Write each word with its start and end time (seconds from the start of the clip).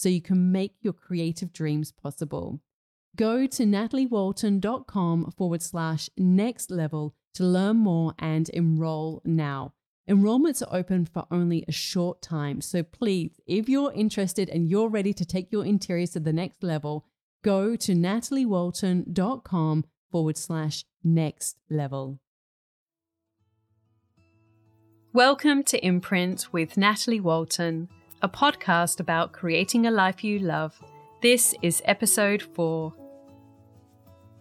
so 0.00 0.08
you 0.08 0.22
can 0.22 0.50
make 0.50 0.76
your 0.80 0.94
creative 0.94 1.52
dreams 1.52 1.92
possible. 1.92 2.58
Go 3.16 3.46
to 3.46 3.64
nataliewalton.com 3.64 5.34
forward 5.36 5.60
slash 5.60 6.08
next 6.16 6.70
level 6.70 7.14
to 7.34 7.44
learn 7.44 7.76
more 7.76 8.14
and 8.18 8.48
enroll 8.48 9.20
now. 9.26 9.74
Enrollments 10.08 10.62
are 10.62 10.74
open 10.74 11.04
for 11.04 11.26
only 11.30 11.66
a 11.68 11.72
short 11.72 12.22
time, 12.22 12.62
so 12.62 12.82
please, 12.82 13.42
if 13.46 13.68
you're 13.68 13.92
interested 13.92 14.48
and 14.48 14.70
you're 14.70 14.88
ready 14.88 15.12
to 15.12 15.26
take 15.26 15.52
your 15.52 15.66
interiors 15.66 16.12
to 16.12 16.20
the 16.20 16.32
next 16.32 16.62
level, 16.62 17.04
go 17.42 17.76
to 17.76 17.92
nataliewalton.com 17.92 19.84
forward 20.10 20.38
slash 20.38 20.86
next 21.04 21.58
level. 21.68 22.18
Welcome 25.12 25.62
to 25.64 25.84
Imprint 25.84 26.52
with 26.52 26.78
Natalie 26.78 27.20
Walton 27.20 27.90
a 28.22 28.28
podcast 28.28 29.00
about 29.00 29.32
creating 29.32 29.86
a 29.86 29.90
life 29.90 30.22
you 30.22 30.38
love. 30.38 30.78
This 31.22 31.54
is 31.62 31.80
episode 31.86 32.42
4. 32.42 32.92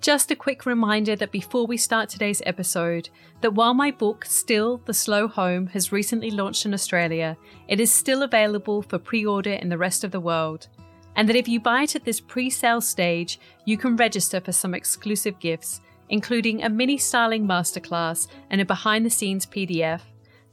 Just 0.01 0.31
a 0.31 0.35
quick 0.35 0.65
reminder 0.65 1.15
that 1.15 1.31
before 1.31 1.65
we 1.65 1.77
start 1.77 2.09
today's 2.09 2.41
episode, 2.45 3.09
that 3.39 3.53
while 3.53 3.73
my 3.73 3.91
book 3.91 4.25
Still 4.25 4.81
the 4.85 4.93
Slow 4.93 5.29
Home 5.29 5.67
has 5.67 5.93
recently 5.93 6.29
launched 6.29 6.65
in 6.65 6.73
Australia, 6.73 7.37
it 7.69 7.79
is 7.79 7.91
still 7.91 8.23
available 8.23 8.81
for 8.81 8.99
pre-order 8.99 9.53
in 9.53 9.69
the 9.69 9.77
rest 9.77 10.03
of 10.03 10.11
the 10.11 10.19
world. 10.19 10.67
And 11.15 11.27
that 11.29 11.37
if 11.37 11.47
you 11.47 11.61
buy 11.61 11.83
it 11.83 11.95
at 11.95 12.03
this 12.03 12.19
pre-sale 12.19 12.81
stage, 12.81 13.39
you 13.63 13.77
can 13.77 13.95
register 13.95 14.41
for 14.41 14.51
some 14.51 14.73
exclusive 14.73 15.39
gifts, 15.39 15.79
including 16.09 16.63
a 16.63 16.69
mini 16.69 16.97
styling 16.97 17.47
masterclass 17.47 18.27
and 18.49 18.59
a 18.59 18.65
behind 18.65 19.05
the 19.05 19.09
scenes 19.09 19.45
PDF 19.45 20.01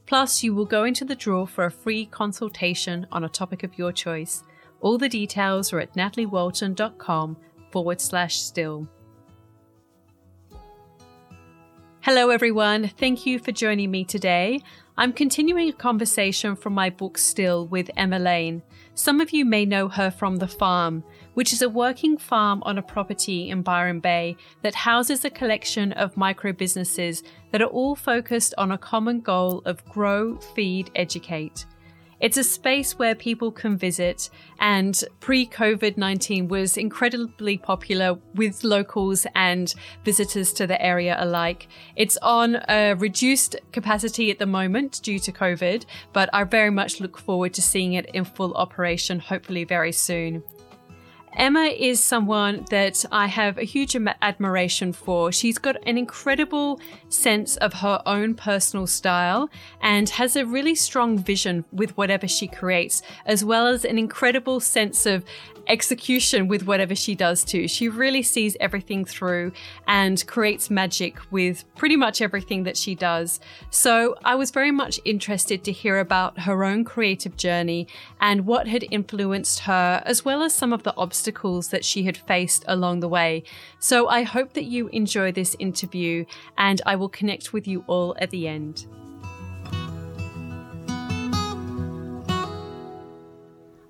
Plus, 0.07 0.41
you 0.41 0.55
will 0.55 0.65
go 0.65 0.85
into 0.85 1.05
the 1.05 1.15
draw 1.15 1.45
for 1.45 1.65
a 1.65 1.71
free 1.71 2.05
consultation 2.05 3.05
on 3.11 3.25
a 3.25 3.29
topic 3.29 3.61
of 3.63 3.77
your 3.77 3.91
choice. 3.91 4.43
All 4.79 4.97
the 4.97 5.09
details 5.09 5.73
are 5.73 5.79
at 5.79 5.93
nataliewalton.com 5.95 7.37
forward 7.71 7.99
slash 7.99 8.39
still. 8.39 8.87
Hello, 12.01 12.29
everyone. 12.29 12.87
Thank 12.87 13.25
you 13.25 13.37
for 13.37 13.51
joining 13.51 13.91
me 13.91 14.05
today. 14.05 14.61
I'm 14.97 15.11
continuing 15.11 15.69
a 15.69 15.73
conversation 15.73 16.55
from 16.55 16.73
my 16.73 16.89
book 16.89 17.17
Still 17.17 17.67
with 17.67 17.91
Emma 17.97 18.17
Lane. 18.17 18.63
Some 18.93 19.19
of 19.19 19.31
you 19.31 19.43
may 19.43 19.65
know 19.65 19.89
her 19.89 20.09
from 20.09 20.37
The 20.37 20.47
Farm, 20.47 21.03
which 21.37 21.53
is 21.53 21.61
a 21.61 21.69
working 21.69 22.17
farm 22.17 22.63
on 22.65 22.79
a 22.79 22.81
property 22.81 23.51
in 23.51 23.61
Byron 23.61 23.99
Bay 23.99 24.35
that 24.63 24.73
houses 24.73 25.23
a 25.23 25.29
collection 25.29 25.91
of 25.91 26.17
micro 26.17 26.51
businesses 26.51 27.21
that 27.51 27.61
are 27.61 27.65
all 27.65 27.95
focused 27.95 28.55
on 28.57 28.71
a 28.71 28.77
common 28.79 29.21
goal 29.21 29.61
of 29.65 29.85
grow, 29.85 30.37
feed, 30.55 30.89
educate. 30.95 31.67
It's 32.19 32.37
a 32.37 32.43
space 32.43 32.97
where 32.97 33.13
people 33.13 33.51
can 33.51 33.77
visit, 33.77 34.31
and 34.59 34.99
pre 35.19 35.45
COVID 35.45 35.95
19 35.95 36.47
was 36.47 36.75
incredibly 36.75 37.59
popular 37.59 38.17
with 38.33 38.63
locals 38.63 39.27
and 39.35 39.71
visitors 40.03 40.51
to 40.53 40.65
the 40.65 40.81
area 40.81 41.17
alike. 41.19 41.67
It's 41.95 42.17
on 42.23 42.55
a 42.67 42.95
reduced 42.95 43.57
capacity 43.71 44.31
at 44.31 44.39
the 44.39 44.47
moment 44.47 45.01
due 45.03 45.19
to 45.19 45.31
COVID, 45.31 45.85
but 46.13 46.31
I 46.33 46.45
very 46.45 46.71
much 46.71 46.99
look 46.99 47.15
forward 47.15 47.53
to 47.53 47.61
seeing 47.61 47.93
it 47.93 48.09
in 48.15 48.25
full 48.25 48.55
operation, 48.55 49.19
hopefully, 49.19 49.65
very 49.65 49.91
soon. 49.91 50.41
Emma 51.37 51.65
is 51.65 52.03
someone 52.03 52.65
that 52.71 53.05
I 53.11 53.27
have 53.27 53.59
a 53.59 53.63
huge 53.63 53.95
admiration 54.23 54.91
for. 54.91 55.31
She's 55.31 55.59
got 55.59 55.75
an 55.87 55.95
incredible 55.95 56.81
sense 57.09 57.57
of 57.57 57.73
her 57.73 58.01
own 58.07 58.33
personal 58.33 58.87
style 58.87 59.47
and 59.79 60.09
has 60.09 60.35
a 60.35 60.47
really 60.47 60.73
strong 60.73 61.19
vision 61.19 61.63
with 61.71 61.95
whatever 61.95 62.27
she 62.27 62.47
creates, 62.47 63.03
as 63.27 63.45
well 63.45 63.67
as 63.67 63.85
an 63.85 63.99
incredible 63.99 64.59
sense 64.59 65.05
of 65.05 65.23
execution 65.67 66.47
with 66.47 66.65
whatever 66.65 66.95
she 66.95 67.15
does 67.15 67.43
too. 67.43 67.67
She 67.67 67.89
really 67.89 68.23
sees 68.23 68.57
everything 68.59 69.05
through 69.05 69.51
and 69.87 70.25
creates 70.27 70.69
magic 70.69 71.17
with 71.31 71.63
pretty 71.75 71.95
much 71.95 72.21
everything 72.21 72.63
that 72.63 72.77
she 72.77 72.95
does. 72.95 73.39
So 73.69 74.15
I 74.23 74.35
was 74.35 74.51
very 74.51 74.71
much 74.71 74.99
interested 75.05 75.63
to 75.63 75.71
hear 75.71 75.99
about 75.99 76.39
her 76.39 76.63
own 76.63 76.83
creative 76.83 77.37
journey 77.37 77.87
and 78.19 78.45
what 78.45 78.67
had 78.67 78.85
influenced 78.91 79.59
her, 79.61 80.01
as 80.05 80.23
well 80.25 80.43
as 80.43 80.53
some 80.53 80.73
of 80.73 80.83
the 80.83 80.95
obstacles 80.95 81.69
that 81.69 81.85
she 81.85 82.03
had 82.03 82.17
faced 82.17 82.63
along 82.67 82.99
the 82.99 83.07
way. 83.07 83.43
So 83.79 84.07
I 84.07 84.23
hope 84.23 84.53
that 84.53 84.65
you 84.65 84.87
enjoy 84.89 85.31
this 85.31 85.55
interview 85.59 86.25
and 86.57 86.81
I 86.85 86.95
will 86.95 87.09
connect 87.09 87.53
with 87.53 87.67
you 87.67 87.83
all 87.87 88.15
at 88.19 88.29
the 88.29 88.47
end. 88.47 88.87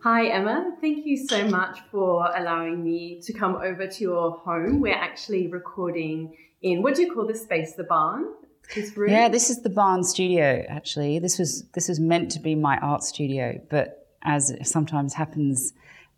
Hi, 0.10 0.28
Emma. 0.28 0.72
Thank 0.80 1.06
you 1.06 1.18
so 1.18 1.50
much 1.50 1.80
for 1.92 2.32
allowing 2.34 2.82
me 2.82 3.20
to 3.24 3.34
come 3.34 3.56
over 3.56 3.88
to 3.88 4.02
your 4.02 4.38
home. 4.38 4.80
We're 4.80 4.94
actually 4.94 5.48
recording 5.48 6.34
in 6.62 6.82
what 6.82 6.96
do 6.96 7.02
you 7.02 7.14
call 7.14 7.28
this 7.28 7.44
space? 7.44 7.74
The 7.74 7.84
barn? 7.84 8.24
This 8.74 8.96
room? 8.96 9.12
Yeah, 9.12 9.28
this 9.28 9.50
is 9.50 9.64
the 9.64 9.70
barn 9.70 10.06
studio. 10.06 10.64
Actually, 10.70 11.20
this 11.20 11.38
was 11.38 11.66
this 11.74 11.90
was 11.90 12.00
meant 12.00 12.32
to 12.32 12.40
be 12.40 12.56
my 12.56 12.78
art 12.78 13.04
studio, 13.04 13.60
but 13.70 14.08
as 14.22 14.56
sometimes 14.64 15.14
happens, 15.14 15.74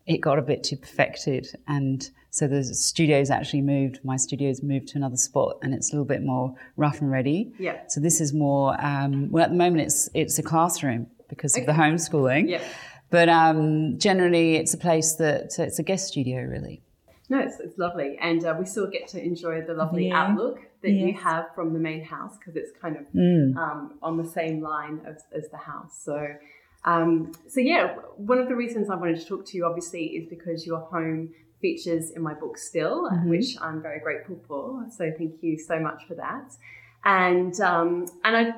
it 0.06 0.18
got 0.18 0.38
a 0.38 0.42
bit 0.42 0.62
too 0.62 0.76
perfected, 0.76 1.48
and 1.66 2.10
so 2.30 2.46
the 2.46 2.62
studio's 2.62 3.28
actually 3.28 3.62
moved. 3.62 3.98
My 4.04 4.18
studio's 4.18 4.62
moved 4.62 4.86
to 4.90 4.98
another 4.98 5.16
spot, 5.16 5.58
and 5.62 5.74
it's 5.74 5.90
a 5.90 5.96
little 5.96 6.06
bit 6.06 6.22
more 6.22 6.54
rough 6.76 7.00
and 7.00 7.10
ready. 7.10 7.52
Yeah. 7.58 7.80
So 7.88 7.98
this 7.98 8.20
is 8.20 8.32
more. 8.32 8.80
Um, 8.80 9.32
well, 9.32 9.42
at 9.42 9.50
the 9.50 9.56
moment, 9.56 9.82
it's 9.82 10.08
it's 10.14 10.38
a 10.38 10.44
classroom 10.44 11.08
because 11.28 11.56
of 11.56 11.66
the 11.66 11.72
homeschooling. 11.72 12.48
Yeah. 12.48 12.62
But 13.10 13.28
um, 13.28 13.98
generally, 13.98 14.56
it's 14.56 14.72
a 14.74 14.78
place 14.78 15.14
that 15.16 15.58
it's 15.58 15.78
a 15.78 15.82
guest 15.82 16.08
studio, 16.08 16.42
really. 16.42 16.80
No, 17.28 17.38
it's, 17.38 17.60
it's 17.60 17.78
lovely. 17.78 18.16
And 18.20 18.44
uh, 18.44 18.54
we 18.58 18.64
still 18.66 18.88
get 18.88 19.08
to 19.08 19.22
enjoy 19.22 19.62
the 19.62 19.74
lovely 19.74 20.08
Yeah. 20.08 20.20
outlook 20.22 20.60
that 20.82 20.90
you 20.92 21.12
have 21.14 21.46
from 21.54 21.72
the 21.72 21.78
main 21.78 22.02
house 22.02 22.36
because 22.38 22.56
it's 22.56 22.70
kind 22.80 22.96
of 22.96 23.02
Mm. 23.14 23.56
um, 23.56 23.98
on 24.02 24.16
the 24.16 24.24
same 24.28 24.60
line 24.62 25.00
as, 25.06 25.24
as 25.32 25.48
the 25.50 25.56
house. 25.58 25.96
So, 26.02 26.26
um, 26.84 27.32
so 27.48 27.60
yeah, 27.60 27.94
one 28.16 28.38
of 28.38 28.48
the 28.48 28.56
reasons 28.56 28.88
I 28.90 28.94
wanted 28.96 29.20
to 29.20 29.26
talk 29.26 29.44
to 29.46 29.56
you 29.56 29.64
obviously 29.66 30.04
is 30.18 30.28
because 30.28 30.66
your 30.66 30.80
home 30.80 31.30
features 31.60 32.10
in 32.10 32.22
my 32.22 32.32
book 32.34 32.56
still, 32.56 33.08
Mhm. 33.10 33.26
which 33.28 33.56
I'm 33.60 33.82
very 33.82 34.00
grateful 34.00 34.40
for. 34.48 34.86
So 34.90 35.12
thank 35.18 35.42
you 35.42 35.58
so 35.58 35.78
much 35.78 36.06
for 36.08 36.14
that. 36.14 36.52
And 37.04 37.58
um, 37.60 38.06
and 38.24 38.36
I, 38.36 38.54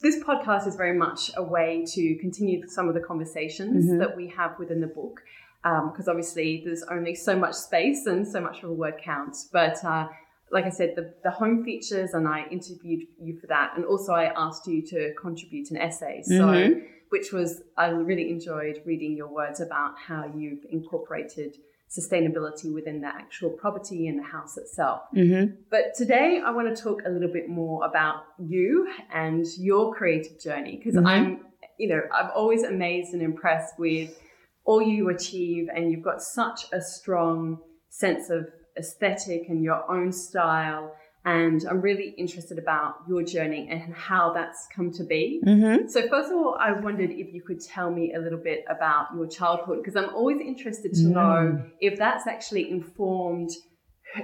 this 0.00 0.22
podcast 0.22 0.66
is 0.66 0.76
very 0.76 0.96
much 0.96 1.30
a 1.36 1.42
way 1.42 1.84
to 1.94 2.14
continue 2.16 2.66
some 2.68 2.88
of 2.88 2.94
the 2.94 3.00
conversations 3.00 3.86
Mhm. 3.90 3.98
that 3.98 4.16
we 4.16 4.28
have 4.28 4.58
within 4.58 4.80
the 4.80 4.86
book. 4.86 5.22
Because 5.64 6.08
obviously 6.08 6.62
there's 6.64 6.82
only 6.84 7.14
so 7.14 7.36
much 7.36 7.54
space 7.54 8.06
and 8.06 8.26
so 8.26 8.40
much 8.40 8.62
of 8.62 8.70
a 8.70 8.72
word 8.72 8.94
count 9.02 9.36
But 9.52 9.84
uh, 9.84 10.08
like 10.50 10.64
I 10.64 10.70
said, 10.70 10.94
the, 10.96 11.12
the 11.24 11.30
home 11.30 11.62
features, 11.62 12.14
and 12.14 12.26
I 12.26 12.46
interviewed 12.50 13.02
you 13.20 13.36
for 13.38 13.48
that. 13.48 13.72
And 13.76 13.84
also, 13.84 14.12
I 14.12 14.32
asked 14.34 14.66
you 14.66 14.80
to 14.86 15.12
contribute 15.20 15.70
an 15.72 15.76
essay. 15.76 16.22
So, 16.22 16.46
Mhm. 16.46 16.86
which 17.10 17.32
was, 17.32 17.62
I 17.76 17.90
really 17.90 18.30
enjoyed 18.30 18.80
reading 18.86 19.14
your 19.14 19.28
words 19.28 19.60
about 19.60 19.98
how 19.98 20.32
you've 20.34 20.64
incorporated 20.70 21.58
sustainability 21.88 22.72
within 22.72 23.00
the 23.00 23.06
actual 23.08 23.50
property 23.50 24.08
and 24.08 24.18
the 24.18 24.22
house 24.24 24.56
itself. 24.58 25.02
Mm-hmm. 25.16 25.54
But 25.70 25.94
today, 25.96 26.40
I 26.44 26.50
want 26.50 26.74
to 26.74 26.82
talk 26.82 27.02
a 27.06 27.08
little 27.10 27.32
bit 27.32 27.48
more 27.48 27.84
about 27.84 28.24
you 28.38 28.88
and 29.12 29.46
your 29.58 29.94
creative 29.94 30.38
journey 30.38 30.76
because 30.76 30.94
Mhm. 30.94 31.06
I'm, 31.06 31.46
you 31.78 31.88
know, 31.88 32.02
I'm 32.12 32.30
always 32.34 32.62
amazed 32.62 33.14
and 33.14 33.22
impressed 33.22 33.78
with 33.78 34.18
all 34.64 34.82
you 34.82 35.08
achieve, 35.08 35.68
and 35.74 35.90
you've 35.90 36.02
got 36.02 36.20
such 36.20 36.66
a 36.72 36.80
strong 36.80 37.58
sense 37.88 38.28
of 38.28 38.46
aesthetic 38.76 39.48
and 39.48 39.64
your 39.64 39.90
own 39.90 40.12
style. 40.12 40.94
And 41.28 41.60
I'm 41.68 41.82
really 41.82 42.14
interested 42.16 42.58
about 42.58 42.90
your 43.06 43.22
journey 43.22 43.68
and 43.70 43.92
how 43.92 44.32
that's 44.32 44.66
come 44.74 44.90
to 44.92 45.04
be. 45.04 45.42
Mm-hmm. 45.44 45.88
So, 45.88 46.08
first 46.08 46.30
of 46.30 46.36
all, 46.38 46.56
I 46.58 46.72
wondered 46.72 47.10
if 47.10 47.34
you 47.34 47.42
could 47.42 47.60
tell 47.60 47.90
me 47.90 48.14
a 48.14 48.18
little 48.18 48.42
bit 48.50 48.64
about 48.76 49.08
your 49.14 49.26
childhood, 49.26 49.78
because 49.80 49.96
I'm 50.00 50.14
always 50.14 50.40
interested 50.40 50.94
to 50.94 51.06
know 51.16 51.62
if 51.80 51.98
that's 51.98 52.26
actually 52.26 52.70
informed, 52.70 53.50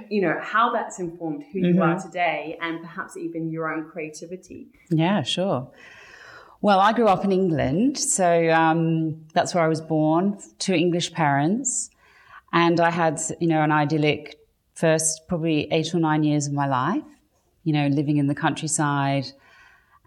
you 0.09 0.21
know, 0.23 0.35
how 0.41 0.73
that's 0.73 0.97
informed 0.99 1.43
who 1.51 1.59
you 1.59 1.79
are 1.83 1.99
today 2.01 2.57
and 2.59 2.81
perhaps 2.81 3.15
even 3.17 3.51
your 3.51 3.71
own 3.71 3.87
creativity. 3.91 4.69
Yeah, 4.89 5.21
sure. 5.21 5.69
Well, 6.61 6.79
I 6.79 6.91
grew 6.93 7.07
up 7.07 7.23
in 7.23 7.31
England, 7.31 7.99
so 7.99 8.49
um, 8.49 9.27
that's 9.35 9.53
where 9.53 9.63
I 9.63 9.67
was 9.67 9.81
born 9.81 10.39
to 10.65 10.73
English 10.73 11.13
parents, 11.13 11.91
and 12.51 12.79
I 12.79 12.89
had, 12.89 13.21
you 13.39 13.47
know, 13.47 13.61
an 13.61 13.71
idyllic 13.71 14.39
first 14.75 15.27
probably 15.27 15.71
eight 15.71 15.93
or 15.95 15.99
nine 15.99 16.23
years 16.23 16.47
of 16.47 16.53
my 16.53 16.67
life, 16.67 17.03
you 17.63 17.73
know, 17.73 17.87
living 17.87 18.17
in 18.17 18.27
the 18.27 18.35
countryside. 18.35 19.25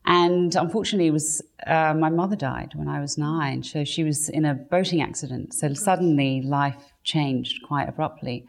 And 0.06 0.55
unfortunately, 0.55 1.09
it 1.09 1.12
was 1.12 1.43
uh, 1.67 1.94
my 1.94 2.09
mother 2.09 2.37
died 2.37 2.73
when 2.75 2.88
I 2.88 3.00
was 3.00 3.19
nine, 3.19 3.62
so 3.62 3.85
she 3.85 4.05
was 4.05 4.29
in 4.29 4.44
a 4.44 4.55
boating 4.55 5.03
accident. 5.03 5.53
So 5.53 5.75
suddenly, 5.75 6.43
life 6.43 6.93
changed 7.03 7.62
quite 7.67 7.88
abruptly, 7.88 8.47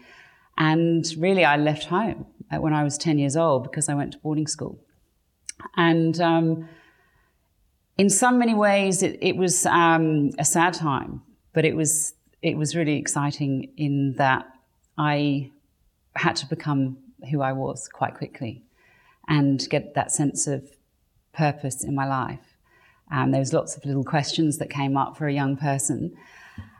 and 0.57 1.05
really, 1.17 1.43
I 1.43 1.57
left 1.57 1.85
home 1.85 2.27
when 2.51 2.73
I 2.73 2.83
was 2.83 2.97
ten 2.97 3.17
years 3.17 3.35
old 3.35 3.63
because 3.63 3.89
I 3.89 3.93
went 3.95 4.13
to 4.13 4.19
boarding 4.19 4.47
school, 4.47 4.79
and. 5.75 6.19
Um, 6.21 6.69
in 7.97 8.09
so 8.09 8.31
many 8.31 8.53
ways, 8.53 9.03
it, 9.03 9.17
it 9.21 9.35
was 9.35 9.65
um, 9.65 10.29
a 10.39 10.45
sad 10.45 10.73
time, 10.73 11.21
but 11.51 11.65
it 11.65 11.75
was 11.75 12.13
it 12.41 12.55
was 12.55 12.73
really 12.73 12.95
exciting 12.95 13.73
in 13.75 14.13
that 14.13 14.47
I 14.97 15.51
had 16.19 16.35
to 16.37 16.45
become 16.45 16.97
who 17.29 17.41
I 17.41 17.53
was 17.53 17.87
quite 17.87 18.15
quickly, 18.15 18.63
and 19.27 19.67
get 19.69 19.93
that 19.95 20.11
sense 20.11 20.47
of 20.47 20.69
purpose 21.33 21.83
in 21.83 21.93
my 21.95 22.07
life. 22.07 22.55
And 23.11 23.33
there 23.33 23.39
was 23.39 23.53
lots 23.53 23.75
of 23.75 23.85
little 23.85 24.03
questions 24.03 24.57
that 24.59 24.69
came 24.69 24.95
up 24.97 25.17
for 25.17 25.27
a 25.27 25.33
young 25.33 25.57
person, 25.57 26.15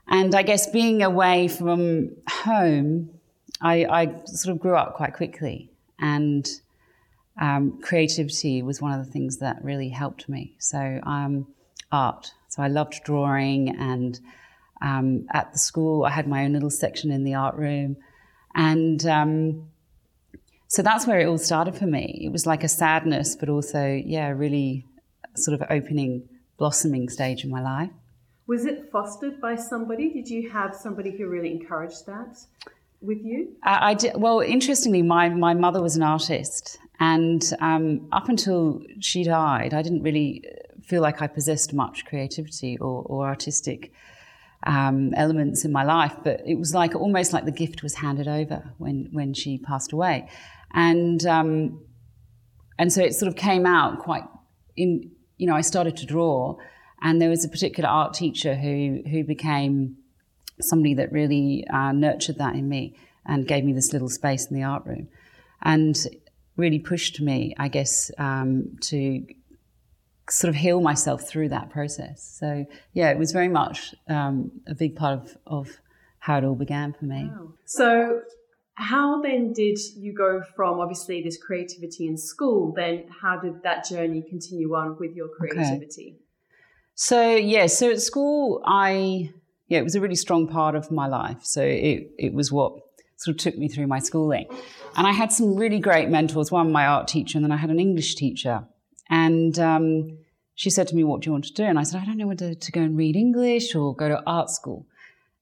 and 0.07 0.33
I 0.33 0.41
guess 0.41 0.69
being 0.69 1.03
away 1.03 1.47
from 1.47 2.15
home, 2.27 3.11
I, 3.61 3.85
I 3.85 4.05
sort 4.25 4.55
of 4.55 4.59
grew 4.59 4.75
up 4.75 4.95
quite 4.95 5.13
quickly, 5.13 5.71
and 5.99 6.49
um, 7.39 7.79
creativity 7.81 8.61
was 8.61 8.81
one 8.81 8.91
of 8.97 9.05
the 9.05 9.11
things 9.11 9.37
that 9.37 9.63
really 9.63 9.89
helped 9.89 10.27
me. 10.27 10.55
So, 10.57 10.99
um, 11.03 11.47
art. 11.91 12.31
So, 12.47 12.63
I 12.63 12.67
loved 12.67 13.01
drawing, 13.05 13.69
and 13.69 14.19
um, 14.81 15.27
at 15.31 15.53
the 15.53 15.59
school, 15.59 16.05
I 16.05 16.09
had 16.09 16.27
my 16.27 16.43
own 16.43 16.53
little 16.53 16.69
section 16.69 17.11
in 17.11 17.23
the 17.23 17.35
art 17.35 17.55
room. 17.55 17.97
And 18.55 19.05
um, 19.05 19.69
so 20.67 20.81
that's 20.81 21.07
where 21.07 21.19
it 21.19 21.25
all 21.25 21.37
started 21.37 21.75
for 21.75 21.85
me. 21.85 22.21
It 22.25 22.31
was 22.31 22.45
like 22.45 22.63
a 22.63 22.67
sadness, 22.67 23.35
but 23.35 23.49
also, 23.49 24.01
yeah, 24.05 24.29
really 24.29 24.85
sort 25.35 25.59
of 25.59 25.67
opening, 25.69 26.27
blossoming 26.57 27.09
stage 27.09 27.43
in 27.43 27.49
my 27.49 27.61
life. 27.61 27.91
Was 28.47 28.65
it 28.65 28.89
fostered 28.91 29.39
by 29.39 29.55
somebody? 29.55 30.11
Did 30.11 30.27
you 30.27 30.49
have 30.49 30.75
somebody 30.75 31.15
who 31.15 31.27
really 31.27 31.51
encouraged 31.51 32.05
that 32.07 32.37
with 33.01 33.23
you? 33.23 33.55
I, 33.63 33.91
I 33.91 33.93
did, 33.93 34.13
well, 34.15 34.39
interestingly, 34.39 35.01
my, 35.01 35.29
my 35.29 35.53
mother 35.53 35.81
was 35.81 35.95
an 35.95 36.03
artist, 36.03 36.79
and 36.99 37.43
um, 37.61 38.07
up 38.11 38.27
until 38.27 38.81
she 38.99 39.23
died, 39.23 39.73
I 39.73 39.81
didn't 39.81 40.03
really 40.03 40.43
feel 40.83 41.01
like 41.01 41.21
I 41.21 41.27
possessed 41.27 41.73
much 41.73 42.05
creativity 42.05 42.77
or, 42.79 43.03
or 43.03 43.27
artistic 43.27 43.93
um, 44.65 45.13
elements 45.15 45.65
in 45.65 45.71
my 45.71 45.83
life. 45.83 46.15
But 46.23 46.41
it 46.45 46.55
was 46.55 46.73
like 46.73 46.95
almost 46.95 47.33
like 47.33 47.45
the 47.45 47.51
gift 47.51 47.83
was 47.83 47.95
handed 47.95 48.27
over 48.27 48.73
when 48.77 49.09
when 49.11 49.33
she 49.33 49.57
passed 49.57 49.91
away, 49.91 50.29
and 50.73 51.25
um, 51.25 51.81
and 52.77 52.91
so 52.91 53.01
it 53.03 53.15
sort 53.15 53.29
of 53.29 53.35
came 53.35 53.65
out 53.65 53.99
quite 53.99 54.23
in. 54.75 55.11
You 55.37 55.47
know, 55.47 55.55
I 55.55 55.61
started 55.61 55.95
to 55.97 56.05
draw, 56.05 56.57
and 57.01 57.21
there 57.21 57.29
was 57.29 57.45
a 57.45 57.49
particular 57.49 57.89
art 57.89 58.13
teacher 58.13 58.55
who 58.55 59.01
who 59.09 59.23
became 59.23 59.97
somebody 60.61 60.93
that 60.95 61.11
really 61.11 61.65
uh, 61.71 61.93
nurtured 61.93 62.37
that 62.37 62.55
in 62.55 62.67
me 62.67 62.95
and 63.25 63.47
gave 63.47 63.63
me 63.63 63.71
this 63.71 63.93
little 63.93 64.09
space 64.09 64.47
in 64.47 64.57
the 64.57 64.63
art 64.63 64.85
room, 64.85 65.07
and 65.61 66.05
really 66.57 66.79
pushed 66.79 67.21
me, 67.21 67.55
I 67.57 67.69
guess, 67.69 68.11
um, 68.17 68.77
to 68.81 69.25
sort 70.29 70.49
of 70.49 70.55
heal 70.55 70.81
myself 70.81 71.27
through 71.27 71.49
that 71.49 71.69
process. 71.69 72.37
So 72.39 72.65
yeah, 72.93 73.09
it 73.11 73.17
was 73.17 73.31
very 73.31 73.47
much 73.47 73.95
um, 74.07 74.51
a 74.67 74.75
big 74.75 74.95
part 74.95 75.19
of, 75.19 75.37
of 75.45 75.69
how 76.19 76.37
it 76.37 76.43
all 76.43 76.55
began 76.55 76.93
for 76.93 77.05
me. 77.05 77.29
So, 77.65 78.21
how 78.75 79.21
then 79.21 79.51
did 79.51 79.77
you 79.97 80.13
go 80.13 80.41
from 80.55 80.79
obviously 80.79 81.21
this 81.21 81.37
creativity 81.37 82.07
in 82.07 82.15
school? 82.17 82.73
Then, 82.73 83.05
how 83.21 83.37
did 83.37 83.61
that 83.63 83.85
journey 83.85 84.21
continue 84.21 84.73
on 84.73 84.97
with 84.97 85.15
your 85.15 85.27
creativity? 85.27 86.17
So 87.01 87.33
yeah, 87.33 87.67
so 87.67 87.91
at 87.91 88.01
school, 88.01 88.61
I 88.65 89.31
yeah, 89.69 89.79
it 89.79 89.83
was 89.83 89.95
a 89.95 90.01
really 90.01 90.15
strong 90.15 90.49
part 90.49 90.75
of 90.75 90.91
my 90.91 91.07
life. 91.07 91.37
So 91.43 91.61
it 91.61 92.11
it 92.19 92.33
was 92.33 92.51
what 92.51 92.73
sort 93.15 93.35
of 93.35 93.41
took 93.41 93.57
me 93.57 93.69
through 93.69 93.87
my 93.87 93.99
schooling, 93.99 94.47
and 94.97 95.07
I 95.07 95.13
had 95.13 95.31
some 95.31 95.55
really 95.55 95.79
great 95.79 96.09
mentors. 96.09 96.51
One, 96.51 96.73
my 96.73 96.85
art 96.85 97.07
teacher, 97.07 97.37
and 97.37 97.45
then 97.45 97.53
I 97.53 97.55
had 97.55 97.69
an 97.69 97.79
English 97.79 98.15
teacher, 98.15 98.65
and 99.09 99.57
um, 99.59 100.17
she 100.55 100.69
said 100.69 100.87
to 100.89 100.95
me, 100.95 101.03
"What 101.03 101.21
do 101.21 101.27
you 101.27 101.31
want 101.31 101.45
to 101.45 101.53
do?" 101.53 101.63
And 101.63 101.79
I 101.79 101.83
said, 101.83 102.01
"I 102.01 102.05
don't 102.05 102.17
know 102.17 102.27
whether 102.27 102.53
to 102.53 102.71
go 102.71 102.81
and 102.81 102.97
read 102.97 103.15
English 103.15 103.75
or 103.75 103.95
go 103.95 104.09
to 104.09 104.23
art 104.25 104.49
school." 104.49 104.85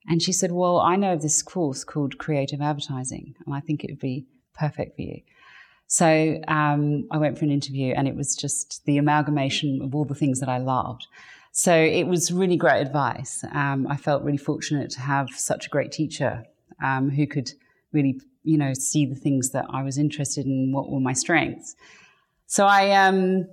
And 0.09 0.21
she 0.21 0.31
said, 0.31 0.51
"Well, 0.51 0.79
I 0.79 0.95
know 0.95 1.13
of 1.13 1.21
this 1.21 1.41
course 1.41 1.83
called 1.83 2.17
creative 2.17 2.61
advertising, 2.61 3.35
and 3.45 3.55
I 3.55 3.59
think 3.59 3.83
it 3.83 3.91
would 3.91 3.99
be 3.99 4.25
perfect 4.53 4.95
for 4.95 5.01
you." 5.01 5.21
So 5.87 6.41
um, 6.47 7.07
I 7.11 7.17
went 7.17 7.37
for 7.37 7.45
an 7.45 7.51
interview, 7.51 7.93
and 7.95 8.07
it 8.07 8.15
was 8.15 8.35
just 8.35 8.83
the 8.85 8.97
amalgamation 8.97 9.81
of 9.81 9.95
all 9.95 10.05
the 10.05 10.15
things 10.15 10.39
that 10.41 10.49
I 10.49 10.57
loved. 10.57 11.07
So 11.51 11.73
it 11.73 12.03
was 12.05 12.31
really 12.31 12.57
great 12.57 12.81
advice. 12.81 13.43
Um, 13.51 13.87
I 13.89 13.97
felt 13.97 14.23
really 14.23 14.37
fortunate 14.37 14.91
to 14.91 14.99
have 14.99 15.29
such 15.31 15.65
a 15.65 15.69
great 15.69 15.91
teacher 15.91 16.45
um, 16.83 17.09
who 17.09 17.25
could 17.25 17.51
really, 17.93 18.21
you 18.43 18.57
know, 18.57 18.73
see 18.73 19.05
the 19.05 19.15
things 19.15 19.49
that 19.51 19.65
I 19.71 19.81
was 19.81 19.97
interested 19.97 20.45
in, 20.45 20.71
what 20.71 20.91
were 20.91 20.99
my 20.99 21.13
strengths. 21.13 21.75
So 22.45 22.67
I, 22.67 22.91
um, 22.91 23.47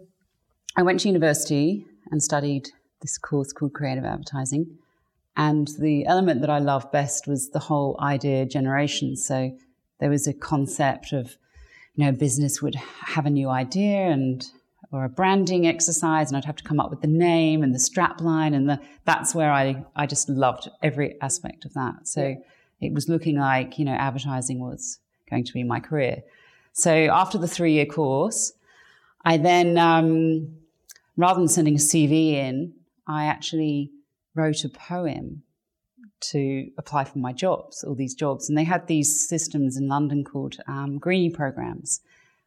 I 0.76 0.82
went 0.82 1.00
to 1.00 1.08
university 1.08 1.86
and 2.10 2.22
studied 2.22 2.70
this 3.00 3.16
course 3.18 3.52
called 3.52 3.74
creative 3.74 4.04
advertising. 4.04 4.78
And 5.36 5.68
the 5.78 6.06
element 6.06 6.40
that 6.40 6.50
I 6.50 6.58
loved 6.58 6.90
best 6.90 7.26
was 7.26 7.50
the 7.50 7.58
whole 7.58 7.96
idea 8.00 8.46
generation. 8.46 9.16
So 9.16 9.56
there 10.00 10.10
was 10.10 10.26
a 10.26 10.32
concept 10.32 11.12
of, 11.12 11.36
you 11.94 12.04
know, 12.04 12.12
business 12.12 12.60
would 12.60 12.74
have 12.74 13.26
a 13.26 13.30
new 13.30 13.48
idea 13.48 14.08
and 14.08 14.44
or 14.92 15.04
a 15.04 15.08
branding 15.08 15.66
exercise, 15.66 16.28
and 16.28 16.36
I'd 16.36 16.44
have 16.44 16.56
to 16.56 16.62
come 16.62 16.78
up 16.78 16.88
with 16.88 17.00
the 17.00 17.08
name 17.08 17.64
and 17.64 17.74
the 17.74 17.80
strap 17.80 18.20
line, 18.20 18.54
and 18.54 18.70
the, 18.70 18.80
that's 19.04 19.34
where 19.34 19.50
I 19.50 19.84
I 19.96 20.06
just 20.06 20.28
loved 20.28 20.68
every 20.84 21.20
aspect 21.20 21.64
of 21.64 21.74
that. 21.74 22.06
So 22.06 22.36
it 22.80 22.92
was 22.92 23.08
looking 23.08 23.36
like 23.36 23.76
you 23.76 23.84
know 23.84 23.94
advertising 23.94 24.60
was 24.60 25.00
going 25.28 25.44
to 25.44 25.52
be 25.52 25.64
my 25.64 25.80
career. 25.80 26.22
So 26.72 26.92
after 26.92 27.38
the 27.38 27.48
three 27.48 27.72
year 27.72 27.86
course, 27.86 28.52
I 29.24 29.36
then 29.36 29.78
um, 29.78 30.48
rather 31.16 31.40
than 31.40 31.48
sending 31.48 31.74
a 31.74 31.78
CV 31.78 32.32
in, 32.32 32.74
I 33.06 33.26
actually 33.26 33.90
wrote 34.34 34.64
a 34.64 34.68
poem 34.68 35.42
to 36.20 36.70
apply 36.78 37.04
for 37.04 37.18
my 37.18 37.32
jobs, 37.32 37.84
all 37.84 37.94
these 37.94 38.14
jobs. 38.14 38.48
And 38.48 38.56
they 38.56 38.64
had 38.64 38.86
these 38.86 39.28
systems 39.28 39.76
in 39.76 39.88
London 39.88 40.24
called 40.24 40.56
um, 40.66 40.98
Greenie 40.98 41.30
programs, 41.30 42.00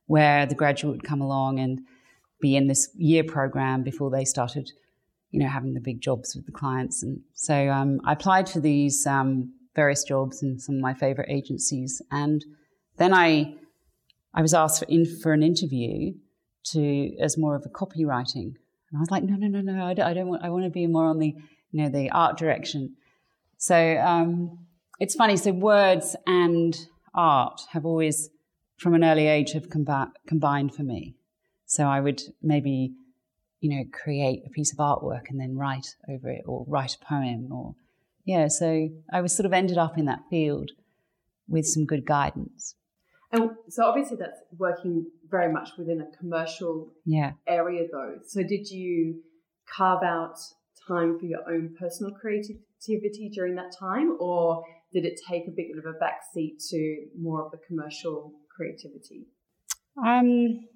where 0.07 0.45
the 0.45 0.55
graduate 0.55 0.95
would 0.95 1.03
come 1.03 1.21
along 1.21 1.59
and 1.59 1.81
be 2.41 2.55
in 2.55 2.67
this 2.67 2.89
year 2.95 3.23
program 3.23 3.83
before 3.83 4.09
they 4.09 4.25
started, 4.25 4.71
you 5.31 5.39
know, 5.39 5.47
having 5.47 5.73
the 5.73 5.79
big 5.79 6.01
jobs 6.01 6.35
with 6.35 6.45
the 6.45 6.51
clients. 6.51 7.03
And 7.03 7.21
so 7.33 7.69
um, 7.69 8.01
I 8.05 8.13
applied 8.13 8.49
for 8.49 8.59
these 8.59 9.05
um, 9.05 9.53
various 9.75 10.03
jobs 10.03 10.41
in 10.41 10.59
some 10.59 10.75
of 10.75 10.81
my 10.81 10.93
favorite 10.93 11.29
agencies. 11.29 12.01
And 12.11 12.43
then 12.97 13.13
I, 13.13 13.55
I 14.33 14.41
was 14.41 14.53
asked 14.53 14.79
for, 14.79 14.85
in, 14.85 15.05
for 15.05 15.33
an 15.33 15.43
interview 15.43 16.13
to 16.65 17.15
as 17.19 17.37
more 17.37 17.55
of 17.55 17.65
a 17.65 17.69
copywriting. 17.69 18.53
And 18.89 18.97
I 18.97 18.99
was 18.99 19.11
like, 19.11 19.23
no, 19.23 19.35
no, 19.35 19.47
no, 19.47 19.61
no, 19.61 19.85
I 19.85 19.93
don't, 19.93 20.05
I 20.05 20.13
don't 20.13 20.27
want, 20.27 20.43
I 20.43 20.49
want 20.49 20.63
to 20.65 20.69
be 20.69 20.87
more 20.87 21.05
on 21.05 21.19
the, 21.19 21.35
you 21.71 21.83
know, 21.83 21.89
the 21.89 22.09
art 22.11 22.37
direction. 22.37 22.95
So 23.57 23.97
um, 23.97 24.59
it's 24.99 25.15
funny. 25.15 25.37
So 25.37 25.51
words 25.51 26.15
and 26.25 26.77
art 27.13 27.61
have 27.71 27.85
always, 27.85 28.29
from 28.77 28.93
an 28.93 29.03
early 29.03 29.27
age, 29.27 29.53
have 29.53 29.69
combi- 29.69 30.11
combined 30.27 30.73
for 30.73 30.83
me. 30.83 31.15
So 31.65 31.85
I 31.85 31.99
would 31.99 32.21
maybe, 32.41 32.93
you 33.59 33.75
know, 33.75 33.83
create 33.91 34.43
a 34.45 34.49
piece 34.49 34.71
of 34.71 34.77
artwork 34.77 35.29
and 35.29 35.39
then 35.39 35.57
write 35.57 35.95
over 36.07 36.29
it, 36.29 36.43
or 36.45 36.63
write 36.67 36.95
a 36.95 37.05
poem, 37.05 37.51
or 37.51 37.75
yeah. 38.23 38.47
So 38.47 38.89
I 39.11 39.21
was 39.21 39.35
sort 39.35 39.45
of 39.45 39.53
ended 39.53 39.77
up 39.77 39.97
in 39.97 40.05
that 40.05 40.21
field 40.29 40.71
with 41.49 41.65
some 41.67 41.85
good 41.85 42.05
guidance. 42.05 42.75
And 43.31 43.51
so 43.67 43.83
obviously 43.83 44.17
that's 44.17 44.39
working 44.57 45.07
very 45.29 45.51
much 45.51 45.69
within 45.77 46.01
a 46.01 46.17
commercial 46.17 46.91
yeah. 47.05 47.31
area, 47.47 47.87
though. 47.91 48.15
So 48.27 48.41
did 48.43 48.69
you 48.69 49.21
carve 49.75 50.03
out 50.03 50.37
time 50.87 51.19
for 51.19 51.25
your 51.25 51.47
own 51.49 51.75
personal 51.79 52.13
creativity 52.13 53.29
during 53.33 53.55
that 53.55 53.73
time, 53.77 54.17
or 54.19 54.63
did 54.93 55.05
it 55.05 55.19
take 55.29 55.47
a 55.47 55.51
bit 55.51 55.67
of 55.77 55.85
a 55.85 55.97
backseat 55.97 56.65
to 56.69 57.05
more 57.19 57.45
of 57.45 57.51
the 57.51 57.59
commercial 57.67 58.33
creativity? 58.55 59.27
Um, 60.03 60.67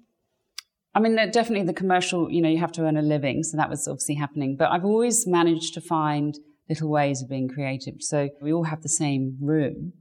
I 0.94 1.00
mean, 1.00 1.16
definitely 1.30 1.66
the 1.66 1.72
commercial, 1.72 2.30
you 2.30 2.42
know, 2.42 2.48
you 2.48 2.58
have 2.58 2.72
to 2.72 2.82
earn 2.82 2.96
a 2.96 3.02
living. 3.02 3.42
So 3.42 3.56
that 3.56 3.70
was 3.70 3.88
obviously 3.88 4.16
happening. 4.16 4.56
But 4.56 4.70
I've 4.70 4.84
always 4.84 5.26
managed 5.26 5.74
to 5.74 5.80
find 5.80 6.34
little 6.68 6.90
ways 6.90 7.22
of 7.22 7.28
being 7.28 7.48
creative. 7.48 7.96
So 8.00 8.28
we 8.40 8.52
all 8.52 8.64
have 8.64 8.82
the 8.82 8.88
same 8.88 9.38
room. 9.40 9.94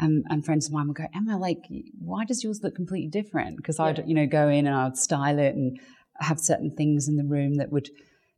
And, 0.00 0.24
and 0.30 0.44
friends 0.44 0.66
of 0.66 0.72
mine 0.72 0.88
would 0.88 0.96
go, 0.96 1.06
Emma, 1.14 1.38
like, 1.38 1.66
why 1.98 2.24
does 2.24 2.42
yours 2.42 2.60
look 2.62 2.74
completely 2.74 3.10
different? 3.10 3.58
Because 3.58 3.78
yeah. 3.78 3.86
I'd, 3.86 4.08
you 4.08 4.14
know, 4.14 4.26
go 4.26 4.48
in 4.48 4.66
and 4.66 4.74
I'd 4.74 4.96
style 4.96 5.38
it 5.38 5.54
and 5.54 5.78
have 6.20 6.40
certain 6.40 6.74
things 6.74 7.06
in 7.06 7.16
the 7.16 7.24
room 7.24 7.56
that 7.56 7.70
would 7.70 7.90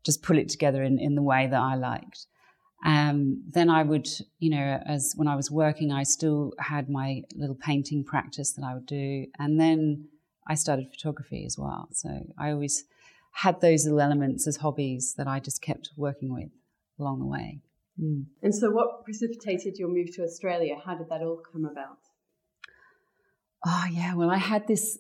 just 0.05 0.23
pull 0.23 0.39
it 0.39 0.49
together 0.49 0.83
in, 0.83 0.99
in 0.99 1.15
the 1.15 1.23
way 1.23 1.47
that 1.47 1.61
I 1.61 1.77
liked. 1.77 2.27
Um, 2.85 3.45
then 3.49 3.71
I 3.71 3.85
would, 3.85 4.09
you 4.41 4.51
know, 4.51 4.83
as 4.87 5.13
when 5.15 5.29
I 5.29 5.37
was 5.37 5.51
working, 5.51 5.93
I 5.93 6.03
still 6.03 6.53
had 6.59 6.91
my 6.91 7.23
little 7.35 7.55
painting 7.55 8.05
practice 8.05 8.53
that 8.55 8.65
I 8.65 8.75
would 8.75 8.87
do. 8.87 9.27
And 9.39 9.61
then 9.61 10.09
I 10.49 10.55
started 10.57 10.91
photography 10.91 11.45
as 11.47 11.57
well. 11.57 11.89
So 11.93 12.09
I 12.39 12.51
always 12.51 12.85
had 13.33 13.61
those 13.61 13.85
little 13.85 14.01
elements 14.01 14.47
as 14.47 14.57
hobbies 14.57 15.15
that 15.17 15.29
I 15.29 15.39
just 15.39 15.63
kept 15.63 15.91
working 15.97 16.35
with 16.35 16.51
along 16.99 17.21
the 17.21 17.27
way. 17.27 17.61
Mm. 18.01 18.25
And 18.43 18.55
so, 18.55 18.71
what 18.71 19.05
precipitated 19.05 19.79
your 19.79 19.89
move 19.89 20.15
to 20.15 20.23
Australia? 20.23 20.77
How 20.85 20.95
did 20.95 21.09
that 21.11 21.23
all 21.23 21.43
come 21.53 21.65
about? 21.65 21.99
Oh, 23.65 23.85
yeah. 23.91 24.15
Well, 24.15 24.31
I 24.31 24.39
had 24.39 24.67
this 24.67 24.99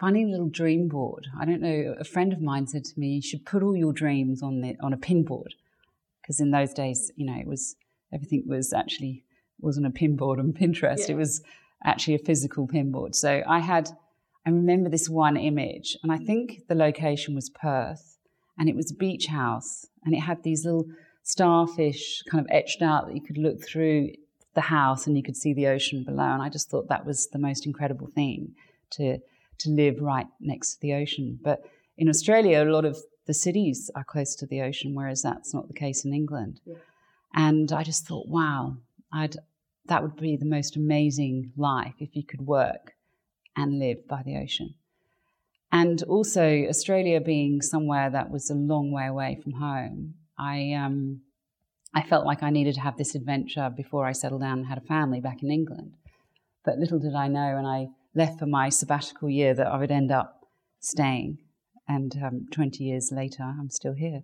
funny 0.00 0.24
little 0.24 0.48
dream 0.48 0.88
board. 0.88 1.28
I 1.38 1.44
don't 1.44 1.60
know. 1.60 1.94
A 1.98 2.04
friend 2.04 2.32
of 2.32 2.40
mine 2.40 2.66
said 2.66 2.84
to 2.84 2.98
me, 2.98 3.14
"You 3.16 3.22
should 3.22 3.44
put 3.44 3.62
all 3.62 3.76
your 3.76 3.92
dreams 3.92 4.42
on 4.42 4.60
the 4.60 4.76
on 4.80 4.92
a 4.92 4.96
pin 4.96 5.24
board," 5.24 5.54
because 6.20 6.40
in 6.40 6.50
those 6.50 6.72
days, 6.72 7.12
you 7.16 7.26
know, 7.26 7.38
it 7.38 7.46
was 7.46 7.76
everything 8.12 8.44
was 8.46 8.72
actually 8.72 9.24
wasn't 9.60 9.86
a 9.86 9.90
pin 9.90 10.16
board 10.16 10.40
on 10.40 10.52
Pinterest. 10.52 11.00
Yeah. 11.00 11.12
It 11.12 11.16
was 11.16 11.42
actually 11.84 12.14
a 12.14 12.18
physical 12.18 12.66
pin 12.66 12.90
board. 12.90 13.14
So 13.14 13.42
I 13.46 13.60
had. 13.60 13.90
I 14.44 14.50
remember 14.50 14.90
this 14.90 15.08
one 15.08 15.36
image, 15.36 15.96
and 16.02 16.10
I 16.10 16.18
think 16.18 16.66
the 16.68 16.74
location 16.74 17.36
was 17.36 17.48
Perth, 17.48 18.18
and 18.58 18.68
it 18.68 18.74
was 18.74 18.90
a 18.90 18.94
beach 18.96 19.26
house, 19.26 19.86
and 20.04 20.16
it 20.16 20.22
had 20.22 20.42
these 20.42 20.64
little 20.64 20.86
starfish 21.22 22.22
kind 22.30 22.44
of 22.44 22.50
etched 22.50 22.82
out 22.82 23.06
that 23.06 23.14
you 23.14 23.22
could 23.22 23.38
look 23.38 23.64
through 23.64 24.10
the 24.54 24.60
house 24.60 25.06
and 25.06 25.16
you 25.16 25.22
could 25.22 25.36
see 25.36 25.54
the 25.54 25.66
ocean 25.66 26.04
below. 26.04 26.24
And 26.24 26.42
I 26.42 26.48
just 26.48 26.70
thought 26.70 26.88
that 26.88 27.06
was 27.06 27.28
the 27.28 27.38
most 27.38 27.66
incredible 27.66 28.08
thing 28.08 28.54
to 28.90 29.18
to 29.58 29.70
live 29.70 30.00
right 30.00 30.26
next 30.40 30.74
to 30.74 30.80
the 30.80 30.94
ocean. 30.94 31.38
But 31.42 31.62
in 31.96 32.08
Australia, 32.08 32.62
a 32.62 32.72
lot 32.72 32.84
of 32.84 32.98
the 33.26 33.34
cities 33.34 33.90
are 33.94 34.04
close 34.04 34.34
to 34.36 34.46
the 34.46 34.60
ocean, 34.60 34.94
whereas 34.94 35.22
that's 35.22 35.54
not 35.54 35.68
the 35.68 35.74
case 35.74 36.04
in 36.04 36.12
England. 36.12 36.60
Yeah. 36.64 36.76
And 37.34 37.72
I 37.72 37.82
just 37.82 38.06
thought, 38.06 38.26
wow, 38.28 38.76
I'd 39.12 39.36
that 39.86 40.02
would 40.02 40.16
be 40.16 40.36
the 40.36 40.46
most 40.46 40.76
amazing 40.76 41.52
life 41.56 41.94
if 41.98 42.14
you 42.14 42.24
could 42.24 42.42
work 42.42 42.92
and 43.56 43.78
live 43.78 44.06
by 44.06 44.22
the 44.22 44.36
ocean. 44.36 44.74
And 45.72 46.02
also, 46.04 46.66
Australia 46.68 47.20
being 47.20 47.62
somewhere 47.62 48.10
that 48.10 48.30
was 48.30 48.50
a 48.50 48.54
long 48.54 48.92
way 48.92 49.06
away 49.06 49.38
from 49.42 49.52
home, 49.52 50.14
I 50.42 50.72
um, 50.72 51.20
I 51.94 52.02
felt 52.02 52.26
like 52.26 52.42
I 52.42 52.50
needed 52.50 52.74
to 52.74 52.80
have 52.80 52.96
this 52.96 53.14
adventure 53.14 53.70
before 53.74 54.06
I 54.06 54.12
settled 54.12 54.40
down 54.40 54.58
and 54.58 54.66
had 54.66 54.78
a 54.78 54.82
family 54.82 55.20
back 55.20 55.42
in 55.42 55.50
England. 55.50 55.92
But 56.64 56.78
little 56.78 56.98
did 56.98 57.14
I 57.14 57.28
know 57.28 57.54
when 57.56 57.66
I 57.66 57.88
left 58.14 58.38
for 58.38 58.46
my 58.46 58.68
sabbatical 58.68 59.28
year 59.28 59.54
that 59.54 59.66
I 59.66 59.78
would 59.78 59.90
end 59.90 60.10
up 60.10 60.46
staying. 60.80 61.38
And 61.88 62.16
um, 62.22 62.46
20 62.50 62.84
years 62.84 63.10
later, 63.12 63.42
I'm 63.42 63.68
still 63.68 63.94
here. 63.94 64.22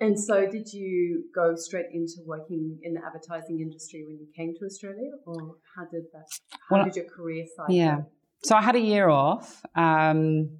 And 0.00 0.18
so, 0.18 0.46
did 0.48 0.72
you 0.72 1.24
go 1.34 1.56
straight 1.56 1.86
into 1.92 2.18
working 2.24 2.78
in 2.82 2.94
the 2.94 3.00
advertising 3.04 3.60
industry 3.60 4.04
when 4.06 4.18
you 4.18 4.28
came 4.36 4.54
to 4.58 4.64
Australia, 4.64 5.10
or 5.26 5.56
how 5.74 5.86
did 5.90 6.04
that? 6.12 6.26
How 6.68 6.76
well, 6.76 6.84
did 6.84 6.94
your 6.94 7.06
career 7.06 7.44
side? 7.56 7.70
Yeah. 7.70 8.02
So 8.44 8.54
I 8.54 8.62
had 8.62 8.76
a 8.76 8.80
year 8.80 9.08
off, 9.08 9.64
um, 9.74 10.50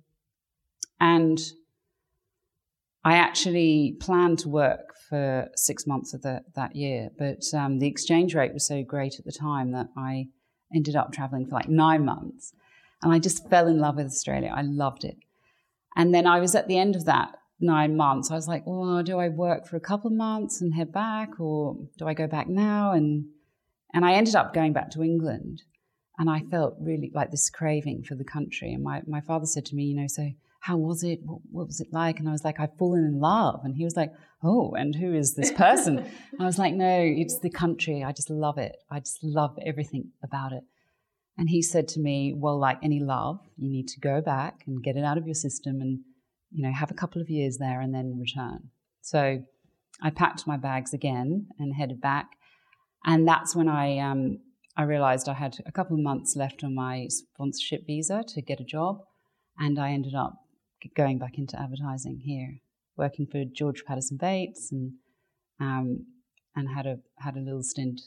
and 0.99 1.39
I 3.05 3.15
actually 3.15 3.97
planned 4.01 4.41
to 4.41 4.49
work 4.49 4.95
for 5.09 5.49
six 5.55 5.87
months 5.87 6.15
of 6.15 6.23
the, 6.23 6.43
that 6.55 6.77
year, 6.77 7.11
but 7.19 7.43
um, 7.55 7.79
the 7.79 7.87
exchange 7.87 8.35
rate 8.35 8.53
was 8.53 8.67
so 8.67 8.83
great 8.83 9.19
at 9.19 9.25
the 9.25 9.33
time 9.33 9.73
that 9.73 9.89
I 9.97 10.29
ended 10.75 10.97
up 10.97 11.13
traveling 11.13 11.47
for 11.47 11.55
like 11.55 11.69
nine 11.69 12.05
months. 12.05 12.53
And 13.03 13.13
I 13.13 13.19
just 13.19 13.49
fell 13.49 13.69
in 13.69 13.79
love 13.79 13.97
with 13.97 14.07
Australia. 14.07 14.53
I 14.55 14.63
loved 14.63 15.05
it. 15.05 15.17
And 15.97 16.15
then 16.15 16.27
I 16.27 16.41
was 16.41 16.55
at 16.55 16.69
the 16.69 16.79
end 16.79 16.97
of 16.97 17.05
that 17.07 17.37
nine 17.61 17.97
months. 17.97 18.31
I 18.31 18.35
was 18.35 18.49
like, 18.49 18.65
well, 18.67 19.03
do 19.03 19.19
I 19.19 19.29
work 19.29 19.67
for 19.67 19.77
a 19.77 19.81
couple 19.81 20.11
of 20.11 20.17
months 20.17 20.61
and 20.61 20.75
head 20.75 20.93
back, 20.93 21.41
or 21.41 21.77
do 21.97 22.07
I 22.07 22.15
go 22.15 22.27
back 22.27 22.49
now? 22.49 22.93
And 22.93 23.27
and 23.95 24.05
I 24.05 24.13
ended 24.13 24.35
up 24.35 24.53
going 24.53 24.73
back 24.73 24.91
to 24.91 25.03
England, 25.03 25.63
and 26.19 26.29
I 26.29 26.41
felt 26.51 26.77
really 26.81 27.11
like 27.15 27.31
this 27.31 27.51
craving 27.51 28.05
for 28.05 28.15
the 28.15 28.25
country. 28.25 28.73
And 28.73 28.83
my 28.83 29.03
my 29.07 29.21
father 29.21 29.47
said 29.47 29.65
to 29.67 29.75
me, 29.75 29.85
you 29.85 29.97
know, 29.97 30.07
so 30.09 30.31
how 30.69 30.77
was 30.77 31.03
it? 31.03 31.21
What, 31.25 31.41
what, 31.51 31.67
was 31.67 31.81
it 31.81 31.89
like? 31.93 32.19
And 32.19 32.29
I 32.29 32.33
was 32.33 32.45
like, 32.45 32.61
I've 32.61 32.77
fallen 32.77 33.03
in 33.03 33.19
love. 33.19 33.61
And 33.65 33.75
he 33.75 33.85
was 33.85 33.97
like, 33.97 34.13
oh, 34.45 34.73
and 34.73 34.95
who 34.95 35.15
is 35.15 35.35
this 35.35 35.51
person? 35.51 36.05
I 36.39 36.45
was 36.45 36.59
like, 36.59 36.75
no, 36.75 37.01
it's 37.01 37.39
the 37.39 37.49
country. 37.49 38.05
I 38.05 38.13
just 38.13 38.29
love 38.29 38.59
it. 38.59 38.77
I 38.91 39.01
just 39.01 39.25
love 39.25 39.59
everything 39.65 40.11
about 40.23 40.53
it. 40.53 40.65
And 41.39 41.49
he 41.49 41.63
said 41.63 41.89
to 41.89 42.01
me, 42.01 42.35
well, 42.37 42.59
like 42.59 42.77
any 42.83 43.01
love, 43.01 43.41
you 43.57 43.71
need 43.71 43.89
to 43.89 44.01
go 44.01 44.21
back 44.21 44.65
and 44.67 44.83
get 44.83 44.99
it 44.99 45.05
out 45.05 45.17
of 45.17 45.25
your 45.27 45.35
system 45.35 45.81
and, 45.81 46.01
you 46.53 46.63
know, 46.63 46.73
have 46.73 46.91
a 46.91 47.01
couple 47.03 47.23
of 47.23 47.31
years 47.31 47.57
there 47.57 47.81
and 47.81 47.95
then 47.95 48.19
return. 48.21 48.69
So 49.01 49.43
I 50.03 50.11
packed 50.11 50.47
my 50.47 50.59
bags 50.59 50.93
again 50.93 51.47
and 51.59 51.77
headed 51.77 52.03
back. 52.03 52.33
And 53.07 53.27
that's 53.27 53.57
when 53.57 53.71
I, 53.71 54.01
um, 54.01 54.41
I 54.77 54.83
realized 54.83 55.31
I 55.31 55.35
had 55.35 55.57
a 55.65 55.73
couple 55.73 55.97
of 55.97 56.03
months 56.03 56.37
left 56.37 56.63
on 56.63 56.75
my 56.75 57.07
sponsorship 57.09 57.87
visa 57.87 58.23
to 58.29 58.43
get 58.43 58.61
a 58.61 58.65
job. 58.65 59.01
And 59.59 59.79
I 59.79 59.93
ended 59.93 60.15
up 60.15 60.35
going 60.95 61.19
back 61.19 61.39
into 61.39 61.61
advertising 61.61 62.21
here, 62.25 62.59
working 62.97 63.27
for 63.27 63.45
George 63.45 63.85
Patterson 63.85 64.17
Bates, 64.17 64.71
and 64.73 64.93
um, 65.61 66.07
and 66.55 66.69
had 66.69 66.87
a 66.87 66.99
had 67.19 67.37
a 67.37 67.41
little 67.41 67.63
stint 67.63 68.01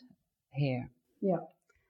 here. 0.53 0.89
Yeah. 1.21 1.37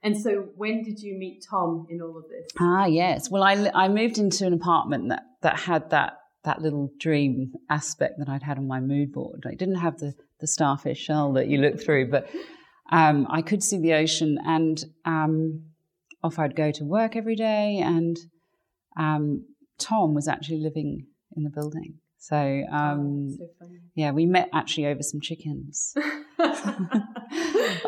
And 0.03 0.19
so, 0.19 0.47
when 0.55 0.81
did 0.83 1.00
you 1.00 1.15
meet 1.15 1.45
Tom 1.47 1.85
in 1.89 2.01
all 2.01 2.17
of 2.17 2.23
this? 2.27 2.50
Ah, 2.59 2.85
yes. 2.85 3.29
Well, 3.29 3.43
I, 3.43 3.69
I 3.75 3.88
moved 3.88 4.17
into 4.17 4.47
an 4.47 4.53
apartment 4.53 5.09
that, 5.09 5.23
that 5.41 5.59
had 5.59 5.91
that 5.91 6.17
that 6.43 6.59
little 6.59 6.91
dream 7.00 7.53
aspect 7.69 8.17
that 8.17 8.27
I'd 8.27 8.41
had 8.41 8.57
on 8.57 8.67
my 8.67 8.79
mood 8.79 9.11
board. 9.11 9.45
I 9.47 9.53
didn't 9.53 9.75
have 9.75 10.00
the, 10.00 10.15
the 10.39 10.47
starfish 10.47 10.97
shell 10.97 11.33
that 11.33 11.47
you 11.47 11.59
look 11.59 11.79
through, 11.79 12.09
but 12.09 12.27
um, 12.91 13.27
I 13.29 13.43
could 13.43 13.61
see 13.61 13.77
the 13.77 13.93
ocean, 13.93 14.39
and 14.43 14.83
um, 15.05 15.65
off 16.23 16.39
I'd 16.39 16.55
go 16.55 16.71
to 16.71 16.83
work 16.83 17.15
every 17.15 17.35
day. 17.35 17.79
And 17.83 18.17
um, 18.97 19.45
Tom 19.81 20.13
was 20.13 20.27
actually 20.27 20.61
living 20.61 21.07
in 21.35 21.43
the 21.43 21.50
building. 21.50 21.95
So, 22.17 22.35
um, 22.71 23.35
oh, 23.41 23.47
so 23.59 23.67
yeah, 23.95 24.11
we 24.11 24.27
met 24.27 24.50
actually 24.53 24.85
over 24.85 25.01
some 25.01 25.21
chickens. 25.21 25.95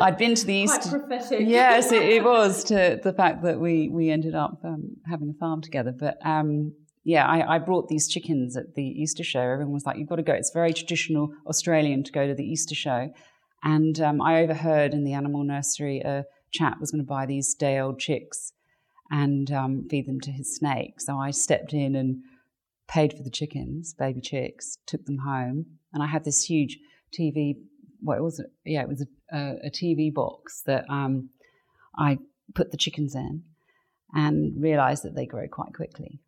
I'd 0.00 0.16
been 0.18 0.34
to 0.34 0.44
the 0.44 0.66
Quite 0.66 0.80
East. 0.80 0.90
prophetic. 0.90 1.40
yes, 1.46 1.92
it, 1.92 2.02
it, 2.02 2.24
was 2.34 2.64
to 2.64 2.98
the 3.02 3.12
fact 3.12 3.44
that 3.44 3.60
we 3.60 3.88
we 3.88 4.10
ended 4.10 4.34
up 4.34 4.58
um, 4.64 4.96
having 5.08 5.30
a 5.30 5.38
farm 5.38 5.60
together. 5.60 5.92
But 5.96 6.18
um, 6.26 6.72
yeah, 7.04 7.26
I, 7.26 7.54
I, 7.54 7.58
brought 7.58 7.88
these 7.88 8.08
chickens 8.08 8.56
at 8.56 8.74
the 8.74 8.82
Easter 8.82 9.22
show. 9.22 9.40
Everyone 9.40 9.72
was 9.72 9.86
like, 9.86 9.98
"You've 9.98 10.08
got 10.08 10.16
to 10.16 10.22
go." 10.22 10.32
It's 10.32 10.50
very 10.52 10.72
traditional 10.72 11.30
Australian 11.46 12.02
to 12.02 12.10
go 12.10 12.26
to 12.26 12.34
the 12.34 12.44
Easter 12.44 12.74
show, 12.74 13.12
and 13.62 14.00
um, 14.00 14.20
I 14.20 14.42
overheard 14.42 14.94
in 14.94 15.04
the 15.04 15.12
animal 15.12 15.44
nursery 15.44 16.00
a 16.00 16.24
chap 16.50 16.80
was 16.80 16.90
going 16.90 17.04
to 17.04 17.08
buy 17.08 17.26
these 17.26 17.54
day-old 17.54 17.98
chicks 17.98 18.52
and 19.14 19.52
um, 19.52 19.86
feed 19.88 20.06
them 20.06 20.20
to 20.20 20.32
his 20.32 20.56
snake. 20.56 21.00
So 21.00 21.16
I 21.16 21.30
stepped 21.30 21.72
in 21.72 21.94
and 21.94 22.20
paid 22.88 23.12
for 23.12 23.22
the 23.22 23.30
chickens, 23.30 23.94
baby 23.94 24.20
chicks, 24.20 24.78
took 24.86 25.04
them 25.04 25.18
home, 25.18 25.66
and 25.92 26.02
I 26.02 26.06
had 26.06 26.24
this 26.24 26.42
huge 26.44 26.78
TV. 27.16 27.54
What 28.00 28.20
was 28.20 28.40
it? 28.40 28.46
Yeah, 28.64 28.82
it 28.82 28.88
was 28.88 29.02
a, 29.02 29.36
a, 29.36 29.66
a 29.66 29.70
TV 29.70 30.12
box 30.12 30.62
that 30.66 30.84
um, 30.90 31.30
I 31.96 32.18
put 32.56 32.72
the 32.72 32.76
chickens 32.76 33.14
in, 33.14 33.44
and 34.12 34.60
realised 34.60 35.04
that 35.04 35.14
they 35.14 35.26
grow 35.26 35.46
quite 35.46 35.74
quickly. 35.74 36.20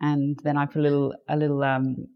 And 0.00 0.36
then 0.42 0.58
I 0.58 0.66
put 0.66 0.80
a 0.80 0.82
little 0.82 1.14
a 1.28 1.36
little 1.36 1.62
um, 1.62 2.08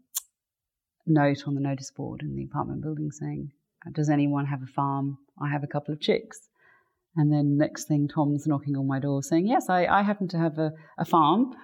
note 1.07 1.47
on 1.47 1.55
the 1.55 1.61
notice 1.61 1.91
board 1.91 2.23
in 2.23 2.35
the 2.35 2.43
apartment 2.43 2.81
building 2.81 3.09
saying, 3.11 3.53
"Does 3.93 4.09
anyone 4.09 4.47
have 4.47 4.63
a 4.63 4.67
farm? 4.67 5.17
I 5.41 5.47
have 5.47 5.63
a 5.63 5.67
couple 5.75 5.93
of 5.93 6.01
chicks." 6.01 6.49
And 7.15 7.31
then 7.33 7.57
next 7.57 7.85
thing, 7.85 8.07
Tom's 8.07 8.47
knocking 8.47 8.75
on 8.75 8.87
my 8.87 8.99
door 8.99 9.23
saying, 9.23 9.47
"Yes, 9.47 9.69
I, 9.69 9.85
I 9.85 10.03
happen 10.03 10.27
to 10.29 10.37
have 10.37 10.57
a, 10.57 10.71
a 10.97 11.05
farm." 11.05 11.55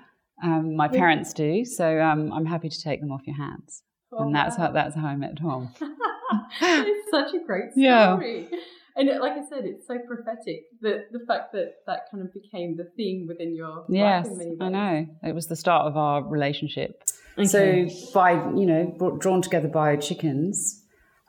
Um, 0.44 0.75
my 0.75 0.88
parents 0.88 1.34
do, 1.34 1.64
so 1.64 2.02
um, 2.02 2.34
I'm 2.34 2.46
happy 2.46 2.68
to 2.68 2.82
take 2.82 3.00
them 3.00 3.12
off 3.12 3.22
your 3.25 3.38
hands. 3.38 3.84
Oh, 4.12 4.24
and 4.24 4.36
that's 4.36 4.58
wow. 4.58 4.68
how 4.68 4.72
that's 4.72 4.96
how 4.96 5.08
I 5.08 5.16
met 5.16 5.38
Tom. 5.40 5.70
it's 6.62 7.12
such 7.12 7.34
a 7.34 7.46
great 7.46 7.72
story. 7.72 8.48
Yeah. 8.52 8.60
And 8.98 9.10
it, 9.10 9.20
like 9.20 9.34
I 9.34 9.46
said, 9.50 9.66
it's 9.66 9.86
so 9.88 9.98
prophetic 10.08 10.64
that 10.82 11.12
the 11.12 11.20
fact 11.28 11.52
that 11.52 11.74
that 11.86 12.10
kind 12.10 12.24
of 12.24 12.34
became 12.34 12.78
the 12.78 12.90
theme 12.96 13.25
within 13.28 13.54
your 13.54 13.86
yes, 13.90 14.30
I 14.62 14.70
know. 14.70 15.06
It 15.24 15.36
was 15.36 15.48
the 15.48 15.56
start 15.56 15.86
of 15.86 15.98
our 15.98 16.24
relationship. 16.24 17.04
Okay. 17.38 17.90
So 17.90 18.14
by 18.14 18.34
you 18.34 18.66
know 18.66 18.86
brought, 18.98 19.20
drawn 19.20 19.42
together 19.42 19.68
by 19.68 19.98
chickens, 19.98 20.82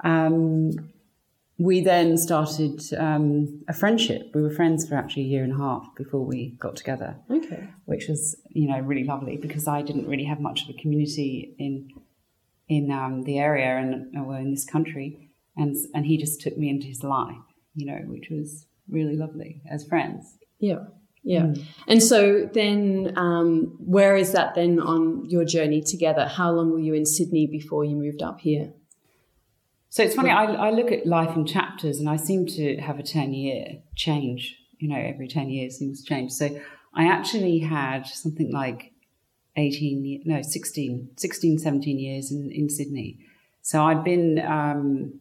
um, 0.04 0.70
we 1.58 1.80
then 1.80 2.18
started 2.18 2.82
um, 2.98 3.62
a 3.66 3.72
friendship. 3.72 4.30
We 4.34 4.42
were 4.42 4.50
friends 4.50 4.86
for 4.86 4.94
actually 4.94 5.22
a 5.22 5.26
year 5.26 5.44
and 5.44 5.52
a 5.52 5.56
half 5.56 5.86
before 5.96 6.24
we 6.24 6.56
got 6.58 6.76
together. 6.76 7.16
Okay. 7.30 7.68
Which 7.86 8.08
was, 8.08 8.36
you 8.50 8.68
know, 8.68 8.78
really 8.80 9.04
lovely 9.04 9.38
because 9.38 9.66
I 9.66 9.80
didn't 9.82 10.06
really 10.06 10.24
have 10.24 10.40
much 10.40 10.64
of 10.64 10.70
a 10.70 10.78
community 10.78 11.54
in 11.58 11.88
in 12.68 12.90
um, 12.90 13.22
the 13.22 13.38
area 13.38 13.76
and 13.76 14.26
well, 14.26 14.38
in 14.38 14.50
this 14.50 14.64
country, 14.64 15.30
and 15.56 15.76
and 15.94 16.04
he 16.04 16.18
just 16.18 16.40
took 16.40 16.58
me 16.58 16.68
into 16.68 16.88
his 16.88 17.02
life, 17.02 17.36
you 17.74 17.86
know, 17.86 18.00
which 18.06 18.28
was 18.30 18.66
really 18.88 19.16
lovely 19.16 19.62
as 19.70 19.86
friends. 19.86 20.36
Yeah. 20.58 20.84
Yeah. 21.22 21.42
Mm. 21.42 21.64
And 21.88 22.02
so 22.02 22.48
then, 22.52 23.12
um, 23.16 23.76
where 23.80 24.16
is 24.16 24.32
that 24.32 24.54
then 24.54 24.78
on 24.78 25.28
your 25.28 25.44
journey 25.44 25.82
together? 25.82 26.26
How 26.26 26.52
long 26.52 26.70
were 26.70 26.78
you 26.78 26.94
in 26.94 27.04
Sydney 27.04 27.48
before 27.48 27.84
you 27.84 27.96
moved 27.96 28.22
up 28.22 28.40
here? 28.40 28.72
So 29.88 30.02
it's 30.02 30.14
funny, 30.14 30.30
I, 30.30 30.44
I 30.44 30.70
look 30.70 30.92
at 30.92 31.06
life 31.06 31.36
in 31.36 31.46
chapters 31.46 31.98
and 31.98 32.08
I 32.08 32.16
seem 32.16 32.46
to 32.46 32.76
have 32.76 32.98
a 32.98 33.02
10 33.02 33.32
year 33.32 33.78
change. 33.94 34.56
You 34.78 34.88
know, 34.88 34.98
every 34.98 35.26
10 35.28 35.48
years 35.48 35.78
things 35.78 36.04
change. 36.04 36.32
So 36.32 36.60
I 36.94 37.06
actually 37.06 37.60
had 37.60 38.06
something 38.06 38.52
like 38.52 38.92
18, 39.56 40.22
no, 40.24 40.42
16, 40.42 41.10
16 41.16 41.58
17 41.58 41.98
years 41.98 42.30
in, 42.30 42.50
in 42.50 42.68
Sydney. 42.68 43.18
So 43.62 43.82
I'd 43.84 44.04
been, 44.04 44.38
um, 44.38 45.18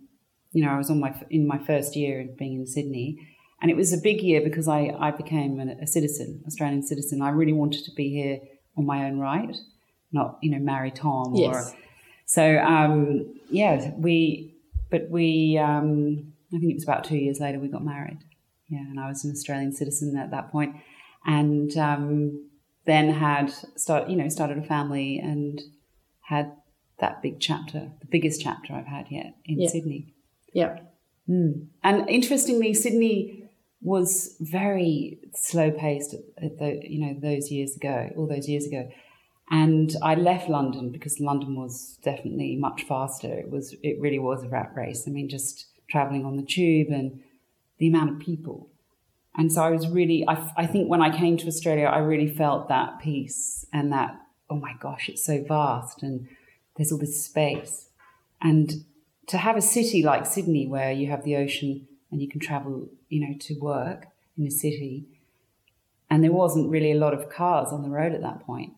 you 0.51 0.63
know, 0.63 0.71
I 0.71 0.77
was 0.77 0.89
on 0.89 0.99
my 0.99 1.13
in 1.29 1.47
my 1.47 1.57
first 1.57 1.95
year 1.95 2.21
of 2.21 2.37
being 2.37 2.59
in 2.59 2.67
Sydney, 2.67 3.27
and 3.61 3.71
it 3.71 3.75
was 3.75 3.91
a 3.91 3.97
big 3.97 4.21
year 4.21 4.41
because 4.41 4.67
I, 4.67 4.95
I 4.99 5.11
became 5.11 5.59
a, 5.59 5.83
a 5.83 5.87
citizen, 5.87 6.43
Australian 6.47 6.83
citizen. 6.83 7.21
I 7.21 7.29
really 7.29 7.53
wanted 7.53 7.83
to 7.85 7.91
be 7.91 8.09
here 8.09 8.39
on 8.77 8.85
my 8.85 9.05
own 9.05 9.19
right, 9.19 9.55
not 10.11 10.37
you 10.41 10.51
know 10.51 10.59
marry 10.59 10.91
Tom 10.91 11.33
yes. 11.35 11.71
or. 11.71 11.77
So 12.25 12.57
um, 12.59 13.33
yeah, 13.49 13.91
we 13.97 14.54
but 14.95 15.09
we, 15.09 15.57
um, 15.57 16.31
I 16.53 16.57
think 16.57 16.71
it 16.71 16.75
was 16.75 16.85
about 16.85 17.03
two 17.03 17.17
years 17.17 17.41
later, 17.41 17.59
we 17.59 17.67
got 17.67 17.83
married. 17.83 18.19
Yeah, 18.69 18.79
and 18.79 18.97
I 18.97 19.09
was 19.09 19.25
an 19.25 19.31
Australian 19.31 19.73
citizen 19.73 20.15
at 20.15 20.31
that 20.31 20.53
point, 20.53 20.77
and 21.25 21.75
um, 21.75 22.49
then 22.85 23.09
had 23.09 23.53
start, 23.75 24.09
you 24.09 24.15
know, 24.15 24.29
started 24.29 24.57
a 24.57 24.63
family 24.63 25.19
and 25.19 25.61
had 26.21 26.53
that 26.99 27.21
big 27.21 27.41
chapter, 27.41 27.91
the 27.99 28.07
biggest 28.09 28.41
chapter 28.41 28.73
I've 28.73 28.85
had 28.85 29.07
yet 29.09 29.35
in 29.43 29.59
yeah. 29.59 29.67
Sydney. 29.67 30.13
Yeah. 30.53 30.79
Mm. 31.29 31.67
And 31.83 32.09
interestingly, 32.09 32.73
Sydney 32.73 33.49
was 33.81 34.37
very 34.39 35.19
slow 35.35 35.71
paced 35.71 36.15
at 36.41 36.57
the, 36.57 36.79
you 36.87 37.05
know 37.05 37.19
those 37.19 37.51
years 37.51 37.75
ago, 37.75 38.11
all 38.15 38.27
those 38.27 38.47
years 38.47 38.65
ago. 38.65 38.89
And 39.51 39.95
I 40.01 40.15
left 40.15 40.49
London 40.49 40.91
because 40.91 41.19
London 41.19 41.55
was 41.55 41.99
definitely 42.03 42.55
much 42.55 42.83
faster. 42.83 43.31
It 43.31 43.51
was, 43.51 43.75
it 43.83 43.99
really 43.99 44.19
was 44.19 44.43
a 44.43 44.49
rat 44.49 44.71
race. 44.75 45.03
I 45.07 45.11
mean, 45.11 45.29
just 45.29 45.67
traveling 45.87 46.25
on 46.25 46.35
the 46.35 46.43
tube 46.43 46.87
and 46.89 47.21
the 47.77 47.87
amount 47.87 48.09
of 48.09 48.19
people. 48.19 48.69
And 49.37 49.51
so 49.51 49.61
I 49.61 49.69
was 49.69 49.87
really, 49.87 50.25
I, 50.27 50.51
I 50.57 50.65
think 50.65 50.89
when 50.89 51.01
I 51.01 51.15
came 51.15 51.37
to 51.37 51.47
Australia, 51.47 51.85
I 51.85 51.99
really 51.99 52.27
felt 52.27 52.69
that 52.69 52.99
peace 52.99 53.65
and 53.71 53.91
that, 53.91 54.19
oh 54.49 54.55
my 54.55 54.73
gosh, 54.79 55.09
it's 55.09 55.23
so 55.23 55.43
vast 55.43 56.01
and 56.01 56.27
there's 56.75 56.91
all 56.91 56.97
this 56.97 57.23
space. 57.23 57.89
And 58.41 58.85
to 59.27 59.37
have 59.37 59.57
a 59.57 59.61
city 59.61 60.03
like 60.03 60.25
Sydney 60.25 60.67
where 60.67 60.91
you 60.91 61.07
have 61.09 61.23
the 61.23 61.35
ocean 61.35 61.87
and 62.11 62.21
you 62.21 62.29
can 62.29 62.39
travel, 62.39 62.89
you 63.09 63.27
know, 63.27 63.35
to 63.41 63.55
work 63.59 64.07
in 64.37 64.45
a 64.45 64.51
city, 64.51 65.05
and 66.09 66.23
there 66.23 66.31
wasn't 66.31 66.69
really 66.69 66.91
a 66.91 66.97
lot 66.97 67.13
of 67.13 67.29
cars 67.29 67.69
on 67.69 67.81
the 67.81 67.89
road 67.89 68.13
at 68.13 68.21
that 68.21 68.41
point. 68.41 68.73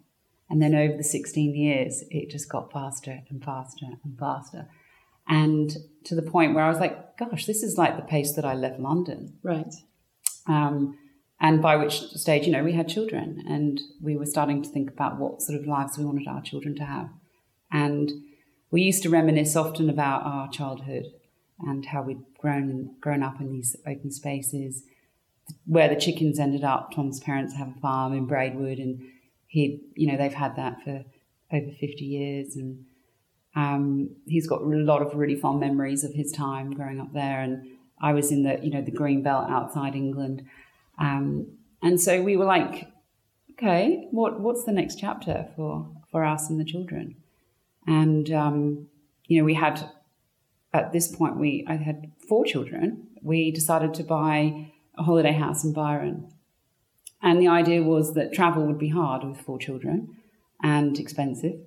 And 0.50 0.62
then 0.62 0.74
over 0.74 0.96
the 0.96 1.04
16 1.04 1.56
years, 1.56 2.04
it 2.10 2.30
just 2.30 2.50
got 2.50 2.72
faster 2.72 3.22
and 3.30 3.44
faster 3.44 3.86
and 4.04 4.18
faster. 4.18 4.68
And 5.28 5.76
to 6.06 6.16
the 6.16 6.22
point 6.22 6.56
where 6.56 6.64
I 6.64 6.70
was 6.70 6.80
like, 6.80 7.18
gosh, 7.18 7.46
this 7.46 7.64
is 7.64 7.78
like 7.78 7.98
the 7.98 8.04
pace 8.04 8.34
that 8.34 8.46
I 8.46 8.54
left 8.54 8.80
London. 8.80 9.38
Right. 9.44 9.74
Um, 10.48 10.98
and 11.40 11.62
by 11.62 11.76
which 11.76 12.02
stage, 12.14 12.46
you 12.46 12.52
know, 12.52 12.64
we 12.64 12.74
had 12.74 12.88
children 12.88 13.44
and 13.48 13.80
we 14.02 14.16
were 14.16 14.26
starting 14.26 14.64
to 14.64 14.70
think 14.70 14.90
about 14.90 15.20
what 15.20 15.42
sort 15.42 15.60
of 15.60 15.68
lives 15.68 15.98
we 15.98 16.06
wanted 16.06 16.28
our 16.28 16.42
children 16.42 16.76
to 16.76 16.86
have. 16.86 17.10
And 17.72 18.12
we 18.72 18.82
used 18.82 19.04
to 19.04 19.10
reminisce 19.10 19.56
often 19.56 19.90
about 19.90 20.24
our 20.24 20.50
childhood 20.50 21.06
and 21.60 21.86
how 21.86 22.02
we'd 22.02 22.24
grown 22.40 22.96
grown 23.02 23.24
up 23.24 23.40
in 23.40 23.52
these 23.52 23.76
open 23.86 24.12
spaces. 24.12 24.84
Where 25.66 25.88
the 25.88 25.96
chickens 25.96 26.40
ended 26.40 26.64
up, 26.64 26.92
Tom's 26.92 27.22
parents 27.22 27.56
have 27.56 27.70
a 27.70 27.80
farm 27.80 28.14
in 28.14 28.26
Braidwood, 28.26 28.80
and 28.80 29.02
he, 29.48 29.82
you 29.96 30.08
know, 30.08 30.18
they've 30.18 30.34
had 30.34 30.56
that 30.58 30.82
for 30.84 31.04
over 31.52 31.72
50 31.80 32.06
years. 32.06 32.56
And 32.56 32.86
um, 33.56 34.10
he's 34.26 34.48
got 34.48 34.62
a 34.62 34.66
lot 34.66 35.02
of 35.02 35.16
really 35.16 35.36
fond 35.36 35.60
memories 35.60 36.04
of 36.04 36.14
his 36.14 36.32
time 36.32 36.74
growing 36.74 37.00
up 37.00 37.14
there. 37.14 37.42
And 37.42 37.68
I 38.00 38.14
was 38.14 38.32
in 38.32 38.44
the, 38.44 38.60
you 38.62 38.70
know, 38.70 38.82
the 38.82 38.92
green 38.92 39.24
belt 39.24 39.50
outside 39.50 39.96
England. 39.96 40.46
Um, 41.00 41.48
and 41.82 42.00
so 42.00 42.22
we 42.22 42.38
were 42.38 42.46
like, 42.46 42.88
okay, 43.54 44.08
what, 44.12 44.40
what's 44.40 44.66
the 44.66 44.72
next 44.72 45.00
chapter 45.00 45.48
for, 45.56 45.90
for 46.12 46.24
us 46.24 46.50
and 46.50 46.60
the 46.60 46.66
children? 46.66 47.16
And, 47.88 48.30
um, 48.32 48.88
you 49.26 49.40
know, 49.40 49.46
we 49.46 49.54
had, 49.54 49.90
at 50.74 50.92
this 50.92 51.08
point, 51.08 51.38
we, 51.38 51.66
I 51.68 51.76
had 51.76 52.12
four 52.28 52.46
children. 52.46 53.08
We 53.22 53.52
decided 53.52 53.94
to 53.96 54.04
buy 54.04 54.72
a 54.98 55.04
holiday 55.04 55.32
house 55.32 55.64
in 55.64 55.74
Byron 55.74 56.32
and 57.22 57.42
the 57.42 57.48
idea 57.48 57.84
was 57.84 58.14
that 58.14 58.34
travel 58.34 58.66
would 58.66 58.80
be 58.80 58.90
hard 58.90 59.24
with 59.24 59.42
four 59.42 59.58
children 59.58 60.16
and 60.62 61.00
expensive. 61.00 61.60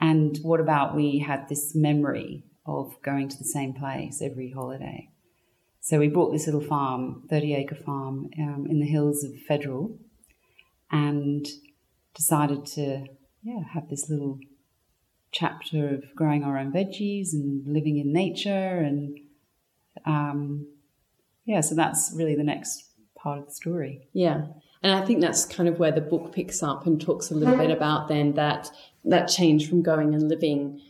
And 0.00 0.38
what 0.42 0.60
about 0.60 0.96
we 0.96 1.20
had 1.20 1.48
this 1.48 1.74
memory 1.74 2.44
of 2.66 3.00
going 3.02 3.28
to 3.28 3.38
the 3.38 3.44
same 3.44 3.72
place 3.72 4.20
every 4.20 4.50
holiday? 4.50 5.08
So 5.80 5.98
we 5.98 6.08
bought 6.08 6.32
this 6.32 6.46
little 6.46 6.60
farm, 6.60 7.24
30 7.28 7.54
acre 7.54 7.74
farm 7.74 8.30
um, 8.38 8.66
in 8.68 8.80
the 8.80 8.86
hills 8.86 9.24
of 9.24 9.32
Federal, 9.48 9.98
and 10.90 11.46
decided 12.14 12.66
to 12.66 13.06
yeah, 13.42 13.62
have 13.72 13.88
this 13.88 14.08
little 14.08 14.38
chapter 15.32 15.88
of 15.88 16.04
growing 16.14 16.44
our 16.44 16.58
own 16.58 16.72
veggies 16.72 17.32
and 17.32 17.66
living 17.66 17.98
in 17.98 18.12
nature. 18.12 18.78
And 18.78 19.18
um, 20.04 20.66
yeah, 21.44 21.62
so 21.62 21.74
that's 21.74 22.12
really 22.14 22.36
the 22.36 22.44
next 22.44 22.84
part 23.16 23.38
of 23.38 23.46
the 23.46 23.52
story. 23.52 24.08
Yeah. 24.12 24.46
And 24.82 24.92
I 24.92 25.04
think 25.04 25.20
that's 25.20 25.44
kind 25.44 25.68
of 25.68 25.78
where 25.78 25.92
the 25.92 26.00
book 26.00 26.32
picks 26.32 26.62
up 26.62 26.86
and 26.86 27.00
talks 27.00 27.30
a 27.30 27.34
little 27.34 27.56
bit 27.56 27.70
about 27.70 28.08
then 28.08 28.34
that 28.34 28.70
that 29.04 29.26
change 29.26 29.68
from 29.68 29.82
going 29.82 30.14
and 30.14 30.28
living 30.28 30.80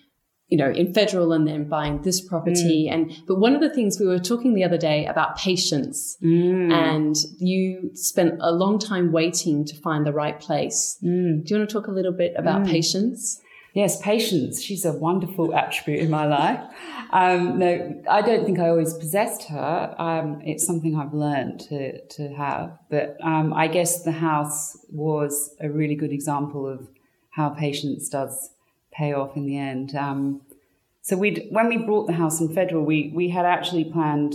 you 0.48 0.58
know 0.58 0.70
in 0.70 0.92
federal 0.92 1.32
and 1.32 1.46
then 1.48 1.66
buying 1.66 2.02
this 2.02 2.20
property 2.20 2.86
mm. 2.86 2.92
and 2.92 3.22
but 3.26 3.38
one 3.38 3.54
of 3.54 3.62
the 3.62 3.70
things 3.70 3.98
we 3.98 4.06
were 4.06 4.18
talking 4.18 4.52
the 4.52 4.64
other 4.64 4.76
day 4.76 5.06
about 5.06 5.34
patience 5.38 6.18
mm. 6.22 6.70
and 6.70 7.16
you 7.38 7.90
spent 7.94 8.34
a 8.40 8.52
long 8.52 8.78
time 8.78 9.12
waiting 9.12 9.64
to 9.64 9.74
find 9.76 10.06
the 10.06 10.12
right 10.12 10.38
place 10.40 10.98
mm. 11.02 11.42
do 11.42 11.54
you 11.54 11.58
want 11.58 11.70
to 11.70 11.72
talk 11.72 11.86
a 11.86 11.90
little 11.90 12.12
bit 12.12 12.34
about 12.36 12.62
mm. 12.62 12.70
patience 12.70 13.40
Yes, 13.74 14.00
patience. 14.02 14.62
She's 14.62 14.84
a 14.84 14.92
wonderful 14.92 15.54
attribute 15.54 16.00
in 16.00 16.10
my 16.10 16.26
life. 16.26 16.60
Um, 17.10 17.58
no, 17.58 18.02
I 18.08 18.20
don't 18.20 18.44
think 18.44 18.58
I 18.58 18.68
always 18.68 18.92
possessed 18.92 19.44
her. 19.44 19.94
Um, 19.98 20.42
it's 20.44 20.66
something 20.66 20.94
I've 20.94 21.14
learned 21.14 21.60
to, 21.60 22.04
to 22.04 22.28
have. 22.34 22.78
But 22.90 23.16
um, 23.22 23.54
I 23.54 23.68
guess 23.68 24.02
the 24.02 24.12
house 24.12 24.76
was 24.90 25.54
a 25.60 25.70
really 25.70 25.94
good 25.94 26.12
example 26.12 26.68
of 26.68 26.86
how 27.30 27.48
patience 27.48 28.10
does 28.10 28.50
pay 28.92 29.14
off 29.14 29.36
in 29.36 29.46
the 29.46 29.56
end. 29.56 29.96
Um, 29.96 30.42
so 31.00 31.16
we 31.16 31.48
when 31.50 31.68
we 31.68 31.78
brought 31.78 32.06
the 32.06 32.12
house 32.12 32.40
in 32.40 32.54
Federal, 32.54 32.84
we, 32.84 33.10
we 33.14 33.30
had 33.30 33.46
actually 33.46 33.84
planned, 33.84 34.34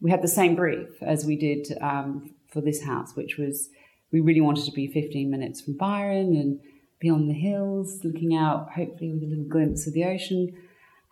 we 0.00 0.10
had 0.10 0.20
the 0.20 0.28
same 0.28 0.56
brief 0.56 0.88
as 1.00 1.24
we 1.24 1.36
did 1.36 1.78
um, 1.80 2.34
for 2.48 2.60
this 2.60 2.82
house, 2.82 3.14
which 3.14 3.38
was 3.38 3.70
we 4.10 4.20
really 4.20 4.40
wanted 4.40 4.64
to 4.64 4.72
be 4.72 4.88
15 4.88 5.30
minutes 5.30 5.60
from 5.60 5.76
Byron 5.76 6.36
and 6.36 6.60
be 7.00 7.10
on 7.10 7.28
the 7.28 7.34
hills, 7.34 8.00
looking 8.04 8.34
out, 8.34 8.72
hopefully 8.72 9.12
with 9.12 9.22
a 9.22 9.26
little 9.26 9.44
glimpse 9.44 9.86
of 9.86 9.92
the 9.92 10.04
ocean. 10.04 10.54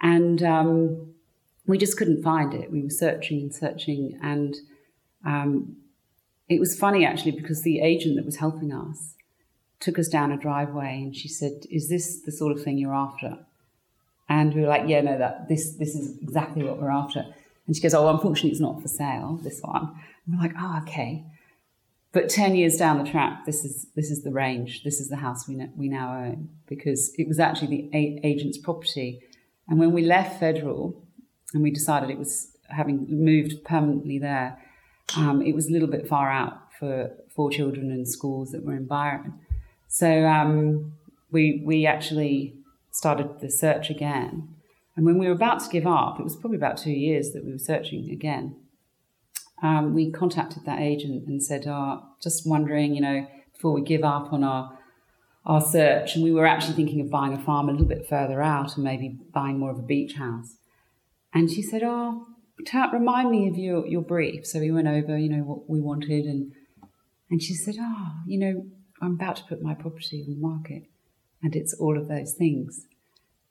And 0.00 0.42
um, 0.42 1.14
we 1.66 1.78
just 1.78 1.96
couldn't 1.96 2.22
find 2.22 2.54
it. 2.54 2.70
We 2.70 2.82
were 2.82 2.90
searching 2.90 3.40
and 3.40 3.54
searching. 3.54 4.18
And 4.22 4.56
um, 5.24 5.76
it 6.48 6.60
was 6.60 6.78
funny 6.78 7.04
actually 7.04 7.32
because 7.32 7.62
the 7.62 7.80
agent 7.80 8.16
that 8.16 8.24
was 8.24 8.36
helping 8.36 8.72
us 8.72 9.14
took 9.80 9.98
us 9.98 10.08
down 10.08 10.32
a 10.32 10.36
driveway 10.36 11.00
and 11.02 11.14
she 11.14 11.28
said, 11.28 11.64
Is 11.70 11.88
this 11.88 12.20
the 12.20 12.32
sort 12.32 12.52
of 12.52 12.62
thing 12.62 12.78
you're 12.78 12.94
after? 12.94 13.38
And 14.28 14.54
we 14.54 14.62
were 14.62 14.68
like, 14.68 14.88
Yeah, 14.88 15.00
no, 15.02 15.18
that 15.18 15.48
this 15.48 15.74
this 15.74 15.94
is 15.94 16.18
exactly 16.22 16.62
what 16.62 16.80
we're 16.80 16.90
after. 16.90 17.26
And 17.66 17.76
she 17.76 17.82
goes, 17.82 17.94
Oh, 17.94 18.08
unfortunately, 18.08 18.50
it's 18.50 18.60
not 18.60 18.80
for 18.80 18.88
sale, 18.88 19.40
this 19.42 19.60
one. 19.60 19.92
And 20.26 20.36
we're 20.36 20.42
like, 20.42 20.54
Oh, 20.58 20.80
okay. 20.82 21.24
But 22.12 22.28
10 22.28 22.54
years 22.54 22.76
down 22.76 23.02
the 23.02 23.10
track, 23.10 23.46
this 23.46 23.64
is, 23.64 23.86
this 23.96 24.10
is 24.10 24.22
the 24.22 24.30
range. 24.30 24.82
This 24.84 25.00
is 25.00 25.08
the 25.08 25.16
house 25.16 25.48
we, 25.48 25.66
we 25.76 25.88
now 25.88 26.14
own 26.14 26.50
because 26.66 27.12
it 27.16 27.26
was 27.26 27.40
actually 27.40 27.88
the 27.90 28.20
agent's 28.22 28.58
property. 28.58 29.20
And 29.66 29.78
when 29.78 29.92
we 29.92 30.02
left 30.02 30.38
Federal 30.38 31.02
and 31.54 31.62
we 31.62 31.70
decided 31.70 32.10
it 32.10 32.18
was 32.18 32.54
having 32.68 33.06
moved 33.08 33.64
permanently 33.64 34.18
there, 34.18 34.58
um, 35.16 35.40
it 35.40 35.54
was 35.54 35.68
a 35.68 35.72
little 35.72 35.88
bit 35.88 36.06
far 36.06 36.30
out 36.30 36.58
for, 36.78 37.10
for 37.34 37.50
children 37.50 37.90
and 37.90 38.06
schools 38.06 38.50
that 38.52 38.62
were 38.62 38.76
in 38.76 38.86
Byron. 38.86 39.32
So 39.88 40.26
um, 40.26 40.92
we, 41.30 41.62
we 41.64 41.86
actually 41.86 42.54
started 42.90 43.40
the 43.40 43.50
search 43.50 43.88
again. 43.88 44.48
And 44.96 45.06
when 45.06 45.16
we 45.16 45.26
were 45.26 45.32
about 45.32 45.60
to 45.60 45.70
give 45.70 45.86
up, 45.86 46.20
it 46.20 46.24
was 46.24 46.36
probably 46.36 46.58
about 46.58 46.76
two 46.76 46.92
years 46.92 47.32
that 47.32 47.42
we 47.42 47.52
were 47.52 47.58
searching 47.58 48.10
again 48.10 48.56
um, 49.62 49.94
we 49.94 50.10
contacted 50.10 50.64
that 50.64 50.80
agent 50.80 51.26
and 51.28 51.42
said, 51.42 51.66
oh, 51.66 52.02
just 52.20 52.46
wondering, 52.46 52.94
you 52.94 53.00
know, 53.00 53.26
before 53.52 53.72
we 53.72 53.82
give 53.82 54.02
up 54.02 54.32
on 54.32 54.44
our 54.44 54.78
our 55.44 55.60
search, 55.60 56.14
and 56.14 56.22
we 56.22 56.30
were 56.30 56.46
actually 56.46 56.74
thinking 56.74 57.00
of 57.00 57.10
buying 57.10 57.32
a 57.32 57.38
farm 57.38 57.68
a 57.68 57.72
little 57.72 57.86
bit 57.86 58.06
further 58.08 58.40
out 58.40 58.76
and 58.76 58.84
maybe 58.84 59.18
buying 59.34 59.58
more 59.58 59.72
of 59.72 59.78
a 59.78 59.82
beach 59.82 60.14
house. 60.14 60.56
And 61.34 61.50
she 61.50 61.62
said, 61.62 61.82
"Oh, 61.82 62.26
Tat, 62.64 62.90
remind 62.92 63.30
me 63.30 63.48
of 63.48 63.56
your 63.56 63.86
your 63.86 64.02
brief." 64.02 64.46
So 64.46 64.60
we 64.60 64.70
went 64.70 64.86
over, 64.86 65.18
you 65.18 65.28
know, 65.28 65.42
what 65.42 65.68
we 65.68 65.80
wanted, 65.80 66.26
and 66.26 66.52
and 67.28 67.42
she 67.42 67.54
said, 67.54 67.74
"Oh, 67.80 68.12
you 68.26 68.38
know, 68.38 68.66
I'm 69.00 69.14
about 69.14 69.36
to 69.36 69.44
put 69.44 69.62
my 69.62 69.74
property 69.74 70.24
on 70.24 70.32
the 70.32 70.40
market, 70.40 70.84
and 71.42 71.56
it's 71.56 71.74
all 71.74 71.98
of 71.98 72.08
those 72.08 72.34
things." 72.34 72.86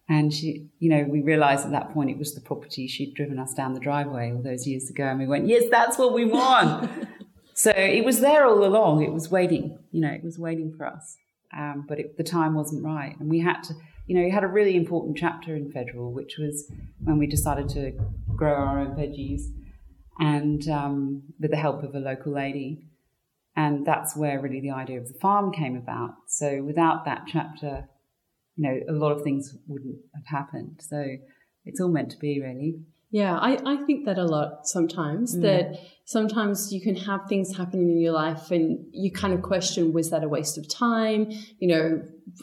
And 0.09 0.33
she, 0.33 0.67
you 0.79 0.89
know, 0.89 1.05
we 1.07 1.21
realized 1.21 1.65
at 1.65 1.71
that 1.71 1.93
point 1.93 2.09
it 2.09 2.17
was 2.17 2.35
the 2.35 2.41
property 2.41 2.87
she'd 2.87 3.13
driven 3.13 3.39
us 3.39 3.53
down 3.53 3.73
the 3.73 3.79
driveway 3.79 4.33
all 4.33 4.41
those 4.41 4.67
years 4.67 4.89
ago. 4.89 5.05
And 5.05 5.19
we 5.19 5.27
went, 5.27 5.47
yes, 5.47 5.63
that's 5.71 5.97
what 5.97 6.13
we 6.13 6.25
want. 6.25 6.89
so 7.53 7.71
it 7.71 8.03
was 8.03 8.19
there 8.19 8.45
all 8.45 8.65
along. 8.65 9.03
It 9.03 9.13
was 9.13 9.31
waiting, 9.31 9.77
you 9.91 10.01
know, 10.01 10.09
it 10.09 10.23
was 10.23 10.37
waiting 10.37 10.73
for 10.75 10.85
us. 10.85 11.17
Um, 11.57 11.85
but 11.87 11.99
it, 11.99 12.17
the 12.17 12.23
time 12.23 12.55
wasn't 12.55 12.83
right. 12.83 13.17
And 13.19 13.29
we 13.29 13.39
had 13.39 13.61
to, 13.63 13.73
you 14.07 14.15
know, 14.17 14.23
we 14.23 14.31
had 14.31 14.43
a 14.43 14.47
really 14.47 14.75
important 14.75 15.17
chapter 15.17 15.55
in 15.55 15.71
Federal, 15.71 16.11
which 16.11 16.37
was 16.37 16.69
when 17.03 17.17
we 17.17 17.27
decided 17.27 17.69
to 17.69 17.91
grow 18.35 18.53
our 18.53 18.79
own 18.79 18.95
veggies 18.95 19.43
and 20.19 20.67
um, 20.69 21.23
with 21.39 21.51
the 21.51 21.57
help 21.57 21.83
of 21.83 21.95
a 21.95 21.99
local 21.99 22.33
lady. 22.33 22.85
And 23.55 23.85
that's 23.85 24.15
where 24.15 24.39
really 24.39 24.61
the 24.61 24.71
idea 24.71 24.99
of 24.99 25.07
the 25.07 25.19
farm 25.19 25.51
came 25.51 25.75
about. 25.75 26.15
So 26.27 26.63
without 26.63 27.05
that 27.05 27.23
chapter, 27.27 27.87
you 28.61 28.67
know, 28.69 28.79
a 28.93 28.97
lot 28.97 29.11
of 29.11 29.23
things 29.23 29.57
wouldn't 29.67 29.97
have 30.13 30.25
happened. 30.27 30.79
So 30.81 31.03
it's 31.65 31.81
all 31.81 31.89
meant 31.89 32.11
to 32.11 32.17
be, 32.17 32.39
really. 32.39 32.75
Yeah, 33.09 33.35
I, 33.37 33.57
I 33.65 33.77
think 33.85 34.05
that 34.05 34.17
a 34.17 34.23
lot 34.23 34.67
sometimes, 34.67 35.35
mm. 35.35 35.41
that 35.41 35.79
sometimes 36.05 36.71
you 36.71 36.79
can 36.79 36.95
have 36.95 37.21
things 37.27 37.57
happening 37.57 37.89
in 37.89 37.99
your 37.99 38.13
life 38.13 38.51
and 38.51 38.85
you 38.91 39.11
kind 39.11 39.33
of 39.33 39.41
question, 39.41 39.93
was 39.93 40.11
that 40.11 40.23
a 40.23 40.29
waste 40.29 40.57
of 40.57 40.69
time? 40.69 41.31
You 41.59 41.67
know, 41.67 42.01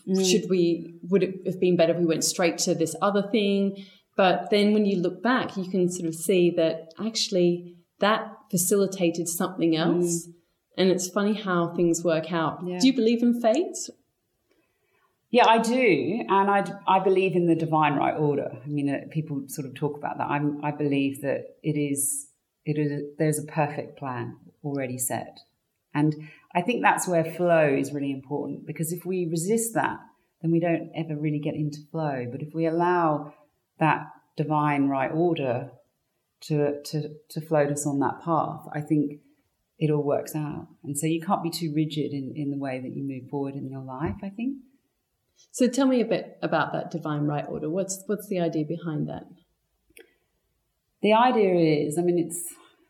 mm. 0.09 0.31
should 0.31 0.51
we, 0.51 0.95
would 1.05 1.23
it 1.23 1.35
have 1.47 1.61
been 1.61 1.77
better 1.77 1.93
if 1.93 2.01
we 2.01 2.07
went 2.07 2.25
straight 2.25 2.59
to 2.59 2.75
this 2.75 2.97
other 3.01 3.23
thing? 3.31 3.87
But 4.17 4.51
then 4.51 4.75
when 4.75 4.85
you 4.85 5.01
look 5.01 5.23
back, 5.23 5.57
you 5.57 5.71
can 5.71 5.89
sort 5.91 6.09
of 6.09 6.15
see 6.15 6.51
that 6.57 6.93
actually 6.99 7.77
that 8.01 8.33
facilitated 8.51 9.29
something 9.29 9.73
mm. 9.73 9.79
else. 9.79 10.27
Mm. 10.27 10.33
And 10.79 10.91
it's 10.91 11.09
funny 11.09 11.35
how 11.35 11.75
things 11.75 12.03
work 12.03 12.33
out. 12.33 12.59
Yeah. 12.67 12.79
Do 12.81 12.89
you 12.89 12.93
believe 12.93 13.23
in 13.23 13.41
fate? 13.41 13.77
Yeah, 15.31 15.47
I 15.47 15.59
do, 15.59 16.25
and 16.29 16.51
I, 16.51 16.65
I 16.87 17.01
believe 17.01 17.37
in 17.37 17.47
the 17.47 17.55
divine 17.55 17.97
right 17.97 18.17
order. 18.17 18.51
I 18.65 18.67
mean, 18.67 18.89
uh, 18.89 19.01
people 19.11 19.45
sort 19.49 19.67
of 19.69 19.75
talk 19.75 19.97
about 19.99 20.17
that. 20.17 20.25
I'm, 20.25 20.65
I 20.65 20.71
believe 20.71 21.21
that 21.21 21.57
it 21.63 21.79
is 21.79 22.29
it 22.65 22.79
is 22.79 23.03
there's 23.19 23.39
a 23.39 23.47
perfect 23.47 23.99
plan 23.99 24.37
already 24.65 24.97
set, 24.97 25.39
and 25.95 26.15
I 26.55 26.63
think 26.63 26.83
that's 26.83 27.07
where 27.07 27.25
flow 27.25 27.69
is 27.69 27.93
really 27.93 28.11
important 28.11 28.67
because 28.67 28.91
if 28.91 29.05
we 29.05 29.27
resist 29.31 29.75
that, 29.75 29.99
then 30.41 30.51
we 30.51 30.61
don't 30.61 30.91
ever 30.97 31.15
really 31.15 31.41
get 31.41 31.55
into 31.55 31.81
flow. 31.91 32.27
But 32.31 32.41
if 32.41 32.55
we 32.55 32.67
allow 32.67 33.35
that 33.79 34.07
divine 34.39 34.89
right 34.89 35.11
order 35.13 35.71
to 36.43 36.83
to 36.85 37.11
to 37.29 37.41
float 37.43 37.71
us 37.71 37.87
on 37.87 37.99
that 37.99 38.23
path, 38.25 38.63
I 38.73 38.81
think 38.81 39.21
it 39.79 39.91
all 39.91 40.03
works 40.03 40.35
out. 40.35 40.69
And 40.85 40.97
so 40.97 41.07
you 41.07 41.21
can't 41.21 41.43
be 41.43 41.51
too 41.51 41.71
rigid 41.77 42.13
in, 42.13 42.33
in 42.35 42.51
the 42.51 42.59
way 42.59 42.81
that 42.81 42.97
you 42.97 43.05
move 43.07 43.29
forward 43.29 43.57
in 43.57 43.69
your 43.71 43.83
life. 43.85 44.17
I 44.23 44.31
think. 44.31 44.57
So 45.51 45.69
tell 45.69 45.87
me 45.87 46.01
a 46.01 46.05
bit 46.05 46.39
about 46.43 46.73
that 46.73 46.91
divine 46.91 47.27
right 47.27 47.45
order. 47.49 47.69
What's 47.69 48.03
what's 48.07 48.29
the 48.29 48.41
idea 48.41 48.65
behind 48.65 49.09
that? 49.09 49.25
The 51.03 51.13
idea 51.13 51.85
is, 51.85 51.99
I 51.99 52.03
mean, 52.03 52.19
it's 52.19 52.43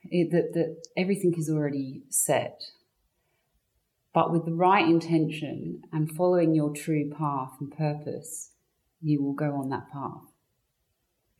it, 0.05 0.31
that 0.33 0.55
that 0.55 0.77
everything 0.97 1.35
is 1.37 1.51
already 1.51 2.03
set, 2.09 2.61
but 4.15 4.33
with 4.33 4.45
the 4.45 4.55
right 4.55 4.87
intention 4.87 5.83
and 5.93 6.11
following 6.11 6.55
your 6.55 6.73
true 6.75 7.11
path 7.11 7.53
and 7.61 7.71
purpose, 7.71 8.53
you 9.01 9.23
will 9.23 9.35
go 9.35 9.55
on 9.55 9.69
that 9.71 9.91
path. 9.93 10.33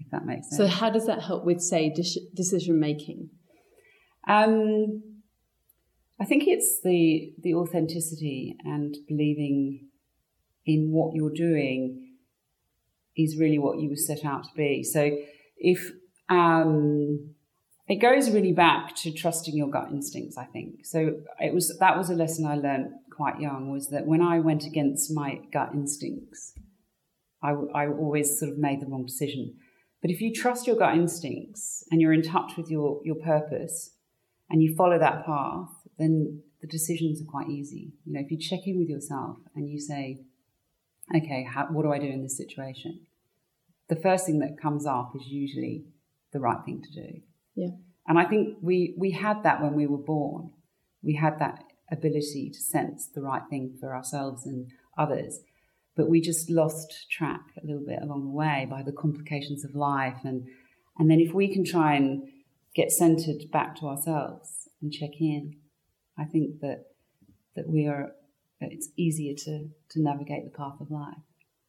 If 0.01 0.11
that 0.11 0.25
makes 0.25 0.49
sense. 0.49 0.57
So, 0.57 0.67
how 0.67 0.91
does 0.91 1.07
that 1.07 1.23
help 1.23 1.45
with, 1.45 1.61
say, 1.61 1.93
decision 2.35 2.79
making? 2.79 3.31
Um, 4.29 5.03
I 6.21 6.25
think 6.25 6.45
it's 6.47 6.81
the 6.83 7.33
the 7.43 7.55
authenticity 7.55 8.57
and 8.65 8.97
believing 9.07 9.88
in 10.69 10.93
what 10.93 11.15
you're 11.15 11.33
doing 11.35 12.15
is 13.17 13.37
really 13.37 13.59
what 13.59 13.81
you 13.81 13.89
were 13.89 13.97
set 13.97 14.25
out 14.25 14.45
to 14.45 14.51
be. 14.57 14.85
So 14.85 15.19
if 15.57 15.91
um, 16.29 17.31
it 17.89 17.97
goes 17.97 18.31
really 18.31 18.53
back 18.53 18.95
to 18.97 19.11
trusting 19.13 19.57
your 19.57 19.69
gut 19.69 19.89
instincts, 19.91 20.37
I 20.37 20.45
think. 20.45 20.85
So 20.87 21.21
it 21.41 21.53
was 21.53 21.77
that 21.79 21.97
was 21.97 22.11
a 22.11 22.15
lesson 22.15 22.47
I 22.47 22.55
learned 22.55 22.91
quite 23.11 23.41
young 23.41 23.73
was 23.73 23.89
that 23.89 24.07
when 24.07 24.23
I 24.23 24.39
went 24.39 24.65
against 24.65 25.11
my 25.13 25.41
gut 25.53 25.71
instincts, 25.75 26.53
I, 27.43 27.51
I 27.75 27.89
always 27.89 28.39
sort 28.39 28.53
of 28.53 28.59
made 28.59 28.81
the 28.81 28.87
wrong 28.87 29.07
decision. 29.07 29.57
But 30.01 30.11
if 30.11 30.21
you 30.21 30.33
trust 30.33 30.67
your 30.67 30.77
gut 30.77 30.95
instincts 30.95 31.85
and 31.91 32.01
you're 32.01 32.13
in 32.13 32.23
touch 32.23 32.53
with 32.57 32.71
your, 32.71 33.01
your 33.05 33.17
purpose 33.17 33.91
and 34.49 34.63
you 34.63 34.77
follow 34.77 34.99
that 34.99 35.27
path, 35.27 35.71
then 35.99 36.43
the 36.61 36.69
decisions 36.69 37.21
are 37.21 37.25
quite 37.25 37.49
easy. 37.49 37.93
You 38.05 38.13
know, 38.13 38.21
if 38.21 38.31
you 38.31 38.39
check 38.39 38.67
in 38.67 38.79
with 38.79 38.89
yourself 38.89 39.39
and 39.57 39.69
you 39.69 39.81
say, 39.81 40.21
okay, 41.15 41.47
how, 41.51 41.67
what 41.71 41.83
do 41.83 41.93
I 41.93 41.99
do 41.99 42.07
in 42.07 42.23
this 42.23 42.37
situation? 42.37 43.01
The 43.89 43.97
first 43.97 44.27
thing 44.27 44.41
that 44.41 44.61
comes 44.61 44.87
up 44.87 45.13
is 45.15 45.27
usually 45.27 45.85
the 46.33 46.41
right 46.41 46.59
thing 46.65 46.83
to 46.83 47.03
do. 47.03 47.21
Yeah. 47.55 47.71
And 48.07 48.19
I 48.19 48.25
think 48.25 48.59
we, 48.63 48.95
we 48.99 49.11
had 49.11 49.43
that 49.43 49.63
when 49.63 49.75
we 49.75 49.87
were 49.87 49.99
born. 49.99 50.51
We 51.03 51.15
had 51.15 51.39
that 51.39 51.65
ability 51.91 52.51
to 52.53 52.61
sense 52.61 53.09
the 53.15 53.23
right 53.23 53.43
thing 53.49 53.77
for 53.81 53.95
ourselves 53.95 54.47
and 54.47 54.71
others. 54.97 55.41
But 55.97 56.09
we 56.09 56.21
just 56.21 56.51
lost 56.51 57.11
track 57.11 57.43
a 57.63 57.67
little 57.67 57.85
bit 57.85 58.01
along 58.03 58.25
the 58.25 58.31
way 58.31 58.67
by 58.71 58.83
the 58.83 58.93
complications 58.93 59.65
of 59.65 59.75
life. 59.75 60.19
And, 60.25 60.47
and 60.99 61.11
then 61.11 61.21
if 61.21 61.33
we 61.35 61.53
can 61.53 61.65
try 61.65 61.95
and 61.95 62.29
get 62.75 62.91
centered 62.91 63.51
back 63.51 63.77
to 63.77 63.87
ourselves 63.87 64.69
and 64.81 64.93
check 64.93 65.21
in, 65.21 65.57
I 66.17 66.25
think 66.25 66.61
that, 66.61 66.85
that 67.57 67.69
we 67.69 67.87
are 67.87 68.13
it's 68.61 68.89
easier 68.97 69.35
to 69.35 69.69
to 69.91 70.03
navigate 70.03 70.45
the 70.45 70.57
path 70.57 70.81
of 70.81 70.91
life. 70.91 71.19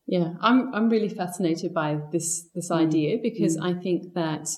Yeah, 0.08 0.34
I'm 0.42 0.74
I'm 0.74 0.90
really 0.90 1.10
fascinated 1.10 1.74
by 1.74 2.00
this 2.12 2.48
this 2.56 2.70
mm. 2.70 2.78
idea 2.78 3.18
because 3.22 3.58
mm. 3.58 3.64
I 3.64 3.80
think 3.80 4.14
that 4.14 4.50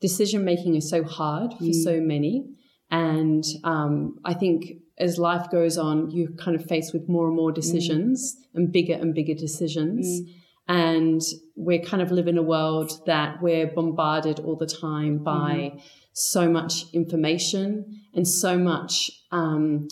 decision 0.00 0.44
making 0.44 0.74
is 0.74 0.90
so 0.90 1.04
hard 1.04 1.52
for 1.54 1.64
mm. 1.64 1.74
so 1.74 2.00
many, 2.00 2.46
and 2.90 3.44
um, 3.64 4.18
I 4.24 4.34
think 4.34 4.80
as 4.98 5.18
life 5.18 5.50
goes 5.50 5.78
on, 5.78 6.10
you're 6.10 6.32
kind 6.32 6.54
of 6.54 6.66
faced 6.66 6.92
with 6.92 7.08
more 7.08 7.26
and 7.26 7.36
more 7.36 7.50
decisions 7.52 8.36
mm. 8.36 8.44
and 8.54 8.72
bigger 8.72 8.94
and 8.94 9.14
bigger 9.14 9.34
decisions. 9.34 10.06
Mm. 10.06 10.34
And 10.68 11.20
we're 11.56 11.82
kind 11.82 12.00
of 12.00 12.12
live 12.12 12.28
in 12.28 12.38
a 12.38 12.42
world 12.42 12.92
that 13.06 13.42
we're 13.42 13.66
bombarded 13.66 14.38
all 14.38 14.56
the 14.56 14.66
time 14.66 15.18
by 15.18 15.72
mm. 15.74 15.82
so 16.12 16.48
much 16.48 16.84
information 16.92 18.02
and 18.14 18.28
so 18.28 18.58
much 18.58 19.10
um, 19.32 19.88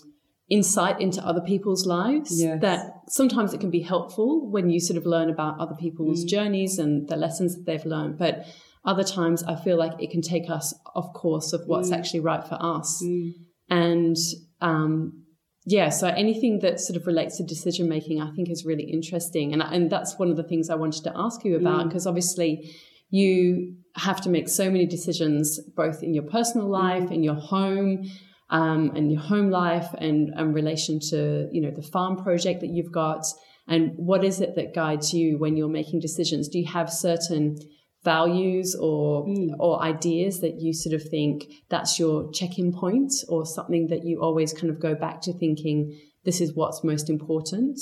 insight 0.51 1.01
into 1.01 1.25
other 1.25 1.43
people's 1.43 1.87
lives 1.87 2.41
yes. 2.41 2.61
that 2.63 3.03
sometimes 3.09 3.53
it 3.53 3.61
can 3.61 3.71
be 3.71 3.83
helpful 3.83 4.51
when 4.51 4.71
you 4.71 4.81
sort 4.81 4.97
of 4.97 5.05
learn 5.05 5.29
about 5.29 5.59
other 5.61 5.75
people's 5.75 6.25
mm. 6.25 6.29
journeys 6.29 6.79
and 6.79 7.09
the 7.09 7.17
lessons 7.17 7.55
that 7.55 7.67
they've 7.67 7.85
learned. 7.85 8.19
But 8.19 8.47
other 8.85 9.05
times 9.05 9.43
I 9.43 9.57
feel 9.57 9.77
like 9.77 10.01
it 10.01 10.11
can 10.11 10.23
take 10.23 10.49
us 10.49 10.75
off 10.95 11.13
course 11.13 11.53
of 11.53 11.63
what's 11.67 11.91
mm. 11.91 11.97
actually 11.99 12.21
right 12.21 12.47
for 12.47 12.57
us. 12.61 13.03
Mm. 13.05 13.35
And 13.69 14.17
um, 14.63 15.25
yeah, 15.67 15.91
so 15.91 16.09
anything 16.09 16.61
that 16.61 16.81
sort 16.81 16.97
of 16.97 17.07
relates 17.07 17.37
to 17.37 17.45
decision 17.45 17.87
making, 17.87 18.23
I 18.23 18.35
think 18.35 18.49
is 18.49 18.65
really 18.65 18.85
interesting. 18.85 19.53
And, 19.53 19.61
and 19.61 19.91
that's 19.91 20.19
one 20.19 20.31
of 20.31 20.39
the 20.39 20.45
things 20.45 20.71
I 20.71 20.77
wanted 20.77 21.05
to 21.05 21.13
ask 21.15 21.45
you 21.45 21.57
about 21.57 21.89
because 21.89 22.07
mm. 22.07 22.09
obviously 22.09 22.75
you 23.11 23.77
have 23.97 24.21
to 24.23 24.31
make 24.31 24.49
so 24.49 24.71
many 24.71 24.87
decisions 24.87 25.61
both 25.77 26.03
in 26.03 26.15
your 26.15 26.23
personal 26.23 26.69
life, 26.69 27.11
mm. 27.11 27.13
in 27.13 27.23
your 27.23 27.35
home, 27.35 28.09
um, 28.51 28.93
and 28.97 29.13
your 29.13 29.21
home 29.21 29.51
life 29.51 29.89
and 29.99 30.33
in 30.39 30.53
relation 30.53 31.01
to 31.11 31.49
you 31.53 31.61
know 31.61 31.71
the 31.71 31.83
farm 31.83 32.23
project 32.23 32.61
that 32.61 32.71
you've 32.71 32.93
got? 32.93 33.25
And 33.67 33.93
what 33.97 34.25
is 34.25 34.41
it 34.41 34.55
that 34.57 34.75
guides 34.75 35.13
you 35.13 35.39
when 35.39 35.57
you're 35.57 35.69
making 35.69 36.01
decisions? 36.01 36.49
Do 36.49 36.59
you 36.59 36.67
have 36.67 36.91
certain 36.91 37.59
values 38.05 38.75
or 38.75 39.27
mm. 39.27 39.51
or 39.59 39.83
ideas 39.83 40.41
that 40.41 40.61
you 40.61 40.73
sort 40.73 40.95
of 40.95 41.03
think 41.03 41.47
that's 41.69 41.99
your 41.99 42.31
check-in 42.33 42.73
point 42.73 43.13
or 43.29 43.45
something 43.45 43.89
that 43.89 44.05
you 44.05 44.21
always 44.23 44.53
kind 44.53 44.71
of 44.71 44.79
go 44.81 44.95
back 44.95 45.21
to 45.21 45.33
thinking 45.33 45.99
this 46.25 46.41
is 46.41 46.55
what's 46.55 46.85
most 46.85 47.11
important 47.11 47.79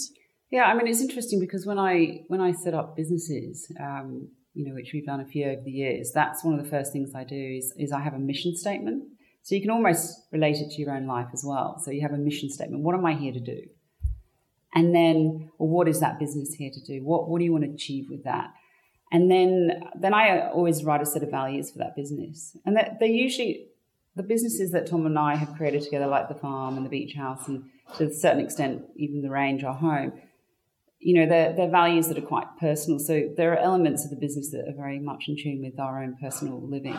yeah 0.51 0.65
i 0.65 0.75
mean 0.75 0.87
it's 0.87 1.03
interesting 1.03 1.39
because 1.39 1.67
when 1.67 1.79
i 1.79 2.21
when 2.29 2.41
i 2.41 2.51
set 2.51 2.73
up 2.73 2.97
businesses 2.97 3.71
um, 3.79 4.29
you 4.55 4.67
know 4.67 4.75
which 4.75 4.91
we've 4.95 5.05
done 5.05 5.21
a 5.21 5.27
few 5.27 5.45
over 5.45 5.61
the 5.65 5.71
years 5.71 6.13
that's 6.15 6.43
one 6.43 6.59
of 6.59 6.65
the 6.65 6.71
first 6.71 6.93
things 6.93 7.11
i 7.15 7.23
do 7.23 7.37
is, 7.59 7.75
is 7.77 7.93
i 7.93 8.01
have 8.01 8.15
a 8.15 8.19
mission 8.19 8.57
statement 8.57 9.05
so 9.47 9.55
you 9.55 9.61
can 9.61 9.71
almost 9.71 10.23
relate 10.33 10.57
it 10.57 10.73
to 10.73 10.83
your 10.83 10.91
own 10.91 11.07
life 11.07 11.29
as 11.33 11.45
well. 11.47 11.79
So 11.79 11.93
you 11.93 12.01
have 12.01 12.13
a 12.13 12.19
mission 12.19 12.51
statement. 12.51 12.83
What 12.83 12.97
am 12.97 13.07
I 13.07 13.15
here 13.15 13.33
to 13.33 13.39
do? 13.39 13.63
And 14.75 14.93
then, 14.93 15.53
well, 15.57 15.69
what 15.69 15.87
is 15.87 16.01
that 16.01 16.19
business 16.19 16.55
here 16.55 16.73
to 16.73 16.81
do? 16.81 17.05
What, 17.05 17.29
what 17.29 17.39
do 17.39 17.45
you 17.45 17.53
want 17.53 17.63
to 17.63 17.71
achieve 17.71 18.11
with 18.11 18.25
that? 18.25 18.53
And 19.13 19.31
then, 19.31 19.85
then 19.95 20.13
I 20.15 20.49
always 20.49 20.83
write 20.83 21.01
a 21.01 21.07
set 21.07 21.23
of 21.23 21.31
values 21.31 21.71
for 21.71 21.79
that 21.79 21.95
business. 21.95 22.57
And 22.67 22.77
that 22.77 22.99
they're 22.99 23.07
usually 23.07 23.69
the 24.17 24.25
businesses 24.25 24.73
that 24.73 24.89
Tom 24.89 25.07
and 25.07 25.17
I 25.17 25.37
have 25.37 25.55
created 25.55 25.83
together, 25.83 26.09
like 26.09 26.29
the 26.29 26.35
farm 26.35 26.77
and 26.77 26.85
the 26.85 26.91
beach 26.91 27.15
house, 27.15 27.47
and 27.47 27.67
to 27.99 28.07
a 28.07 28.13
certain 28.13 28.45
extent, 28.45 28.83
even 28.97 29.23
the 29.23 29.31
range, 29.31 29.63
our 29.63 29.75
home. 29.75 30.13
You 30.99 31.21
know, 31.21 31.29
they're, 31.29 31.53
they're 31.53 31.71
values 31.71 32.09
that 32.09 32.19
are 32.19 32.23
quite 32.23 32.49
personal. 32.59 32.99
So 32.99 33.31
there 33.37 33.53
are 33.53 33.59
elements 33.59 34.03
of 34.03 34.11
the 34.11 34.17
business 34.17 34.51
that 34.51 34.67
are 34.67 34.77
very 34.77 34.99
much 34.99 35.27
in 35.29 35.37
tune 35.41 35.63
with 35.63 35.79
our 35.79 36.03
own 36.03 36.17
personal 36.21 36.61
living. 36.61 36.99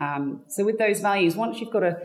Um, 0.00 0.42
so 0.48 0.64
with 0.64 0.78
those 0.78 1.00
values, 1.00 1.36
once 1.36 1.60
you've 1.60 1.72
got 1.72 1.82
a, 1.82 1.96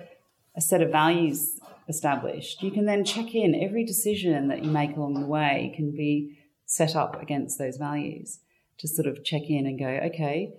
a 0.55 0.61
set 0.61 0.81
of 0.81 0.91
values 0.91 1.59
established, 1.87 2.63
you 2.63 2.71
can 2.71 2.85
then 2.85 3.05
check 3.05 3.35
in. 3.35 3.55
Every 3.55 3.85
decision 3.85 4.47
that 4.47 4.63
you 4.63 4.71
make 4.71 4.95
along 4.95 5.15
the 5.15 5.27
way 5.27 5.73
can 5.75 5.91
be 5.91 6.37
set 6.65 6.95
up 6.95 7.21
against 7.21 7.59
those 7.59 7.77
values 7.77 8.39
to 8.79 8.87
sort 8.87 9.07
of 9.07 9.23
check 9.23 9.43
in 9.47 9.67
and 9.67 9.79
go, 9.79 9.87
okay, 9.87 10.53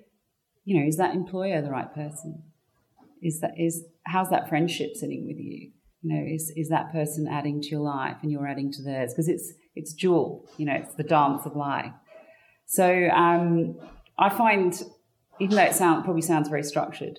you 0.64 0.80
know, 0.80 0.86
is 0.86 0.96
that 0.96 1.14
employer 1.14 1.60
the 1.60 1.70
right 1.70 1.92
person? 1.94 2.42
Is 3.22 3.40
that 3.40 3.52
is 3.58 3.84
how's 4.06 4.30
that 4.30 4.48
friendship 4.48 4.90
sitting 4.94 5.26
with 5.26 5.38
you? 5.38 5.70
You 6.02 6.14
know, 6.14 6.34
is 6.34 6.52
is 6.56 6.68
that 6.68 6.92
person 6.92 7.26
adding 7.26 7.60
to 7.62 7.68
your 7.68 7.80
life 7.80 8.16
and 8.22 8.30
you're 8.30 8.46
adding 8.46 8.70
to 8.72 8.82
theirs? 8.82 9.12
Because 9.12 9.28
it's 9.28 9.52
it's 9.74 9.92
dual, 9.92 10.46
you 10.56 10.66
know, 10.66 10.74
it's 10.74 10.94
the 10.94 11.02
dance 11.02 11.46
of 11.46 11.56
life. 11.56 11.92
So 12.66 13.08
um, 13.08 13.76
I 14.18 14.28
find 14.28 14.80
even 15.40 15.56
though 15.56 15.62
it 15.62 15.74
sound, 15.74 16.04
probably 16.04 16.22
sounds 16.22 16.48
very 16.48 16.62
structured, 16.62 17.18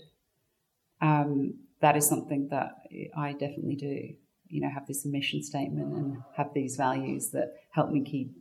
um, 1.01 1.55
that 1.81 1.97
is 1.97 2.07
something 2.07 2.47
that 2.49 2.71
I 3.17 3.33
definitely 3.33 3.75
do. 3.75 4.15
You 4.47 4.61
know, 4.61 4.69
have 4.69 4.87
this 4.87 5.05
mission 5.05 5.41
statement 5.41 5.95
and 5.95 6.17
have 6.37 6.53
these 6.53 6.75
values 6.75 7.31
that 7.31 7.55
help 7.71 7.89
me 7.89 8.03
keep 8.03 8.31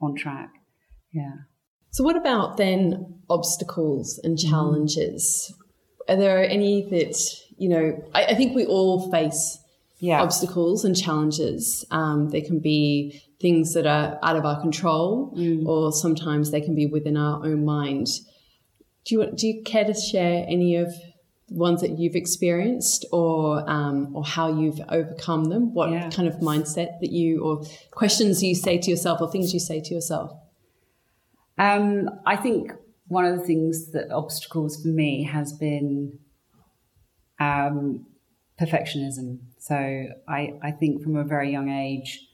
on 0.00 0.14
track. 0.14 0.50
Yeah. 1.12 1.32
So, 1.90 2.04
what 2.04 2.16
about 2.16 2.56
then 2.56 3.20
obstacles 3.28 4.20
and 4.22 4.38
mm-hmm. 4.38 4.50
challenges? 4.50 5.52
Are 6.08 6.16
there 6.16 6.42
any 6.42 6.88
that, 6.90 7.16
you 7.58 7.68
know, 7.68 8.02
I, 8.14 8.26
I 8.26 8.34
think 8.34 8.54
we 8.54 8.64
all 8.64 9.10
face 9.10 9.58
yeah. 10.00 10.22
obstacles 10.22 10.84
and 10.84 10.96
challenges. 10.96 11.84
Um, 11.90 12.30
they 12.30 12.40
can 12.40 12.60
be 12.60 13.22
things 13.40 13.74
that 13.74 13.86
are 13.86 14.18
out 14.22 14.36
of 14.36 14.44
our 14.44 14.60
control, 14.60 15.32
mm. 15.36 15.66
or 15.66 15.92
sometimes 15.92 16.50
they 16.50 16.60
can 16.60 16.74
be 16.74 16.86
within 16.86 17.16
our 17.16 17.44
own 17.44 17.64
mind. 17.64 18.08
Do 19.08 19.14
you 19.14 19.32
do 19.34 19.46
you 19.46 19.62
care 19.62 19.84
to 19.84 19.94
share 19.94 20.44
any 20.46 20.76
of 20.76 20.92
the 21.48 21.54
ones 21.54 21.80
that 21.80 21.98
you've 21.98 22.14
experienced, 22.14 23.06
or 23.10 23.68
um, 23.68 24.14
or 24.14 24.22
how 24.22 24.60
you've 24.60 24.80
overcome 24.90 25.46
them? 25.46 25.72
What 25.72 25.90
yeah. 25.90 26.10
kind 26.10 26.28
of 26.28 26.34
mindset 26.36 27.00
that 27.00 27.10
you 27.10 27.42
or 27.42 27.64
questions 27.90 28.42
you 28.42 28.54
say 28.54 28.76
to 28.76 28.90
yourself, 28.90 29.22
or 29.22 29.30
things 29.30 29.54
you 29.54 29.60
say 29.60 29.80
to 29.80 29.94
yourself? 29.94 30.32
Um, 31.56 32.10
I 32.26 32.36
think 32.36 32.72
one 33.06 33.24
of 33.24 33.38
the 33.38 33.46
things 33.46 33.92
that 33.92 34.10
obstacles 34.10 34.82
for 34.82 34.88
me 34.88 35.24
has 35.24 35.54
been 35.54 36.18
um, 37.40 38.04
perfectionism. 38.60 39.38
So 39.58 39.74
I, 40.28 40.54
I 40.62 40.70
think 40.70 41.02
from 41.02 41.16
a 41.16 41.24
very 41.24 41.50
young 41.50 41.70
age, 41.70 42.28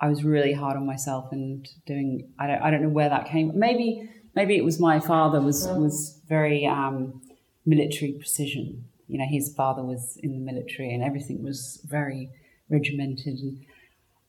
I 0.00 0.08
was 0.08 0.22
really 0.22 0.52
hard 0.52 0.76
on 0.76 0.86
myself 0.86 1.32
and 1.32 1.68
doing. 1.86 2.32
I 2.38 2.46
don't 2.46 2.62
I 2.62 2.70
don't 2.70 2.82
know 2.82 2.88
where 2.88 3.08
that 3.08 3.26
came. 3.26 3.50
Maybe 3.58 4.08
maybe 4.34 4.56
it 4.56 4.64
was 4.64 4.80
my 4.80 5.00
father 5.00 5.40
was 5.40 5.66
was 5.68 6.20
very 6.28 6.66
um, 6.66 7.20
military 7.64 8.12
precision. 8.12 8.84
You 9.06 9.18
know, 9.18 9.26
his 9.28 9.52
father 9.54 9.82
was 9.82 10.18
in 10.22 10.32
the 10.32 10.52
military, 10.52 10.92
and 10.92 11.02
everything 11.02 11.42
was 11.42 11.80
very 11.84 12.30
regimented, 12.70 13.38
and, 13.38 13.58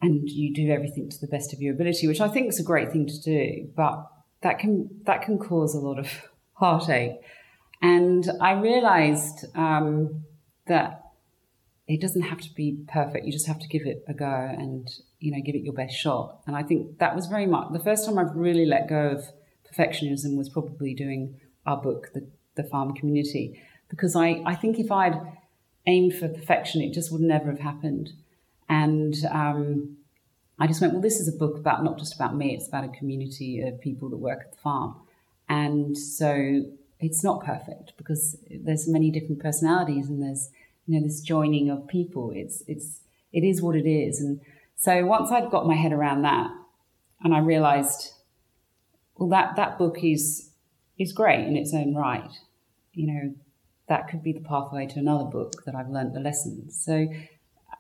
and 0.02 0.30
you 0.30 0.54
do 0.54 0.70
everything 0.72 1.10
to 1.10 1.20
the 1.20 1.28
best 1.28 1.54
of 1.54 1.62
your 1.62 1.74
ability, 1.74 2.08
which 2.08 2.22
I 2.22 2.28
think 2.28 2.50
is 2.50 2.60
a 2.60 2.64
great 2.64 2.92
thing 2.92 3.08
to 3.08 3.22
do. 3.22 3.70
But 3.76 4.06
that 4.42 4.60
can 4.60 4.90
that 5.06 5.22
can 5.22 5.40
cause 5.40 5.74
a 5.76 5.80
lot 5.80 6.00
of 6.00 6.10
heartache. 6.54 7.20
And 7.82 8.30
I 8.42 8.54
realised 8.54 9.46
um, 9.56 10.24
that 10.68 11.02
it 11.88 12.02
doesn't 12.02 12.24
have 12.24 12.42
to 12.42 12.54
be 12.56 12.78
perfect. 12.88 13.26
You 13.26 13.32
just 13.32 13.48
have 13.48 13.60
to 13.60 13.68
give 13.68 13.86
it 13.86 14.04
a 14.08 14.14
go 14.14 14.26
and 14.26 14.90
you 15.20 15.32
know 15.32 15.42
give 15.44 15.56
it 15.56 15.64
your 15.64 15.74
best 15.74 15.96
shot. 15.96 16.42
And 16.48 16.56
I 16.56 16.64
think 16.64 17.00
that 17.00 17.16
was 17.16 17.28
very 17.28 17.46
much 17.46 17.72
the 17.72 17.80
first 17.80 18.06
time 18.06 18.18
I've 18.18 18.36
really 18.36 18.66
let 18.66 18.90
go 18.90 19.10
of 19.12 19.26
perfectionism 19.76 20.38
was 20.38 20.50
probably 20.50 20.94
doing 20.94 21.40
our 21.66 21.78
book, 21.78 22.12
The, 22.14 22.28
the 22.56 22.64
Farm 22.64 22.94
Community, 22.94 23.62
because 23.90 24.16
I, 24.16 24.42
I 24.46 24.56
think 24.56 24.80
if 24.80 24.92
I'd 24.92 25.20
aimed 25.88 26.16
for 26.16 26.28
perfection, 26.28 26.82
it 26.82 26.94
just 26.94 27.12
would 27.12 27.22
never 27.22 27.52
have 27.52 27.60
happened. 27.60 28.14
And 28.68 29.16
um, 29.30 29.98
I 30.60 30.68
just 30.68 30.82
went, 30.82 30.94
well, 30.94 31.02
this 31.02 31.20
is 31.20 31.28
a 31.28 31.38
book 31.38 31.58
about 31.58 31.84
not 31.84 31.98
just 31.98 32.16
about 32.16 32.36
me, 32.36 32.56
it's 32.56 32.68
about 32.68 32.86
a 32.86 32.90
community 32.90 33.62
of 33.62 33.80
people 33.82 34.10
that 34.10 34.18
work 34.18 34.42
at 34.42 34.52
the 34.52 34.58
farm. 34.58 34.96
And 35.48 35.98
so 35.98 36.66
it's 37.00 37.24
not 37.24 37.46
perfect 37.46 37.94
because 37.98 38.38
there's 38.50 38.88
many 38.88 39.12
different 39.12 39.40
personalities 39.40 40.10
and 40.10 40.22
there's 40.22 40.50
you 40.88 41.00
know 41.00 41.06
this 41.06 41.22
joining 41.22 41.70
of 41.70 41.88
people. 41.88 42.32
It's 42.34 42.64
it's 42.68 43.02
it 43.34 43.44
is 43.44 43.62
what 43.62 43.76
it 43.76 43.88
is. 43.88 44.22
And 44.22 44.40
so 44.76 45.06
once 45.06 45.32
I'd 45.32 45.52
got 45.52 45.68
my 45.68 45.76
head 45.76 45.92
around 45.92 46.24
that, 46.24 46.50
and 47.24 47.34
I 47.34 47.40
realised 47.40 48.14
well, 49.18 49.30
that, 49.30 49.56
that 49.56 49.78
book 49.78 50.04
is, 50.04 50.52
is 50.98 51.14
great 51.14 51.46
in 51.46 51.56
its 51.56 51.74
own 51.74 51.96
right. 51.96 52.32
You 52.94 53.08
know, 53.08 53.36
that 53.88 54.10
could 54.10 54.24
be 54.24 54.34
the 54.34 54.42
pathway 54.42 54.88
to 54.88 55.00
another 55.00 55.26
book 55.26 55.64
that 55.66 55.76
I've 55.76 55.90
learned 55.90 56.14
the 56.14 56.20
lessons. 56.20 56.82
So 56.84 57.08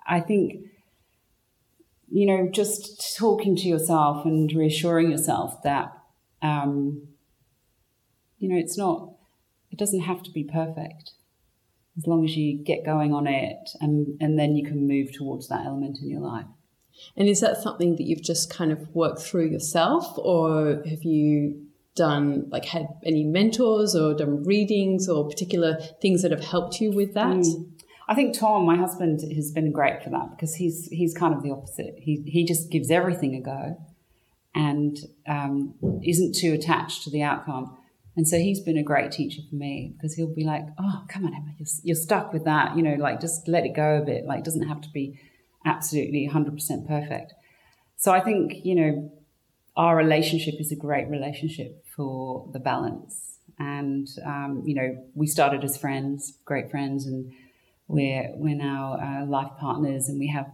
I 0.07 0.19
think, 0.19 0.65
you 2.09 2.25
know, 2.25 2.49
just 2.51 3.17
talking 3.17 3.55
to 3.57 3.67
yourself 3.67 4.25
and 4.25 4.51
reassuring 4.51 5.11
yourself 5.11 5.63
that, 5.63 5.91
um, 6.41 7.07
you 8.37 8.49
know, 8.49 8.57
it's 8.57 8.77
not, 8.77 9.13
it 9.71 9.79
doesn't 9.79 10.01
have 10.01 10.21
to 10.23 10.31
be 10.31 10.43
perfect 10.43 11.11
as 11.97 12.05
long 12.05 12.25
as 12.25 12.35
you 12.35 12.57
get 12.57 12.85
going 12.85 13.13
on 13.13 13.25
it 13.25 13.69
and, 13.81 14.17
and 14.21 14.37
then 14.37 14.55
you 14.55 14.65
can 14.65 14.87
move 14.87 15.11
towards 15.13 15.47
that 15.47 15.65
element 15.65 15.97
in 16.01 16.09
your 16.09 16.21
life. 16.21 16.45
And 17.17 17.27
is 17.27 17.39
that 17.41 17.57
something 17.57 17.95
that 17.95 18.03
you've 18.03 18.23
just 18.23 18.49
kind 18.49 18.71
of 18.71 18.93
worked 18.93 19.21
through 19.21 19.47
yourself, 19.47 20.17
or 20.17 20.81
have 20.85 21.03
you 21.03 21.65
done 21.95 22.47
like 22.49 22.65
had 22.65 22.87
any 23.05 23.23
mentors 23.23 23.95
or 23.95 24.13
done 24.13 24.43
readings 24.43 25.07
or 25.07 25.27
particular 25.27 25.77
things 26.01 26.21
that 26.21 26.31
have 26.31 26.43
helped 26.43 26.81
you 26.81 26.91
with 26.91 27.13
that? 27.13 27.37
Mm. 27.37 27.71
I 28.07 28.13
think 28.13 28.37
Tom, 28.37 28.65
my 28.65 28.75
husband, 28.75 29.21
has 29.33 29.51
been 29.51 29.71
great 29.71 30.03
for 30.03 30.09
that 30.11 30.31
because 30.31 30.55
he's 30.55 30.87
he's 30.87 31.13
kind 31.13 31.33
of 31.33 31.41
the 31.41 31.51
opposite. 31.51 31.95
He 31.97 32.23
he 32.27 32.45
just 32.45 32.69
gives 32.69 32.91
everything 32.91 33.35
a 33.35 33.41
go, 33.41 33.77
and 34.53 34.97
um, 35.27 35.73
isn't 36.03 36.35
too 36.35 36.53
attached 36.53 37.03
to 37.03 37.09
the 37.09 37.23
outcome. 37.23 37.77
And 38.17 38.25
so 38.25 38.37
he's 38.37 38.61
been 38.61 38.77
a 38.77 38.83
great 38.83 39.11
teacher 39.11 39.41
for 39.49 39.55
me 39.55 39.93
because 39.95 40.13
he'll 40.13 40.33
be 40.33 40.45
like, 40.45 40.65
"Oh, 40.79 41.03
come 41.09 41.25
on, 41.25 41.33
Emma, 41.33 41.53
you're, 41.57 41.67
you're 41.83 41.95
stuck 41.95 42.31
with 42.31 42.45
that. 42.45 42.77
You 42.77 42.83
know, 42.83 42.95
like 42.95 43.19
just 43.19 43.47
let 43.47 43.65
it 43.65 43.75
go 43.75 43.97
a 43.97 44.05
bit. 44.05 44.25
Like, 44.25 44.39
it 44.39 44.45
doesn't 44.45 44.67
have 44.67 44.81
to 44.81 44.89
be 44.89 45.19
absolutely 45.65 46.29
100% 46.31 46.87
perfect. 46.87 47.33
So 47.97 48.11
I 48.11 48.19
think, 48.19 48.63
you 48.63 48.75
know, 48.75 49.11
our 49.75 49.95
relationship 49.95 50.55
is 50.59 50.71
a 50.71 50.75
great 50.75 51.09
relationship 51.09 51.85
for 51.95 52.47
the 52.53 52.59
balance. 52.59 53.39
And, 53.57 54.07
um, 54.25 54.63
you 54.65 54.75
know, 54.75 55.05
we 55.15 55.27
started 55.27 55.63
as 55.63 55.77
friends, 55.77 56.37
great 56.45 56.69
friends, 56.69 57.05
and 57.05 57.31
we're, 57.87 58.31
we're 58.35 58.55
now 58.55 58.97
uh, 59.01 59.25
life 59.25 59.51
partners 59.59 60.07
and 60.07 60.19
we 60.19 60.27
have 60.27 60.47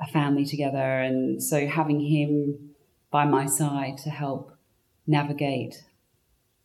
a 0.00 0.06
family 0.06 0.44
together. 0.44 1.00
And 1.00 1.42
so 1.42 1.66
having 1.66 2.00
him 2.00 2.74
by 3.10 3.24
my 3.24 3.46
side 3.46 3.98
to 3.98 4.10
help 4.10 4.56
navigate 5.06 5.84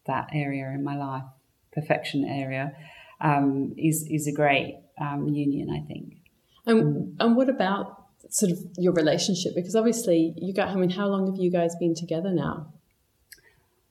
that 0.05 0.29
area 0.33 0.65
in 0.69 0.83
my 0.83 0.97
life, 0.97 1.23
perfection 1.71 2.25
area, 2.25 2.75
um, 3.21 3.73
is, 3.77 4.07
is 4.09 4.27
a 4.27 4.33
great 4.33 4.79
um, 4.99 5.27
union, 5.27 5.69
I 5.69 5.85
think. 5.87 6.20
And, 6.65 7.15
and 7.19 7.35
what 7.35 7.49
about 7.49 8.05
sort 8.29 8.51
of 8.51 8.59
your 8.77 8.93
relationship? 8.93 9.53
Because 9.55 9.75
obviously, 9.75 10.33
you 10.37 10.53
got, 10.53 10.69
I 10.69 10.75
mean, 10.75 10.89
how 10.89 11.07
long 11.07 11.25
have 11.27 11.37
you 11.37 11.51
guys 11.51 11.75
been 11.75 11.95
together 11.95 12.31
now? 12.31 12.73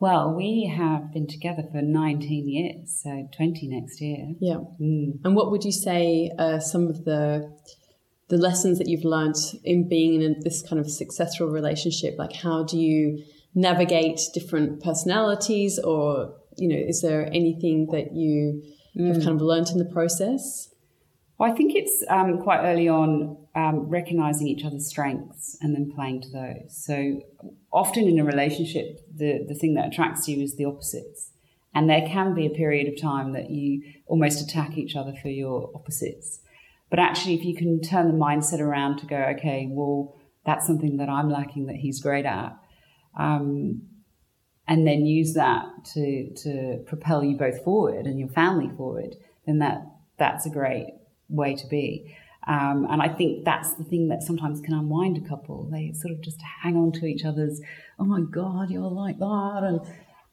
Well, 0.00 0.32
we 0.32 0.72
have 0.74 1.12
been 1.12 1.26
together 1.26 1.62
for 1.70 1.82
19 1.82 2.48
years, 2.48 3.02
so 3.02 3.28
20 3.36 3.68
next 3.68 4.00
year. 4.00 4.28
Yeah. 4.40 4.60
Mm. 4.80 5.20
And 5.24 5.36
what 5.36 5.50
would 5.50 5.62
you 5.62 5.72
say 5.72 6.30
are 6.38 6.60
some 6.60 6.88
of 6.88 7.04
the 7.04 7.52
the 8.28 8.38
lessons 8.38 8.78
that 8.78 8.86
you've 8.86 9.04
learned 9.04 9.34
in 9.64 9.88
being 9.88 10.22
in 10.22 10.36
this 10.40 10.62
kind 10.62 10.80
of 10.80 10.88
successful 10.90 11.48
relationship? 11.48 12.14
Like, 12.16 12.32
how 12.32 12.62
do 12.62 12.78
you 12.78 13.24
navigate 13.54 14.20
different 14.32 14.82
personalities, 14.82 15.78
or 15.78 16.34
you 16.56 16.68
know, 16.68 16.76
is 16.76 17.02
there 17.02 17.26
anything 17.26 17.88
that 17.90 18.12
you 18.14 18.62
mm. 18.96 19.08
have 19.08 19.22
kind 19.22 19.36
of 19.36 19.42
learned 19.42 19.68
in 19.68 19.78
the 19.78 19.84
process? 19.84 20.72
Well, 21.40 21.50
I 21.50 21.54
think 21.54 21.74
it's 21.74 22.04
um, 22.10 22.42
quite 22.42 22.60
early 22.64 22.86
on 22.86 23.38
um, 23.54 23.88
recognizing 23.88 24.46
each 24.46 24.62
other's 24.62 24.86
strengths 24.86 25.56
and 25.62 25.74
then 25.74 25.90
playing 25.90 26.20
to 26.20 26.28
those. 26.28 26.84
So 26.84 27.22
often 27.72 28.06
in 28.06 28.18
a 28.18 28.24
relationship, 28.24 29.00
the, 29.16 29.46
the 29.48 29.54
thing 29.54 29.72
that 29.76 29.88
attracts 29.88 30.28
you 30.28 30.42
is 30.42 30.56
the 30.56 30.66
opposites. 30.66 31.30
And 31.74 31.88
there 31.88 32.06
can 32.06 32.34
be 32.34 32.44
a 32.44 32.50
period 32.50 32.92
of 32.92 33.00
time 33.00 33.32
that 33.32 33.48
you 33.48 33.82
almost 34.04 34.42
attack 34.42 34.76
each 34.76 34.96
other 34.96 35.14
for 35.22 35.28
your 35.28 35.70
opposites. 35.74 36.40
But 36.90 36.98
actually, 36.98 37.36
if 37.36 37.44
you 37.46 37.56
can 37.56 37.80
turn 37.80 38.08
the 38.08 38.18
mindset 38.18 38.60
around 38.60 38.98
to 38.98 39.06
go, 39.06 39.16
okay, 39.38 39.66
well, 39.70 40.20
that's 40.44 40.66
something 40.66 40.98
that 40.98 41.08
I'm 41.08 41.30
lacking 41.30 41.68
that 41.68 41.76
he's 41.76 42.02
great 42.02 42.26
at, 42.26 42.54
um, 43.18 43.80
and 44.68 44.86
then 44.86 45.06
use 45.06 45.32
that 45.34 45.64
to 45.94 46.34
to 46.42 46.82
propel 46.86 47.24
you 47.24 47.38
both 47.38 47.64
forward 47.64 48.04
and 48.04 48.18
your 48.18 48.28
family 48.28 48.70
forward, 48.76 49.16
then 49.46 49.58
that 49.60 49.86
that's 50.18 50.44
a 50.44 50.50
great 50.50 50.99
way 51.30 51.54
to 51.54 51.66
be. 51.66 52.16
Um, 52.46 52.86
and 52.90 53.02
I 53.02 53.08
think 53.08 53.44
that's 53.44 53.74
the 53.74 53.84
thing 53.84 54.08
that 54.08 54.22
sometimes 54.22 54.60
can 54.60 54.74
unwind 54.74 55.18
a 55.18 55.28
couple. 55.28 55.68
They 55.70 55.92
sort 55.92 56.12
of 56.12 56.20
just 56.22 56.40
hang 56.62 56.76
on 56.76 56.92
to 56.92 57.06
each 57.06 57.24
other's, 57.24 57.60
oh 57.98 58.04
my 58.04 58.22
God, 58.22 58.70
you're 58.70 58.90
like 58.90 59.18
that. 59.18 59.60
And, 59.62 59.80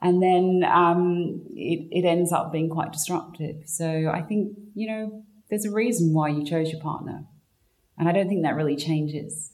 and 0.02 0.24
then 0.24 0.70
um, 0.70 1.42
it, 1.54 1.88
it 1.92 2.06
ends 2.06 2.32
up 2.32 2.52
being 2.52 2.70
quite 2.70 2.94
disruptive. 2.94 3.64
So 3.66 4.12
I 4.14 4.22
think, 4.22 4.58
you 4.74 4.88
know, 4.88 5.24
there's 5.50 5.66
a 5.66 5.72
reason 5.72 6.14
why 6.14 6.30
you 6.30 6.46
chose 6.46 6.72
your 6.72 6.82
partner. 6.82 7.26
And 7.98 8.08
I 8.08 8.12
don't 8.12 8.30
think 8.30 8.44
that 8.44 8.56
really 8.56 8.76
changes. 8.76 9.52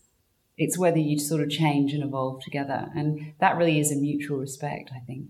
It's 0.58 0.78
whether 0.78 1.00
you 1.00 1.18
sort 1.18 1.42
of 1.42 1.50
change 1.50 1.94
and 1.94 2.04
evolve 2.04 2.44
together. 2.44 2.90
And 2.96 3.34
that 3.40 3.58
really 3.58 3.80
is 3.80 3.92
a 3.92 3.96
mutual 3.96 4.38
respect, 4.38 4.92
I 4.96 5.00
think. 5.00 5.28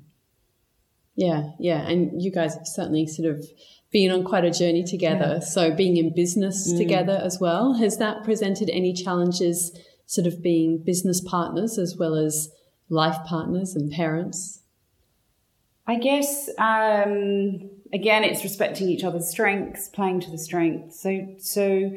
Yeah, 1.16 1.52
yeah. 1.60 1.88
And 1.88 2.22
you 2.22 2.32
guys 2.32 2.56
have 2.56 2.68
certainly 2.68 3.06
sort 3.08 3.30
of 3.30 3.46
been 3.92 4.12
on 4.12 4.24
quite 4.24 4.44
a 4.44 4.52
journey 4.52 4.84
together. 4.84 5.36
Yeah. 5.36 5.40
So 5.40 5.72
being 5.72 5.98
in 5.98 6.14
business 6.14 6.72
mm. 6.72 6.78
together 6.78 7.22
as 7.24 7.40
well, 7.40 7.74
has 7.74 7.98
that 7.98 8.24
presented 8.24 8.70
any 8.70 8.94
challenges 8.94 9.78
sort 10.06 10.28
of 10.28 10.42
being 10.42 10.80
business 10.80 11.22
partners 11.22 11.78
as 11.78 11.96
well 11.98 12.16
as 12.16 12.50
life 12.90 13.18
partners 13.26 13.76
and 13.76 13.92
parents? 13.92 14.62
I 15.86 15.96
guess 15.96 16.50
um, 16.58 17.70
again, 17.94 18.24
it's 18.24 18.44
respecting 18.44 18.90
each 18.90 19.04
other's 19.04 19.30
strengths, 19.30 19.88
playing 19.90 20.22
to 20.22 20.32
the 20.32 20.38
strengths. 20.38 21.00
So, 21.00 21.36
so 21.40 21.92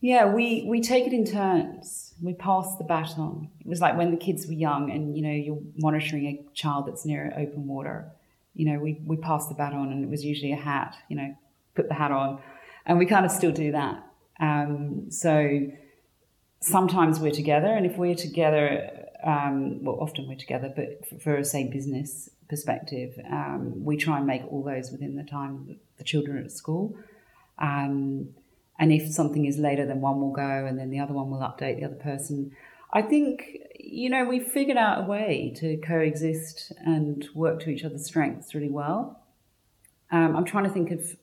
yeah, 0.00 0.32
we 0.32 0.64
we 0.68 0.80
take 0.80 1.06
it 1.06 1.12
in 1.12 1.24
turns. 1.24 2.14
We 2.20 2.34
pass 2.34 2.76
the 2.76 2.84
baton. 2.84 3.48
It 3.60 3.68
was 3.68 3.80
like 3.80 3.96
when 3.96 4.10
the 4.10 4.16
kids 4.16 4.46
were 4.46 4.52
young, 4.52 4.90
and 4.90 5.16
you 5.16 5.22
know, 5.22 5.30
you're 5.30 5.62
monitoring 5.76 6.26
a 6.26 6.54
child 6.54 6.86
that's 6.86 7.06
near 7.06 7.32
open 7.36 7.66
water. 7.66 8.10
You 8.54 8.72
know, 8.72 8.78
we 8.78 9.00
we 9.04 9.16
pass 9.16 9.48
the 9.48 9.54
baton, 9.54 9.92
and 9.92 10.04
it 10.04 10.10
was 10.10 10.24
usually 10.24 10.52
a 10.52 10.56
hat. 10.56 10.96
You 11.08 11.16
know, 11.16 11.36
put 11.74 11.88
the 11.88 11.94
hat 11.94 12.10
on, 12.10 12.40
and 12.86 12.98
we 12.98 13.06
kind 13.06 13.24
of 13.24 13.32
still 13.32 13.52
do 13.52 13.72
that. 13.72 14.04
Um, 14.40 15.10
so 15.10 15.68
sometimes 16.60 17.20
we're 17.20 17.32
together, 17.32 17.68
and 17.68 17.86
if 17.86 17.96
we're 17.96 18.14
together, 18.14 19.06
um, 19.24 19.84
well, 19.84 19.98
often 20.00 20.28
we're 20.28 20.36
together, 20.36 20.72
but 20.74 21.06
for, 21.08 21.18
for 21.18 21.44
say 21.44 21.68
business 21.68 22.30
perspective, 22.48 23.18
um, 23.30 23.84
we 23.84 23.96
try 23.96 24.18
and 24.18 24.26
make 24.26 24.42
all 24.50 24.62
those 24.62 24.90
within 24.90 25.16
the 25.16 25.24
time 25.24 25.76
the 25.98 26.04
children 26.04 26.38
are 26.38 26.44
at 26.44 26.52
school. 26.52 26.96
Um, 27.58 28.34
and 28.78 28.92
if 28.92 29.10
something 29.12 29.46
is 29.46 29.58
later, 29.58 29.86
then 29.86 30.00
one 30.00 30.20
will 30.20 30.32
go 30.32 30.66
and 30.66 30.78
then 30.78 30.90
the 30.90 30.98
other 30.98 31.14
one 31.14 31.30
will 31.30 31.38
update 31.38 31.78
the 31.78 31.84
other 31.84 31.94
person. 31.94 32.52
I 32.92 33.02
think, 33.02 33.58
you 33.78 34.10
know, 34.10 34.24
we've 34.24 34.46
figured 34.46 34.76
out 34.76 35.04
a 35.04 35.06
way 35.06 35.52
to 35.56 35.78
coexist 35.78 36.72
and 36.84 37.26
work 37.34 37.60
to 37.60 37.70
each 37.70 37.84
other's 37.84 38.04
strengths 38.04 38.54
really 38.54 38.68
well. 38.68 39.20
Um, 40.10 40.36
I'm 40.36 40.44
trying 40.44 40.64
to 40.64 40.70
think 40.70 40.90
of 40.90 41.16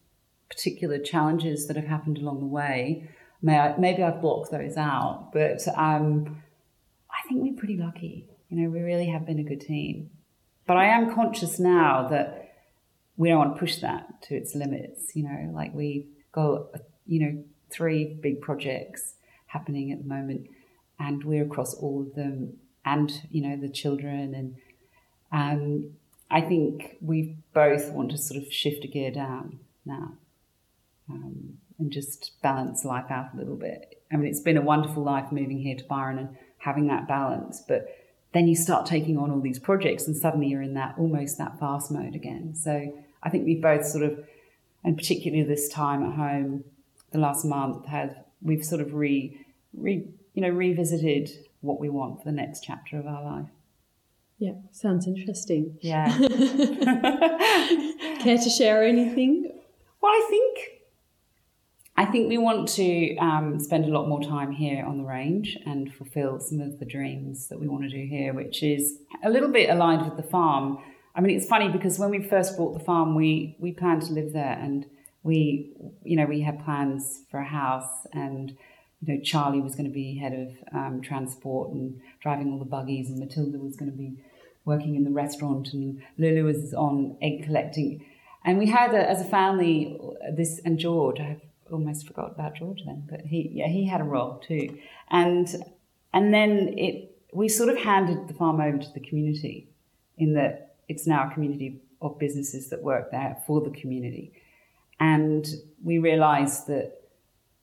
particular 0.49 0.97
challenges 0.97 1.67
that 1.67 1.75
have 1.75 1.86
happened 1.86 2.17
along 2.17 2.39
the 2.39 2.47
way. 2.47 3.08
maybe 3.41 4.01
I've 4.01 4.19
blocked 4.19 4.51
those 4.51 4.77
out, 4.77 5.29
but 5.32 5.62
um, 5.77 6.41
I 7.12 7.27
think 7.27 7.43
we're 7.43 7.58
pretty 7.58 7.77
lucky. 7.77 8.27
You 8.49 8.63
know, 8.63 8.69
we 8.69 8.82
really 8.82 9.08
have 9.08 9.27
been 9.27 9.39
a 9.39 9.43
good 9.43 9.62
team. 9.62 10.10
But 10.65 10.77
I 10.77 10.86
am 10.86 11.13
conscious 11.13 11.60
now 11.60 12.08
that 12.10 12.51
we 13.15 13.29
don't 13.29 13.38
want 13.38 13.55
to 13.55 13.60
push 13.60 13.77
that 13.77 14.21
to 14.23 14.36
its 14.36 14.55
limits. 14.55 15.15
You 15.15 15.23
know, 15.23 15.51
like 15.53 15.73
we've 15.73 16.08
got, 16.32 16.67
you 17.05 17.19
know, 17.19 17.43
three 17.69 18.05
big 18.05 18.41
projects 18.41 19.13
happening 19.45 19.91
at 19.91 19.99
the 19.99 20.08
moment, 20.08 20.47
and 20.99 21.23
we're 21.23 21.45
across 21.45 21.73
all 21.73 22.01
of 22.01 22.15
them, 22.15 22.57
and 22.85 23.21
you 23.31 23.41
know, 23.41 23.57
the 23.57 23.69
children, 23.69 24.33
and 24.33 24.55
um, 25.31 25.91
I 26.29 26.41
think 26.41 26.97
we 27.01 27.38
both 27.53 27.91
want 27.91 28.12
to 28.12 28.17
sort 28.17 28.41
of 28.41 28.51
shift 28.51 28.83
a 28.83 28.88
gear 28.88 29.12
down 29.12 29.59
now. 29.85 30.13
Um, 31.09 31.57
and 31.79 31.91
just 31.91 32.33
balance 32.43 32.83
life 32.85 33.09
out 33.09 33.33
a 33.33 33.38
little 33.38 33.55
bit. 33.55 34.03
I 34.12 34.17
mean, 34.17 34.27
it's 34.27 34.41
been 34.41 34.57
a 34.57 34.62
wonderful 34.62 35.01
life 35.01 35.31
moving 35.31 35.59
here 35.59 35.77
to 35.77 35.83
Byron 35.85 36.19
and 36.19 36.38
having 36.57 36.88
that 36.88 37.07
balance, 37.07 37.63
but 37.67 37.88
then 38.33 38.47
you 38.47 38.55
start 38.55 38.85
taking 38.85 39.17
on 39.17 39.31
all 39.31 39.39
these 39.39 39.59
projects 39.59 40.05
and 40.05 40.15
suddenly 40.15 40.47
you're 40.47 40.62
in 40.62 40.75
that 40.75 40.95
almost 40.97 41.38
that 41.38 41.59
fast 41.59 41.89
mode 41.89 42.15
again. 42.15 42.53
So 42.53 42.93
I 43.23 43.29
think 43.29 43.45
we 43.45 43.55
both 43.55 43.85
sort 43.85 44.03
of, 44.03 44.23
and 44.83 44.97
particularly 44.97 45.43
this 45.43 45.69
time 45.69 46.03
at 46.03 46.15
home, 46.15 46.65
the 47.12 47.17
last 47.17 47.45
month, 47.45 47.88
have 47.88 48.15
we've 48.41 48.63
sort 48.63 48.81
of 48.81 48.93
re, 48.93 49.39
re 49.73 50.05
you 50.39 50.45
know 50.45 50.56
revisited 50.56 51.30
what 51.60 51.82
we 51.82 51.89
want 51.89 52.19
for 52.19 52.23
the 52.23 52.32
next 52.32 52.63
chapter 52.63 52.97
of 52.97 53.06
our 53.06 53.21
life. 53.21 53.49
Yeah, 54.38 54.54
sounds 54.71 55.06
interesting. 55.06 55.78
Yeah. 55.82 56.08
Care 58.21 58.38
to 58.38 58.49
share 58.49 58.86
anything? 58.86 59.52
Well, 60.02 60.12
I 60.13 60.28
think 60.30 60.60
I 61.97 62.06
think 62.06 62.30
we 62.30 62.38
want 62.38 62.69
to 62.69 63.17
um, 63.17 63.60
spend 63.60 63.84
a 63.84 63.89
lot 63.89 64.08
more 64.08 64.21
time 64.21 64.54
here 64.54 64.86
on 64.86 64.97
the 64.97 65.04
range 65.04 65.58
and 65.65 65.93
fulfill 65.93 66.39
some 66.39 66.62
of 66.62 66.80
the 66.80 66.86
dreams 66.86 67.49
that 67.49 67.60
we 67.60 67.67
want 67.67 67.84
to 67.84 67.89
do 67.89 68.08
here, 68.08 68.34
which 68.34 68.63
is 68.63 68.99
a 69.21 69.30
little 69.30 69.49
bit 69.49 69.69
aligned 69.69 70.06
with 70.06 70.15
the 70.15 70.23
farm. 70.32 70.78
I 71.15 71.19
mean, 71.19 71.36
it's 71.36 71.47
funny 71.47 71.67
because 71.67 71.99
when 71.99 72.12
we 72.12 72.23
first 72.23 72.56
bought 72.56 72.78
the 72.78 72.86
farm, 72.86 73.13
we 73.13 73.58
we 73.60 73.73
planned 73.73 74.04
to 74.04 74.13
live 74.13 74.32
there, 74.32 74.58
and 74.58 74.86
we, 75.21 75.73
you 76.02 76.15
know, 76.15 76.25
we 76.25 76.39
had 76.39 76.63
plans 76.63 77.23
for 77.30 77.41
a 77.41 77.45
house, 77.45 78.08
and 78.13 78.58
you 79.01 79.15
know, 79.15 79.21
Charlie 79.21 79.62
was 79.62 79.75
going 79.75 79.85
to 79.88 79.93
be 79.93 80.17
head 80.17 80.33
of 80.33 80.75
um, 80.77 81.02
transport 81.02 81.71
and 81.71 82.00
driving 82.21 82.52
all 82.52 82.60
the 82.60 82.65
buggies, 82.65 83.10
and 83.10 83.19
Matilda 83.19 83.58
was 83.58 83.75
going 83.75 83.91
to 83.91 83.97
be 83.97 84.17
working 84.65 84.95
in 84.95 85.04
the 85.04 85.12
restaurant, 85.12 85.73
and 85.73 86.02
Lulu 86.17 86.43
was 86.43 86.73
on 86.73 87.17
egg 87.21 87.45
collecting. 87.45 88.06
And 88.45 88.58
we 88.58 88.67
had, 88.67 88.93
a, 88.93 89.10
as 89.10 89.21
a 89.21 89.25
family, 89.25 90.00
this 90.35 90.60
and 90.65 90.77
George. 90.77 91.19
I 91.19 91.23
have 91.23 91.41
almost 91.71 92.08
forgot 92.08 92.31
about 92.31 92.56
George 92.56 92.83
then, 92.85 93.04
but 93.10 93.21
he 93.21 93.50
yeah 93.54 93.67
he 93.67 93.85
had 93.85 94.02
a 94.02 94.04
role 94.04 94.41
too, 94.45 94.77
and 95.10 95.56
and 96.13 96.33
then 96.33 96.77
it 96.77 97.15
we 97.33 97.47
sort 97.47 97.69
of 97.69 97.77
handed 97.77 98.27
the 98.27 98.33
farm 98.33 98.60
over 98.60 98.77
to 98.77 98.91
the 98.93 99.00
community, 99.00 99.69
in 100.17 100.33
that 100.33 100.75
it's 100.87 101.06
now 101.06 101.29
a 101.29 101.33
community 101.33 101.81
of 102.02 102.17
businesses 102.17 102.69
that 102.69 102.81
work 102.81 103.12
there 103.12 103.37
for 103.45 103.62
the 103.62 103.69
community, 103.69 104.33
and 105.00 105.47
we 105.83 106.00
realised 106.00 106.67
that 106.67 106.98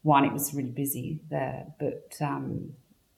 one 0.06 0.24
it 0.24 0.32
was 0.32 0.54
really 0.54 0.70
busy 0.70 1.18
there, 1.30 1.66
but 1.80 2.16
um, 2.20 2.72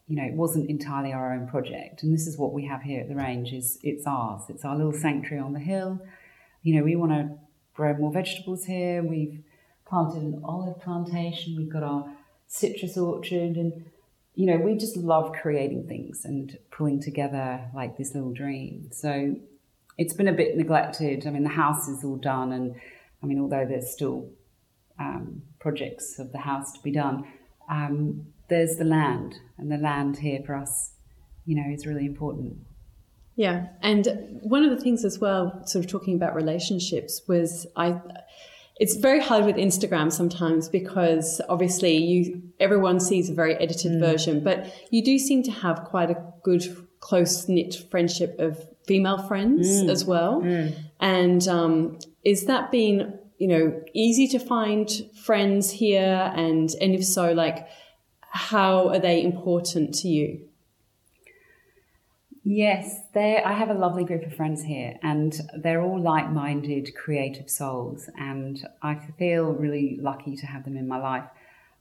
you 0.06 0.16
know 0.16 0.24
it 0.24 0.34
wasn't 0.34 0.70
entirely 0.70 1.12
our 1.12 1.34
own 1.34 1.46
project, 1.46 2.02
and 2.02 2.12
this 2.12 2.26
is 2.26 2.38
what 2.38 2.52
we 2.52 2.64
have 2.64 2.82
here 2.82 3.00
at 3.02 3.08
the 3.08 3.14
range 3.14 3.52
is 3.52 3.78
it's 3.82 4.06
ours, 4.06 4.42
it's 4.48 4.64
our 4.64 4.76
little 4.76 4.92
sanctuary 4.92 5.42
on 5.42 5.52
the 5.52 5.60
hill. 5.60 6.00
You 6.62 6.76
know 6.76 6.82
we 6.82 6.96
want 6.96 7.12
to 7.12 7.30
grow 7.74 7.94
more 7.94 8.10
vegetables 8.10 8.64
here. 8.64 9.02
We've 9.02 9.42
planted 9.86 10.22
an 10.22 10.40
olive 10.44 10.80
plantation. 10.80 11.56
We've 11.56 11.72
got 11.72 11.82
our 11.82 12.10
citrus 12.46 12.96
orchard, 12.96 13.56
and 13.56 13.84
you 14.34 14.46
know, 14.46 14.56
we 14.56 14.76
just 14.76 14.96
love 14.96 15.32
creating 15.32 15.88
things 15.88 16.24
and 16.24 16.56
pulling 16.70 17.00
together 17.00 17.68
like 17.74 17.98
this 17.98 18.14
little 18.14 18.32
dream. 18.32 18.88
So 18.92 19.36
it's 19.98 20.14
been 20.14 20.28
a 20.28 20.32
bit 20.32 20.56
neglected. 20.56 21.26
I 21.26 21.30
mean, 21.30 21.42
the 21.42 21.48
house 21.50 21.88
is 21.88 22.04
all 22.04 22.16
done, 22.16 22.52
and 22.52 22.76
I 23.22 23.26
mean, 23.26 23.40
although 23.40 23.66
there's 23.66 23.90
still 23.90 24.30
um, 24.98 25.42
projects 25.58 26.18
of 26.18 26.32
the 26.32 26.38
house 26.38 26.72
to 26.72 26.82
be 26.82 26.90
done, 26.90 27.24
um, 27.70 28.26
there's 28.48 28.76
the 28.76 28.84
land, 28.84 29.36
and 29.58 29.70
the 29.70 29.76
land 29.76 30.18
here 30.18 30.40
for 30.44 30.54
us, 30.54 30.92
you 31.44 31.54
know, 31.54 31.70
is 31.70 31.86
really 31.86 32.06
important. 32.06 32.56
Yeah, 33.36 33.66
and 33.82 34.40
one 34.42 34.64
of 34.64 34.70
the 34.70 34.82
things 34.82 35.04
as 35.04 35.18
well, 35.18 35.62
sort 35.66 35.84
of 35.84 35.90
talking 35.90 36.14
about 36.16 36.34
relationships, 36.34 37.22
was 37.28 37.66
I. 37.76 38.00
It's 38.80 38.94
very 38.94 39.20
hard 39.20 39.44
with 39.44 39.56
Instagram 39.56 40.12
sometimes 40.12 40.68
because 40.68 41.40
obviously 41.48 41.96
you 41.96 42.42
everyone 42.60 43.00
sees 43.00 43.28
a 43.28 43.34
very 43.34 43.54
edited 43.56 43.92
mm. 43.92 44.00
version, 44.00 44.42
but 44.42 44.72
you 44.90 45.04
do 45.04 45.18
seem 45.18 45.42
to 45.44 45.50
have 45.50 45.84
quite 45.84 46.10
a 46.10 46.22
good 46.42 46.64
close 47.00 47.48
knit 47.48 47.76
friendship 47.90 48.38
of 48.38 48.66
female 48.86 49.18
friends 49.18 49.68
mm. 49.68 49.88
as 49.88 50.04
well. 50.04 50.42
Mm. 50.42 50.74
And 51.00 51.46
um, 51.48 51.98
is 52.24 52.46
that 52.46 52.70
been 52.70 53.18
you 53.38 53.48
know 53.48 53.82
easy 53.94 54.28
to 54.28 54.38
find 54.38 54.90
friends 55.14 55.70
here? 55.70 56.32
And 56.34 56.70
and 56.80 56.94
if 56.94 57.04
so, 57.04 57.32
like 57.32 57.68
how 58.30 58.88
are 58.88 58.98
they 58.98 59.22
important 59.22 59.94
to 59.94 60.08
you? 60.08 60.48
Yes. 62.44 63.00
I 63.14 63.52
have 63.52 63.68
a 63.68 63.74
lovely 63.74 64.04
group 64.04 64.24
of 64.24 64.32
friends 64.32 64.62
here, 64.62 64.94
and 65.02 65.38
they're 65.56 65.82
all 65.82 66.00
like-minded, 66.00 66.94
creative 66.94 67.50
souls, 67.50 68.08
and 68.16 68.64
I 68.80 68.94
feel 69.18 69.46
really 69.46 69.98
lucky 70.00 70.36
to 70.36 70.46
have 70.46 70.64
them 70.64 70.76
in 70.76 70.86
my 70.86 70.98
life. 70.98 71.24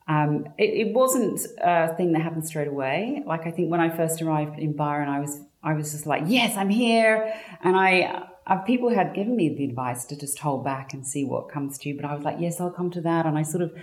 Um, 0.08 0.48
it, 0.58 0.88
it, 0.88 0.94
wasn't 0.94 1.42
a 1.62 1.94
thing 1.96 2.14
that 2.14 2.22
happened 2.22 2.48
straight 2.48 2.68
away. 2.68 3.24
Like 3.26 3.46
I 3.46 3.52
think 3.52 3.70
when 3.70 3.80
I 3.80 3.96
first 3.96 4.22
arrived 4.22 4.58
in 4.58 4.74
Byron, 4.74 5.10
I 5.10 5.20
was 5.20 5.40
I 5.62 5.74
was 5.74 5.92
just 5.92 6.06
like, 6.06 6.24
yes, 6.26 6.58
I'm 6.58 6.70
here, 6.70 7.34
and 7.62 7.76
I. 7.76 8.27
Uh, 8.48 8.58
people 8.60 8.90
had 8.90 9.14
given 9.14 9.36
me 9.36 9.54
the 9.54 9.66
advice 9.66 10.06
to 10.06 10.16
just 10.16 10.40
hold 10.40 10.64
back 10.64 10.94
and 10.94 11.06
see 11.06 11.26
what 11.26 11.50
comes 11.50 11.78
to 11.78 11.90
you, 11.90 11.96
but 11.96 12.06
I 12.06 12.16
was 12.16 12.24
like, 12.24 12.38
yes, 12.40 12.62
I'll 12.62 12.72
come 12.72 12.90
to 12.92 13.02
that, 13.02 13.26
and 13.26 13.38
I 13.38 13.42
sort 13.42 13.62
of, 13.62 13.74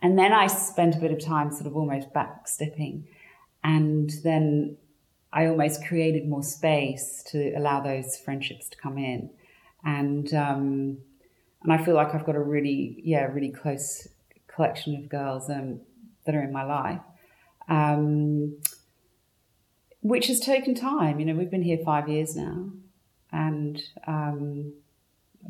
and 0.00 0.16
then 0.16 0.32
I 0.32 0.46
spent 0.46 0.94
a 0.94 0.98
bit 0.98 1.10
of 1.10 1.22
time 1.22 1.50
sort 1.50 1.66
of 1.66 1.76
almost 1.76 2.12
back 2.12 2.46
stepping, 2.46 3.08
and 3.64 4.10
then 4.22 4.76
I 5.32 5.46
almost 5.46 5.84
created 5.84 6.28
more 6.28 6.44
space 6.44 7.24
to 7.32 7.52
allow 7.54 7.80
those 7.80 8.16
friendships 8.16 8.68
to 8.68 8.76
come 8.76 8.98
in, 8.98 9.30
and 9.84 10.32
um, 10.32 10.98
and 11.64 11.72
I 11.72 11.84
feel 11.84 11.96
like 11.96 12.14
I've 12.14 12.24
got 12.24 12.36
a 12.36 12.40
really 12.40 13.00
yeah 13.02 13.24
really 13.24 13.50
close 13.50 14.06
collection 14.46 14.94
of 14.94 15.08
girls 15.08 15.50
um, 15.50 15.80
that 16.24 16.36
are 16.36 16.42
in 16.42 16.52
my 16.52 16.62
life, 16.62 17.00
um, 17.68 18.58
which 20.02 20.28
has 20.28 20.38
taken 20.38 20.76
time. 20.76 21.18
You 21.18 21.26
know, 21.26 21.34
we've 21.34 21.50
been 21.50 21.62
here 21.62 21.78
five 21.84 22.08
years 22.08 22.36
now, 22.36 22.70
and 23.34 23.82
um, 24.06 24.72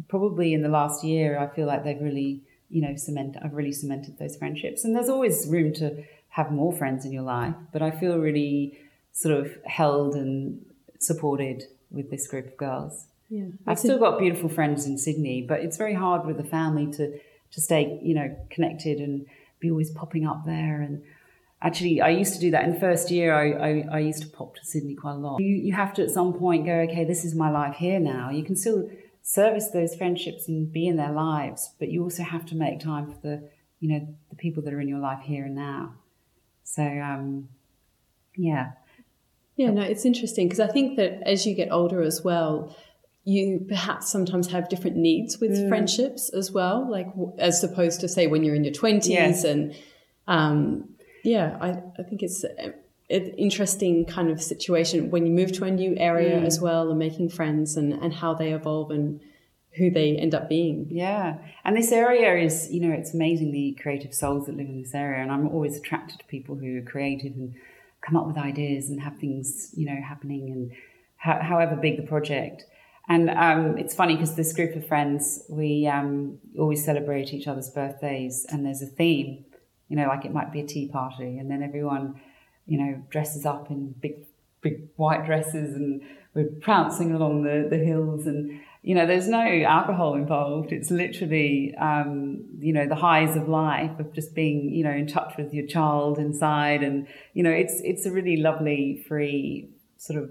probably 0.09 0.55
in 0.55 0.63
the 0.63 0.69
last 0.69 1.05
year, 1.05 1.39
I 1.39 1.55
feel 1.55 1.67
like 1.67 1.85
they've 1.85 2.01
really, 2.01 2.41
you 2.71 2.81
know, 2.81 2.97
cement. 2.97 3.37
I've 3.45 3.53
really 3.53 3.73
cemented 3.73 4.19
those 4.19 4.37
friendships, 4.37 4.85
and 4.85 4.97
there's 4.97 5.11
always 5.11 5.47
room 5.47 5.73
to 5.75 6.03
have 6.31 6.51
more 6.51 6.73
friends 6.73 7.05
in 7.05 7.13
your 7.13 7.23
life. 7.23 7.55
But 7.73 7.83
I 7.83 7.91
feel 7.91 8.19
really 8.19 8.79
sort 9.13 9.39
of 9.39 9.53
held 9.67 10.15
and 10.15 10.65
supported 10.99 11.65
with 11.91 12.11
this 12.11 12.27
group 12.27 12.47
of 12.47 12.57
girls. 12.57 13.07
Yeah, 13.29 13.45
I've 13.67 13.79
still 13.79 13.99
got 13.99 14.19
beautiful 14.19 14.49
friends 14.49 14.87
in 14.87 14.97
Sydney, 14.97 15.43
but 15.43 15.61
it's 15.61 15.77
very 15.77 15.95
hard 15.95 16.27
with 16.27 16.39
the 16.39 16.45
family 16.45 16.91
to 16.93 17.21
to 17.53 17.61
stay, 17.61 18.01
you 18.03 18.15
know, 18.15 18.35
connected 18.51 18.99
and 18.99 19.27
be 19.61 19.71
always 19.71 19.91
popping 19.91 20.27
up 20.27 20.45
there. 20.47 20.81
And 20.81 21.03
actually, 21.65 22.01
I 22.01 22.11
used 22.11 22.35
to 22.35 22.41
do 22.41 22.51
that 22.53 22.65
in 22.65 22.75
the 22.75 22.79
first 22.79 23.11
year. 23.11 23.35
I, 23.35 23.47
I, 23.53 23.85
I 23.97 23.99
used 23.99 24.23
to 24.23 24.29
pop 24.29 24.55
to 24.57 24.65
Sydney 24.65 24.95
quite 24.95 25.15
a 25.15 25.19
lot. 25.19 25.41
You, 25.41 25.57
you 25.57 25.73
have 25.73 25.93
to 25.95 26.03
at 26.03 26.11
some 26.11 26.33
point 26.35 26.67
go, 26.67 26.77
okay, 26.89 27.05
this 27.05 27.25
is 27.25 27.35
my 27.35 27.51
life 27.51 27.77
here 27.77 27.99
now. 27.99 28.31
You 28.31 28.45
can 28.45 28.55
still 28.55 28.91
service 29.23 29.71
those 29.71 29.97
friendships 29.97 30.47
and 30.47 30.71
be 30.71 30.87
in 30.87 30.97
their 30.97 31.13
lives, 31.13 31.75
but 31.79 31.89
you 31.89 32.03
also 32.03 32.23
have 32.23 32.45
to 32.47 32.55
make 32.55 32.79
time 32.79 33.11
for 33.11 33.19
the, 33.23 33.49
you 33.81 33.89
know, 33.89 34.07
the 34.31 34.37
people 34.37 34.63
that 34.63 34.75
are 34.75 34.81
in 34.81 34.89
your 34.89 34.99
life 34.99 35.23
here 35.23 35.47
and 35.47 35.55
now. 35.55 35.95
So, 36.63 36.83
um, 36.83 37.49
yeah. 38.37 38.73
Yeah, 39.57 39.71
no, 39.71 39.83
it's 39.83 40.05
interesting 40.05 40.49
because 40.49 40.61
I 40.61 40.67
think 40.67 40.97
that 40.97 41.23
as 41.27 41.47
you 41.47 41.55
get 41.55 41.71
older 41.71 42.03
as 42.03 42.23
well, 42.23 42.77
you 43.25 43.65
perhaps 43.67 44.11
sometimes 44.11 44.51
have 44.51 44.69
different 44.69 44.97
needs 44.97 45.39
with 45.41 45.53
mm. 45.53 45.69
friendships 45.69 46.29
as 46.29 46.53
well, 46.53 46.91
like 46.91 47.07
as 47.39 47.65
opposed 47.65 48.01
to 48.01 48.09
say 48.09 48.27
when 48.27 48.43
you're 48.43 48.55
in 48.55 48.65
your 48.65 48.75
twenties. 48.75 49.45
And 49.45 49.75
um, 50.27 50.94
yeah, 51.25 51.57
I, 51.61 51.71
I 51.99 52.03
think 52.03 52.23
it's 52.23 52.45
an 52.45 52.75
interesting 53.11 54.05
kind 54.07 54.31
of 54.31 54.43
situation 54.43 55.11
when 55.11 55.27
you 55.27 55.33
move 55.33 55.53
to 55.53 55.65
a 55.65 55.71
new 55.71 55.95
area 55.97 56.39
mm. 56.39 56.47
as 56.47 56.61
well 56.61 56.91
and 56.91 56.99
making 56.99 57.31
friends 57.31 57.77
and, 57.77 57.93
and 57.93 58.15
how 58.15 58.35
they 58.35 58.53
evolve 58.53 58.91
and 58.91 59.21
who 59.77 59.91
they 59.91 60.17
end 60.17 60.35
up 60.35 60.49
being. 60.49 60.87
Yeah. 60.91 61.39
And 61.65 61.77
this 61.77 61.91
area 61.91 62.37
is, 62.37 62.71
you 62.73 62.81
know, 62.81 62.95
it's 62.95 63.13
amazing 63.13 63.51
the 63.51 63.77
creative 63.83 64.15
souls 64.15 64.47
that 64.47 64.57
live 64.57 64.69
in 64.69 64.83
this 64.83 64.95
area. 64.95 65.21
And 65.21 65.33
I'm 65.33 65.49
always 65.49 65.77
attracted 65.77 66.21
to 66.21 66.25
people 66.27 66.55
who 66.55 66.79
are 66.79 66.83
creative 66.83 67.33
and 67.33 67.55
come 68.07 68.17
up 68.17 68.27
with 68.27 68.37
ideas 68.37 68.89
and 68.89 69.01
have 69.01 69.19
things, 69.19 69.71
you 69.75 69.87
know, 69.87 70.01
happening 70.01 70.51
and 70.51 70.71
however 71.17 71.75
big 71.75 71.97
the 71.97 72.07
project. 72.07 72.65
And 73.09 73.31
um, 73.31 73.77
it's 73.77 73.95
funny 73.95 74.15
because 74.15 74.35
this 74.35 74.53
group 74.53 74.77
of 74.77 74.87
friends, 74.87 75.43
we 75.49 75.87
um, 75.87 76.39
always 76.59 76.85
celebrate 76.85 77.35
each 77.35 77.47
other's 77.47 77.71
birthdays, 77.71 78.47
and 78.49 78.65
there's 78.65 78.81
a 78.81 78.87
theme, 78.87 79.45
you 79.89 79.97
know, 79.97 80.07
like 80.07 80.25
it 80.25 80.33
might 80.33 80.53
be 80.53 80.61
a 80.61 80.67
tea 80.67 80.89
party, 80.89 81.39
and 81.39 81.51
then 81.51 81.63
everyone, 81.63 82.21
you 82.67 82.79
know, 82.79 83.03
dresses 83.11 83.45
up 83.47 83.71
in 83.71 83.95
big, 84.01 84.17
big 84.61 84.89
white 84.97 85.25
dresses, 85.27 85.75
and 85.75 86.03
we're 86.35 86.49
prancing 86.61 87.13
along 87.13 87.43
the, 87.43 87.67
the 87.69 87.79
hills, 87.79 88.27
and 88.27 88.61
you 88.83 88.95
know, 88.95 89.07
there's 89.07 89.29
no 89.29 89.63
alcohol 89.63 90.15
involved. 90.15 90.71
It's 90.71 90.91
literally, 90.91 91.75
um, 91.77 92.45
you 92.59 92.73
know, 92.73 92.87
the 92.87 92.95
highs 92.95 93.35
of 93.35 93.49
life 93.49 93.99
of 93.99 94.13
just 94.13 94.35
being, 94.35 94.71
you 94.75 94.85
know, 94.85 94.91
in 94.91 95.07
touch 95.07 95.35
with 95.39 95.55
your 95.55 95.67
child 95.67 96.19
inside, 96.19 96.83
and 96.83 97.07
you 97.33 97.43
know, 97.43 97.51
it's 97.51 97.81
it's 97.83 98.07
a 98.07 98.11
really 98.11 98.37
lovely, 98.37 99.05
free 99.09 99.71
sort 99.97 100.23
of 100.23 100.31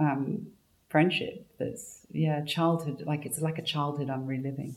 um, 0.00 0.46
friendship 0.92 1.46
that's 1.58 2.06
yeah 2.12 2.44
childhood 2.44 3.02
like 3.06 3.24
it's 3.24 3.40
like 3.40 3.58
a 3.58 3.62
childhood 3.62 4.10
i'm 4.10 4.26
reliving 4.26 4.76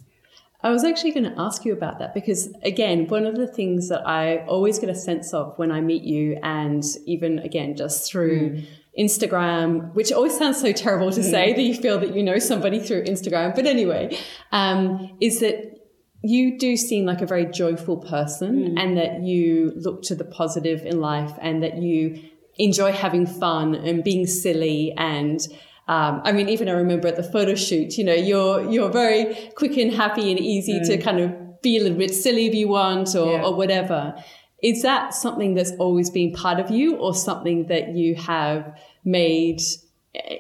i 0.66 0.70
was 0.70 0.84
actually 0.84 1.12
going 1.12 1.24
to 1.24 1.40
ask 1.40 1.64
you 1.64 1.72
about 1.72 2.00
that 2.00 2.14
because 2.14 2.54
again 2.64 3.08
one 3.08 3.26
of 3.26 3.36
the 3.36 3.48
things 3.48 3.88
that 3.88 4.06
i 4.08 4.38
always 4.46 4.78
get 4.80 4.90
a 4.90 4.96
sense 4.96 5.34
of 5.34 5.58
when 5.58 5.72
i 5.72 5.80
meet 5.80 6.04
you 6.04 6.38
and 6.44 6.84
even 7.06 7.40
again 7.40 7.76
just 7.76 8.12
through 8.12 8.50
mm. 8.50 8.68
Instagram, 8.98 9.94
which 9.94 10.14
always 10.14 10.38
sounds 10.38 10.62
so 10.62 10.72
terrible 10.72 11.12
to 11.12 11.20
mm. 11.20 11.30
say 11.30 11.52
that 11.52 11.62
you 11.62 11.76
feel 11.76 12.00
that 12.00 12.16
you 12.16 12.24
know 12.24 12.40
somebody 12.40 12.80
through 12.80 13.04
Instagram. 13.04 13.54
But 13.54 13.66
anyway, 13.66 14.18
um, 14.54 15.18
is 15.20 15.42
that 15.42 15.76
you 16.24 16.58
do 16.58 16.76
seem 16.76 17.06
like 17.06 17.22
a 17.22 17.26
very 17.26 17.46
joyful 17.46 17.98
person 17.98 18.76
mm. 18.76 18.80
and 18.80 18.98
that 18.98 19.22
you 19.22 19.74
look 19.76 20.02
to 20.04 20.16
the 20.16 20.24
positive 20.24 20.86
in 20.86 21.00
life 21.00 21.34
and 21.42 21.62
that 21.62 21.78
you 21.78 22.20
enjoy 22.58 22.92
having 22.92 23.26
fun 23.28 23.76
and 23.76 24.04
being 24.04 24.26
silly 24.26 24.94
and 24.98 25.48
um, 25.88 26.22
I 26.24 26.32
mean, 26.32 26.50
even 26.50 26.68
I 26.68 26.72
remember 26.72 27.08
at 27.08 27.16
the 27.16 27.24
photo 27.24 27.56
shoot, 27.56 27.98
you 27.98 28.04
know, 28.04 28.14
you're 28.14 28.70
you're 28.72 28.90
very 28.90 29.52
quick 29.56 29.78
and 29.78 29.94
happy 29.94 30.32
and 30.32 30.40
easy 30.40 30.80
mm. 30.80 30.88
to 30.88 30.98
kind 30.98 31.20
of 31.20 31.62
be 31.62 31.78
a 31.78 31.82
little 31.82 31.98
bit 31.98 32.14
silly 32.14 32.48
if 32.48 32.56
you 32.56 32.68
want 32.68 33.16
or, 33.16 33.34
yeah. 33.34 33.44
or 33.44 33.56
whatever. 33.56 34.16
Is 34.64 34.82
that 34.82 35.14
something 35.14 35.54
that's 35.54 35.74
always 35.74 36.10
been 36.10 36.32
part 36.34 36.60
of 36.60 36.72
you, 36.72 36.96
or 36.96 37.14
something 37.14 37.68
that 37.68 37.90
you 37.96 38.16
have 38.16 38.76
made, 39.04 39.62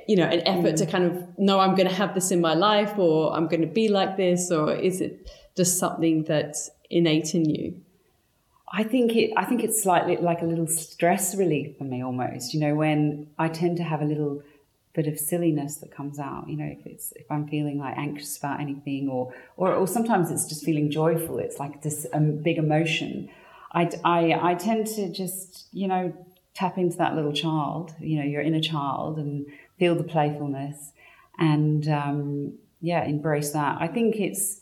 you 0.07 0.15
know, 0.15 0.25
an 0.25 0.41
effort 0.47 0.73
mm. 0.73 0.77
to 0.77 0.85
kind 0.87 1.05
of 1.05 1.37
know 1.37 1.59
I'm 1.59 1.75
going 1.75 1.87
to 1.87 1.93
have 1.93 2.15
this 2.15 2.31
in 2.31 2.41
my 2.41 2.55
life, 2.55 2.97
or 2.97 3.35
I'm 3.35 3.47
going 3.47 3.61
to 3.61 3.67
be 3.67 3.87
like 3.87 4.17
this, 4.17 4.49
or 4.49 4.73
is 4.73 4.99
it 4.99 5.29
just 5.55 5.77
something 5.77 6.23
that's 6.23 6.71
innate 6.89 7.35
in 7.35 7.47
you? 7.47 7.81
I 8.73 8.83
think 8.83 9.15
it. 9.15 9.31
I 9.37 9.45
think 9.45 9.63
it's 9.63 9.83
slightly 9.83 10.17
like 10.17 10.41
a 10.41 10.45
little 10.45 10.67
stress 10.67 11.35
relief 11.35 11.77
for 11.77 11.83
me, 11.83 12.03
almost. 12.03 12.53
You 12.53 12.61
know, 12.61 12.73
when 12.73 13.27
I 13.37 13.47
tend 13.47 13.77
to 13.77 13.83
have 13.83 14.01
a 14.01 14.05
little 14.05 14.41
bit 14.95 15.07
of 15.07 15.19
silliness 15.19 15.77
that 15.77 15.91
comes 15.91 16.19
out. 16.19 16.45
You 16.47 16.57
know, 16.57 16.65
if 16.65 16.85
it's 16.85 17.11
if 17.15 17.29
I'm 17.29 17.47
feeling 17.47 17.79
like 17.79 17.97
anxious 17.97 18.37
about 18.37 18.59
anything, 18.59 19.09
or 19.09 19.33
or, 19.57 19.73
or 19.73 19.87
sometimes 19.87 20.31
it's 20.31 20.45
just 20.45 20.63
feeling 20.63 20.89
joyful. 20.89 21.39
It's 21.39 21.59
like 21.59 21.81
this 21.81 22.07
um, 22.13 22.37
big 22.37 22.57
emotion. 22.57 23.29
I, 23.71 23.89
I 24.03 24.51
I 24.51 24.55
tend 24.55 24.87
to 24.87 25.11
just 25.11 25.67
you 25.71 25.87
know 25.87 26.13
tap 26.53 26.77
into 26.77 26.97
that 26.97 27.15
little 27.15 27.33
child. 27.33 27.93
You 27.99 28.19
know, 28.19 28.25
your 28.25 28.41
inner 28.41 28.61
child, 28.61 29.17
and 29.17 29.45
feel 29.77 29.95
the 29.95 30.03
playfulness, 30.03 30.91
and 31.37 31.87
um, 31.89 32.53
yeah, 32.81 33.03
embrace 33.03 33.51
that. 33.51 33.77
I 33.79 33.87
think 33.87 34.15
it's 34.15 34.61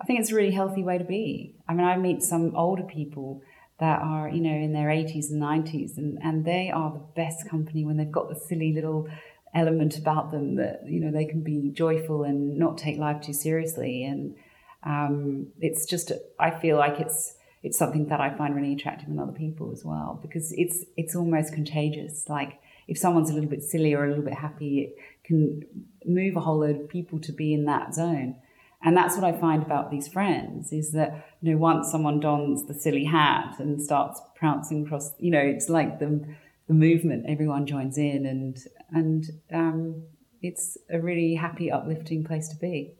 I 0.00 0.04
think 0.04 0.20
it's 0.20 0.32
a 0.32 0.34
really 0.34 0.52
healthy 0.52 0.82
way 0.82 0.98
to 0.98 1.04
be. 1.04 1.54
I 1.68 1.74
mean, 1.74 1.86
I 1.86 1.96
meet 1.96 2.22
some 2.22 2.56
older 2.56 2.82
people 2.82 3.42
that 3.80 4.00
are, 4.02 4.28
you 4.28 4.40
know, 4.40 4.54
in 4.54 4.72
their 4.72 4.88
80s 4.88 5.30
and 5.30 5.42
90s, 5.42 5.96
and, 5.96 6.18
and 6.22 6.44
they 6.44 6.70
are 6.70 6.92
the 6.92 7.02
best 7.16 7.48
company 7.48 7.84
when 7.84 7.96
they've 7.96 8.12
got 8.12 8.28
the 8.28 8.34
silly 8.34 8.72
little 8.72 9.08
element 9.54 9.98
about 9.98 10.30
them 10.30 10.56
that 10.56 10.82
you 10.86 11.00
know 11.00 11.10
they 11.10 11.24
can 11.24 11.42
be 11.42 11.70
joyful 11.70 12.22
and 12.22 12.56
not 12.56 12.78
take 12.78 12.98
life 12.98 13.20
too 13.20 13.32
seriously 13.32 14.04
and 14.04 14.34
um, 14.82 15.48
it's 15.60 15.84
just 15.86 16.12
I 16.38 16.50
feel 16.50 16.76
like 16.76 17.00
it's 17.00 17.34
it's 17.62 17.78
something 17.78 18.06
that 18.06 18.20
I 18.20 18.34
find 18.34 18.56
really 18.56 18.72
attractive 18.72 19.08
in 19.08 19.18
other 19.18 19.32
people 19.32 19.70
as 19.72 19.84
well 19.84 20.18
because 20.22 20.52
it's 20.52 20.84
it's 20.96 21.14
almost 21.14 21.52
contagious. 21.52 22.28
Like 22.28 22.60
if 22.88 22.96
someone's 22.96 23.30
a 23.30 23.34
little 23.34 23.50
bit 23.50 23.62
silly 23.62 23.94
or 23.94 24.04
a 24.04 24.08
little 24.08 24.24
bit 24.24 24.34
happy, 24.34 24.80
it 24.80 24.96
can 25.24 25.62
move 26.06 26.36
a 26.36 26.40
whole 26.40 26.58
load 26.60 26.80
of 26.80 26.88
people 26.88 27.20
to 27.20 27.32
be 27.32 27.52
in 27.52 27.66
that 27.66 27.94
zone. 27.94 28.36
And 28.82 28.96
that's 28.96 29.14
what 29.14 29.24
I 29.24 29.38
find 29.38 29.62
about 29.62 29.90
these 29.90 30.08
friends 30.08 30.72
is 30.72 30.92
that, 30.92 31.26
you 31.42 31.52
know, 31.52 31.58
once 31.58 31.90
someone 31.90 32.18
dons 32.18 32.66
the 32.66 32.72
silly 32.72 33.04
hat 33.04 33.56
and 33.58 33.80
starts 33.80 34.22
prancing 34.34 34.86
across, 34.86 35.12
you 35.18 35.30
know, 35.30 35.38
it's 35.38 35.68
like 35.68 35.98
the, 35.98 36.24
the 36.70 36.74
movement, 36.74 37.26
everyone 37.28 37.66
joins 37.66 37.98
in 37.98 38.24
and, 38.26 38.56
and, 38.92 39.24
um, 39.52 40.04
it's 40.40 40.78
a 40.88 41.00
really 41.00 41.34
happy, 41.34 41.68
uplifting 41.68 42.22
place 42.22 42.46
to 42.48 42.56
be. 42.56 42.94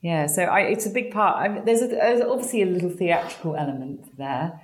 Yeah, 0.00 0.26
so 0.26 0.44
I, 0.44 0.60
it's 0.62 0.86
a 0.86 0.90
big 0.90 1.12
part. 1.12 1.36
I, 1.36 1.60
there's, 1.60 1.82
a, 1.82 1.88
there's, 1.88 2.22
obviously 2.22 2.62
a 2.62 2.66
little 2.66 2.88
theatrical 2.88 3.54
element 3.54 4.16
there. 4.16 4.58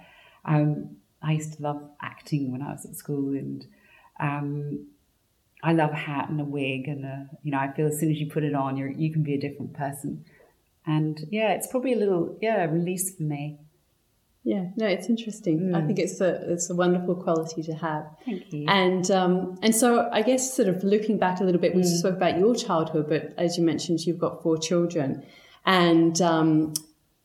Um, 0.47 0.97
I 1.23 1.33
used 1.33 1.59
to 1.59 1.63
love 1.63 1.83
acting 2.01 2.51
when 2.51 2.63
I 2.63 2.73
was 2.73 2.87
at 2.87 2.97
school, 2.97 3.35
and 3.35 3.67
um, 4.19 4.87
I 5.63 5.75
love 5.75 5.91
a 5.91 5.97
hat 5.97 6.31
and 6.31 6.41
a 6.41 6.45
wig, 6.45 6.89
and 6.89 7.05
a, 7.05 7.29
you 7.43 7.53
know, 7.53 7.59
I 7.59 7.71
feel 7.71 7.87
as 7.87 8.01
soon 8.01 8.11
as 8.11 8.19
you 8.19 8.31
put 8.31 8.45
it 8.45 8.55
on, 8.55 8.79
you 8.79 8.87
you 8.97 9.13
can 9.13 9.23
be 9.23 9.35
a 9.35 9.41
different 9.41 9.75
person. 9.75 10.25
And 10.87 11.21
yeah, 11.31 11.53
it's 11.53 11.67
probably 11.67 11.93
a 11.93 11.99
little 11.99 12.39
yeah 12.41 12.65
release 12.65 13.15
for 13.15 13.25
me. 13.25 13.59
Yeah, 14.45 14.67
no, 14.77 14.87
it's 14.87 15.09
interesting. 15.09 15.61
Mm. 15.61 15.77
I 15.77 15.87
think 15.87 15.99
it's 15.99 16.21
a 16.21 16.51
it's 16.51 16.71
a 16.71 16.75
wonderful 16.75 17.17
quality 17.17 17.63
to 17.65 17.75
have. 17.75 18.07
Thank 18.25 18.53
you. 18.53 18.65
And 18.69 19.11
um, 19.11 19.59
and 19.63 19.75
so 19.75 20.09
I 20.13 20.23
guess 20.23 20.55
sort 20.55 20.69
of 20.69 20.83
looking 20.85 21.19
back 21.19 21.41
a 21.41 21.45
little 21.45 21.61
bit, 21.61 21.75
we 21.75 21.83
mm. 21.83 21.99
spoke 21.99 22.17
about 22.17 22.39
your 22.39 22.55
childhood, 22.55 23.09
but 23.09 23.35
as 23.37 23.59
you 23.59 23.65
mentioned, 23.65 24.01
you've 24.01 24.19
got 24.19 24.43
four 24.43 24.57
children. 24.57 25.25
And 25.67 26.21
um, 26.23 26.73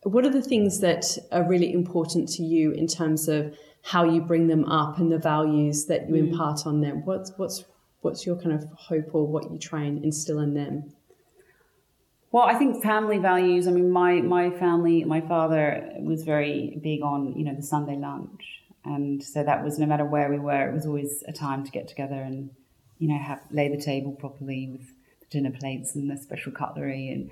what 0.04 0.26
are 0.26 0.30
the 0.30 0.42
things 0.42 0.82
that 0.82 1.18
are 1.32 1.48
really 1.48 1.72
important 1.72 2.28
to 2.34 2.44
you 2.44 2.72
in 2.72 2.88
terms 2.88 3.30
of 3.30 3.56
how 3.84 4.04
you 4.04 4.22
bring 4.22 4.48
them 4.48 4.66
up 4.66 4.98
and 4.98 5.12
the 5.12 5.20
values 5.20 5.86
that 5.86 6.10
you 6.10 6.16
mm. 6.16 6.30
impart 6.30 6.66
on 6.66 6.82
them? 6.82 7.06
What's 7.06 7.32
what's 7.38 7.64
what's 8.02 8.26
your 8.26 8.36
kind 8.36 8.52
of 8.52 8.66
hope 8.76 9.14
or 9.14 9.26
what 9.26 9.52
you 9.52 9.58
try 9.58 9.84
and 9.84 10.04
instill 10.04 10.40
in 10.40 10.54
them? 10.54 10.94
Well, 12.34 12.46
I 12.46 12.56
think 12.56 12.82
family 12.82 13.20
values. 13.20 13.68
I 13.68 13.72
mean, 13.72 13.92
my 13.92 14.20
my 14.20 14.50
family, 14.50 15.04
my 15.04 15.22
father 15.22 15.88
was 16.00 16.24
very 16.24 16.80
big 16.82 17.04
on 17.04 17.34
you 17.38 17.46
know 17.46 17.54
the 17.54 17.62
Sunday 17.62 17.96
lunch, 17.96 18.64
and 18.84 19.24
so 19.24 19.44
that 19.44 19.64
was 19.64 19.78
no 19.78 19.86
matter 19.86 20.04
where 20.04 20.32
we 20.32 20.40
were, 20.40 20.68
it 20.68 20.74
was 20.74 20.88
always 20.88 21.24
a 21.28 21.32
time 21.32 21.64
to 21.64 21.70
get 21.70 21.88
together 21.88 22.16
and 22.16 22.50
you 22.98 23.08
know 23.08 23.20
have 23.20 23.40
lay 23.52 23.70
the 23.70 23.80
table 23.80 24.14
properly 24.14 24.68
with 24.72 24.88
the 25.20 25.28
dinner 25.30 25.52
plates 25.52 25.94
and 25.94 26.10
the 26.10 26.18
special 26.18 26.52
cutlery, 26.52 27.10
and 27.10 27.30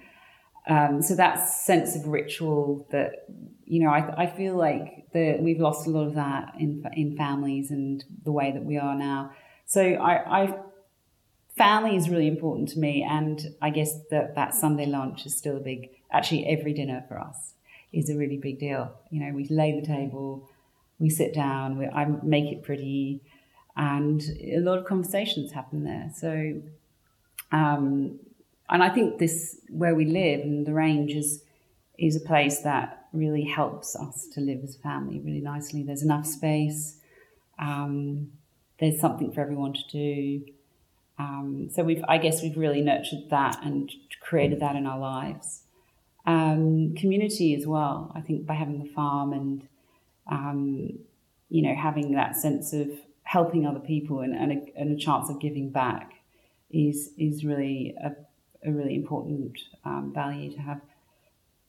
um, 0.67 1.01
so 1.01 1.15
that 1.15 1.49
sense 1.49 1.95
of 1.95 2.05
ritual 2.05 2.87
that 2.91 3.25
you 3.65 3.83
know 3.83 3.89
I, 3.89 4.25
I 4.25 4.27
feel 4.27 4.55
like 4.55 5.07
that 5.13 5.39
we've 5.41 5.59
lost 5.59 5.87
a 5.87 5.89
lot 5.89 6.05
of 6.05 6.13
that 6.13 6.53
in 6.59 6.85
in 6.93 7.17
families 7.17 7.71
and 7.71 8.03
the 8.23 8.31
way 8.31 8.51
that 8.51 8.63
we 8.63 8.77
are 8.77 8.95
now. 8.95 9.31
So 9.65 9.81
I, 9.81 10.43
I 10.43 10.59
family 11.57 11.95
is 11.95 12.09
really 12.09 12.27
important 12.27 12.69
to 12.69 12.79
me, 12.79 13.05
and 13.07 13.55
I 13.61 13.69
guess 13.69 13.93
that 14.09 14.35
that 14.35 14.53
Sunday 14.53 14.85
lunch 14.85 15.25
is 15.25 15.35
still 15.35 15.57
a 15.57 15.59
big. 15.59 15.89
Actually, 16.11 16.45
every 16.47 16.73
dinner 16.73 17.03
for 17.07 17.19
us 17.19 17.53
is 17.93 18.09
a 18.09 18.17
really 18.17 18.37
big 18.37 18.59
deal. 18.59 18.93
You 19.09 19.21
know, 19.21 19.33
we 19.33 19.47
lay 19.47 19.79
the 19.79 19.85
table, 19.85 20.49
we 20.99 21.09
sit 21.09 21.33
down, 21.33 21.77
we, 21.77 21.87
I 21.87 22.05
make 22.23 22.51
it 22.51 22.63
pretty, 22.63 23.21
and 23.75 24.21
a 24.41 24.59
lot 24.59 24.77
of 24.77 24.85
conversations 24.85 25.51
happen 25.51 25.83
there. 25.83 26.09
So, 26.15 26.61
um, 27.51 28.19
and 28.69 28.83
I 28.83 28.89
think 28.89 29.19
this 29.19 29.59
where 29.69 29.95
we 29.95 30.05
live 30.05 30.41
and 30.41 30.65
the 30.65 30.73
range 30.73 31.11
is 31.13 31.43
is 31.97 32.15
a 32.15 32.21
place 32.21 32.61
that 32.61 33.07
really 33.13 33.43
helps 33.43 33.95
us 33.95 34.27
to 34.33 34.41
live 34.41 34.63
as 34.63 34.75
a 34.75 34.79
family 34.79 35.19
really 35.19 35.41
nicely. 35.41 35.83
There's 35.83 36.03
enough 36.03 36.25
space. 36.25 36.97
Um, 37.59 38.31
there's 38.79 38.99
something 38.99 39.31
for 39.31 39.41
everyone 39.41 39.73
to 39.73 39.87
do. 39.91 40.45
Um, 41.21 41.69
so 41.71 41.83
we've, 41.83 42.03
I 42.07 42.17
guess, 42.17 42.41
we've 42.41 42.57
really 42.57 42.81
nurtured 42.81 43.29
that 43.29 43.63
and 43.63 43.91
created 44.21 44.59
that 44.61 44.75
in 44.75 44.87
our 44.87 44.97
lives. 44.97 45.63
Um, 46.25 46.95
community 46.95 47.55
as 47.55 47.67
well. 47.67 48.11
I 48.15 48.21
think 48.21 48.45
by 48.45 48.55
having 48.55 48.83
the 48.83 48.89
farm 48.89 49.33
and 49.33 49.67
um, 50.29 50.99
you 51.49 51.61
know 51.63 51.75
having 51.75 52.13
that 52.13 52.35
sense 52.35 52.73
of 52.73 52.89
helping 53.23 53.65
other 53.65 53.79
people 53.79 54.19
and, 54.19 54.33
and, 54.33 54.51
a, 54.51 54.79
and 54.79 54.97
a 54.97 54.99
chance 54.99 55.29
of 55.29 55.39
giving 55.39 55.69
back 55.69 56.13
is 56.69 57.11
is 57.17 57.43
really 57.43 57.95
a, 58.03 58.11
a 58.67 58.71
really 58.71 58.95
important 58.95 59.57
um, 59.83 60.11
value 60.13 60.51
to 60.53 60.59
have. 60.59 60.81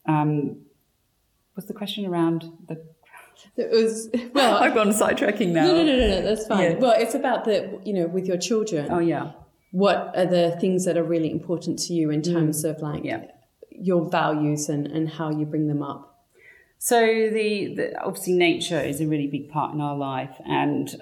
Um, 0.06 0.58
was 1.56 1.66
the 1.66 1.74
question 1.74 2.06
around 2.06 2.44
the 2.68 2.82
it 3.56 3.70
was 3.70 4.10
well. 4.34 4.56
I've 4.62 4.74
gone 4.74 4.90
sidetracking 4.90 5.48
now. 5.48 5.64
No, 5.64 5.76
no, 5.76 5.84
no, 5.84 5.96
no, 5.96 6.08
no 6.08 6.22
that's 6.22 6.46
fine. 6.46 6.72
Yeah. 6.72 6.78
Well, 6.78 6.94
it's 6.96 7.14
about 7.14 7.44
the 7.44 7.80
you 7.84 7.94
know 7.94 8.06
with 8.06 8.26
your 8.26 8.38
children. 8.38 8.88
Oh 8.90 8.98
yeah 8.98 9.32
what 9.72 10.12
are 10.16 10.26
the 10.26 10.56
things 10.60 10.84
that 10.84 10.96
are 10.96 11.02
really 11.02 11.30
important 11.30 11.78
to 11.80 11.94
you 11.94 12.10
in 12.10 12.20
mm. 12.20 12.32
terms 12.32 12.64
mm. 12.64 12.70
of 12.70 12.80
like 12.80 13.04
yeah. 13.04 13.24
your 13.70 14.08
values 14.08 14.68
and, 14.68 14.86
and 14.86 15.08
how 15.08 15.30
you 15.30 15.44
bring 15.44 15.66
them 15.66 15.82
up? 15.82 16.08
So 16.78 17.00
the, 17.00 17.74
the, 17.74 18.02
obviously 18.02 18.34
nature 18.34 18.80
is 18.80 19.00
a 19.00 19.06
really 19.06 19.26
big 19.26 19.50
part 19.50 19.72
in 19.72 19.80
our 19.80 19.96
life, 19.96 20.34
and 20.44 20.94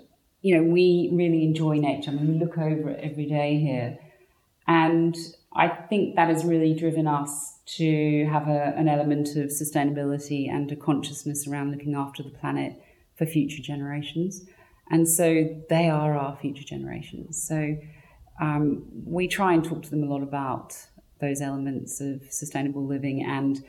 you 0.43 0.57
know 0.57 0.63
we 0.63 1.11
really 1.13 1.43
enjoy 1.43 1.79
nature. 1.79 2.11
I 2.11 2.15
mean, 2.15 2.29
we 2.29 2.39
look 2.39 2.59
over 2.59 2.91
it 2.91 3.01
every 3.03 3.27
day 3.27 3.59
here, 3.59 3.99
and 4.67 5.17
I 5.55 5.69
think 5.69 6.17
that 6.17 6.29
has 6.29 6.45
really 6.45 6.75
driven 6.75 7.07
us 7.07 7.59
to 7.79 8.27
have 8.27 8.47
a, 8.47 8.75
an 8.77 8.89
element 8.89 9.29
of 9.37 9.47
sustainability 9.47 10.51
and 10.51 10.71
a 10.71 10.77
consciousness 10.77 11.49
around 11.49 11.73
looking 11.73 11.95
after 11.95 12.23
the 12.23 12.31
planet 12.31 12.75
for 13.17 13.25
future 13.25 13.63
generations. 13.63 14.45
And 14.91 15.09
so 15.09 15.61
they 15.71 15.89
are 15.89 16.15
our 16.17 16.37
future 16.37 16.65
generations. 16.65 17.43
So 17.43 17.77
um, 18.41 18.85
we 19.05 19.29
try 19.29 19.55
and 19.55 19.65
talk 19.65 19.83
to 19.83 19.91
them 19.91 20.03
a 20.03 20.07
lot 20.07 20.23
about 20.23 20.77
those 21.21 21.41
elements 21.41 22.01
of 22.01 22.23
sustainable 22.31 22.85
living 22.85 23.23
and 23.23 23.65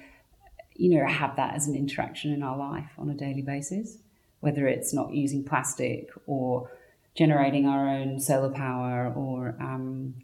you 0.75 0.97
know 0.97 1.05
have 1.05 1.35
that 1.35 1.53
as 1.53 1.67
an 1.67 1.75
interaction 1.75 2.33
in 2.33 2.41
our 2.41 2.57
life 2.57 2.91
on 2.97 3.09
a 3.09 3.13
daily 3.13 3.41
basis 3.41 3.97
whether 4.39 4.67
it's 4.67 4.93
not 4.93 5.13
using 5.13 5.43
plastic 5.43 6.09
or 6.25 6.69
generating 7.15 7.67
our 7.67 7.87
own 7.87 8.19
solar 8.19 8.49
power 8.49 9.13
or 9.15 9.55
um, 9.59 10.15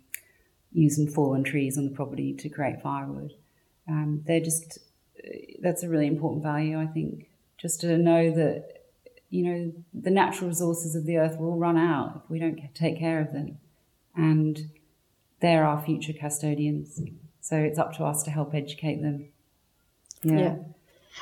using 0.71 1.07
fallen 1.07 1.43
trees 1.43 1.77
on 1.77 1.85
the 1.85 1.91
property 1.91 2.33
to 2.33 2.49
create 2.49 2.81
firewood. 2.81 3.33
Um, 3.87 4.23
they're 4.25 4.41
just 4.41 4.79
that's 5.61 5.83
a 5.83 5.89
really 5.89 6.07
important 6.07 6.43
value 6.43 6.79
i 6.79 6.85
think 6.85 7.27
just 7.57 7.81
to 7.81 7.97
know 7.97 8.31
that 8.31 8.83
you 9.29 9.43
know 9.43 9.73
the 9.93 10.11
natural 10.11 10.47
resources 10.47 10.95
of 10.95 11.05
the 11.05 11.17
earth 11.17 11.37
will 11.37 11.57
run 11.57 11.77
out 11.77 12.21
if 12.23 12.29
we 12.29 12.39
don't 12.39 12.59
take 12.73 12.99
care 12.99 13.19
of 13.19 13.33
them 13.33 13.57
and 14.17 14.69
they're 15.39 15.65
our 15.65 15.81
future 15.81 16.13
custodians. 16.13 17.01
So 17.41 17.57
it's 17.57 17.79
up 17.79 17.93
to 17.93 18.03
us 18.03 18.23
to 18.23 18.31
help 18.31 18.53
educate 18.53 19.01
them. 19.01 19.29
Yeah. 20.23 20.39
yeah. 20.39 20.55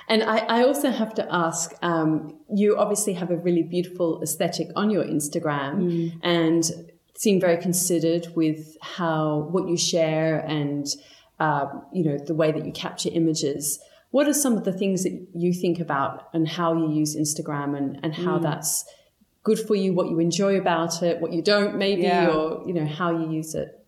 And 0.10 0.24
I, 0.24 0.38
I, 0.38 0.64
also 0.64 0.92
have 0.92 1.14
to 1.16 1.28
ask 1.34 1.74
um, 1.82 2.38
you 2.54 2.78
obviously 2.78 3.14
have 3.14 3.32
a 3.32 3.38
really 3.38 3.64
beautiful 3.64 4.22
aesthetic 4.22 4.68
on 4.76 4.90
your 4.90 5.04
Instagram 5.04 5.76
mm. 5.76 6.20
and 6.22 6.70
seem 7.16 7.40
very 7.40 7.58
considered 7.58 8.28
with 8.36 8.78
how 8.82 9.48
what 9.52 9.70
you 9.70 9.78
share 9.78 10.40
and 10.40 10.88
uh, 11.40 11.68
you 11.94 12.04
know 12.04 12.18
the 12.18 12.34
way 12.34 12.52
that 12.52 12.66
you 12.66 12.72
capture 12.72 13.10
images. 13.12 13.80
What 14.12 14.28
are 14.28 14.34
some 14.34 14.58
of 14.58 14.64
the 14.64 14.74
things 14.74 15.04
that 15.04 15.28
you 15.34 15.54
think 15.54 15.80
about 15.80 16.30
and 16.34 16.48
how 16.48 16.74
you 16.74 16.92
use 16.92 17.16
Instagram 17.16 17.78
and, 17.78 18.00
and 18.04 18.16
how 18.16 18.38
mm. 18.40 18.44
that's 18.44 18.86
good 19.46 19.60
for 19.60 19.76
you, 19.76 19.94
what 19.94 20.10
you 20.10 20.20
enjoy 20.20 20.58
about 20.58 21.02
it, 21.02 21.22
what 21.22 21.32
you 21.32 21.42
don't 21.42 21.78
maybe, 21.78 22.02
yeah. 22.02 22.28
or 22.28 22.68
you 22.68 22.74
know 22.74 22.86
how 22.86 23.18
you 23.18 23.32
use 23.32 23.56
it. 23.56 23.80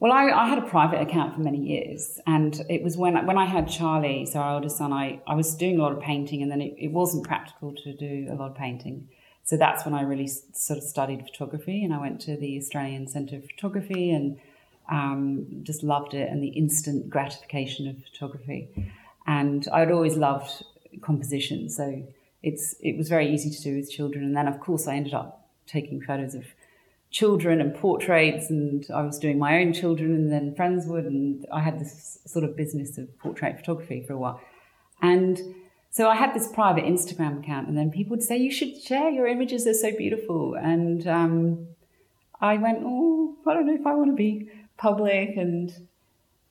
Well, 0.00 0.12
I, 0.12 0.30
I, 0.30 0.48
had 0.48 0.58
a 0.58 0.62
private 0.62 1.00
account 1.00 1.34
for 1.34 1.40
many 1.40 1.58
years, 1.58 2.20
and 2.24 2.64
it 2.70 2.84
was 2.84 2.96
when 2.96 3.26
when 3.26 3.36
I 3.36 3.44
had 3.44 3.68
Charlie, 3.68 4.24
so 4.24 4.38
our 4.38 4.54
oldest 4.54 4.78
son, 4.78 4.92
I, 4.92 5.20
I 5.26 5.34
was 5.34 5.54
doing 5.56 5.78
a 5.78 5.82
lot 5.82 5.92
of 5.92 6.00
painting, 6.00 6.40
and 6.42 6.50
then 6.50 6.62
it, 6.62 6.74
it 6.78 6.92
wasn't 6.92 7.26
practical 7.26 7.74
to 7.74 7.92
do 7.92 8.28
a 8.30 8.34
lot 8.34 8.52
of 8.52 8.56
painting. 8.56 9.08
So 9.42 9.56
that's 9.56 9.84
when 9.84 9.94
I 9.94 10.02
really 10.02 10.28
sort 10.28 10.78
of 10.78 10.84
studied 10.84 11.22
photography, 11.22 11.84
and 11.84 11.92
I 11.92 11.98
went 11.98 12.20
to 12.22 12.36
the 12.36 12.56
Australian 12.58 13.08
Centre 13.08 13.36
of 13.36 13.44
Photography, 13.46 14.12
and 14.12 14.38
um, 14.88 15.46
just 15.64 15.82
loved 15.82 16.14
it 16.14 16.30
and 16.30 16.40
the 16.42 16.48
instant 16.48 17.10
gratification 17.10 17.88
of 17.88 17.96
photography. 18.04 18.68
And 19.26 19.66
I'd 19.72 19.90
always 19.90 20.16
loved 20.16 20.64
composition, 21.02 21.68
so 21.68 22.04
it's 22.42 22.74
it 22.80 22.96
was 22.96 23.08
very 23.08 23.32
easy 23.32 23.50
to 23.50 23.62
do 23.62 23.76
with 23.76 23.90
children. 23.90 24.24
And 24.24 24.36
then, 24.36 24.48
of 24.48 24.60
course, 24.60 24.86
I 24.86 24.96
ended 24.96 25.14
up 25.14 25.48
taking 25.66 26.00
photos 26.00 26.34
of 26.34 26.44
children 27.10 27.60
and 27.60 27.74
portraits, 27.74 28.50
and 28.50 28.86
I 28.94 29.02
was 29.02 29.18
doing 29.18 29.38
my 29.38 29.60
own 29.60 29.72
children, 29.72 30.14
and 30.14 30.30
then 30.30 30.54
friends 30.54 30.86
would, 30.86 31.04
and 31.04 31.46
I 31.52 31.60
had 31.60 31.80
this 31.80 32.18
sort 32.26 32.44
of 32.44 32.56
business 32.56 32.98
of 32.98 33.16
portrait 33.18 33.56
photography 33.56 34.04
for 34.06 34.14
a 34.14 34.18
while, 34.18 34.40
and. 35.02 35.40
So 35.90 36.06
I 36.06 36.16
had 36.16 36.34
this 36.34 36.46
private 36.46 36.84
Instagram 36.84 37.42
account, 37.42 37.66
and 37.66 37.76
then 37.76 37.90
people 37.90 38.10
would 38.10 38.22
say, 38.22 38.36
"You 38.36 38.52
should 38.52 38.80
share 38.80 39.08
your 39.08 39.26
images; 39.26 39.64
they're 39.64 39.72
so 39.72 39.90
beautiful." 39.90 40.54
And 40.54 41.08
um, 41.08 41.66
I 42.42 42.58
went, 42.58 42.80
"Oh, 42.82 43.34
I 43.46 43.54
don't 43.54 43.66
know 43.66 43.74
if 43.74 43.86
I 43.86 43.94
want 43.94 44.10
to 44.10 44.14
be 44.14 44.50
public." 44.76 45.38
And 45.38 45.72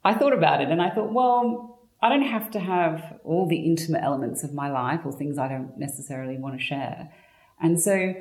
I 0.08 0.14
thought 0.14 0.32
about 0.32 0.62
it, 0.62 0.70
and 0.70 0.82
I 0.82 0.90
thought, 0.90 1.12
well, 1.12 1.77
I, 2.08 2.10
don't 2.10 2.28
have 2.28 2.51
to 2.51 2.60
have 2.60 3.20
all 3.24 3.47
the 3.47 3.58
intimate 3.58 4.03
elements 4.03 4.43
of 4.43 4.53
my 4.53 4.70
life 4.72 5.01
or 5.05 5.12
things 5.12 5.38
I 5.38 5.47
don't 5.47 5.78
necessarily 5.78 6.38
want 6.38 6.58
to 6.58 6.64
share. 6.64 7.12
And 7.62 7.80
so 7.80 8.14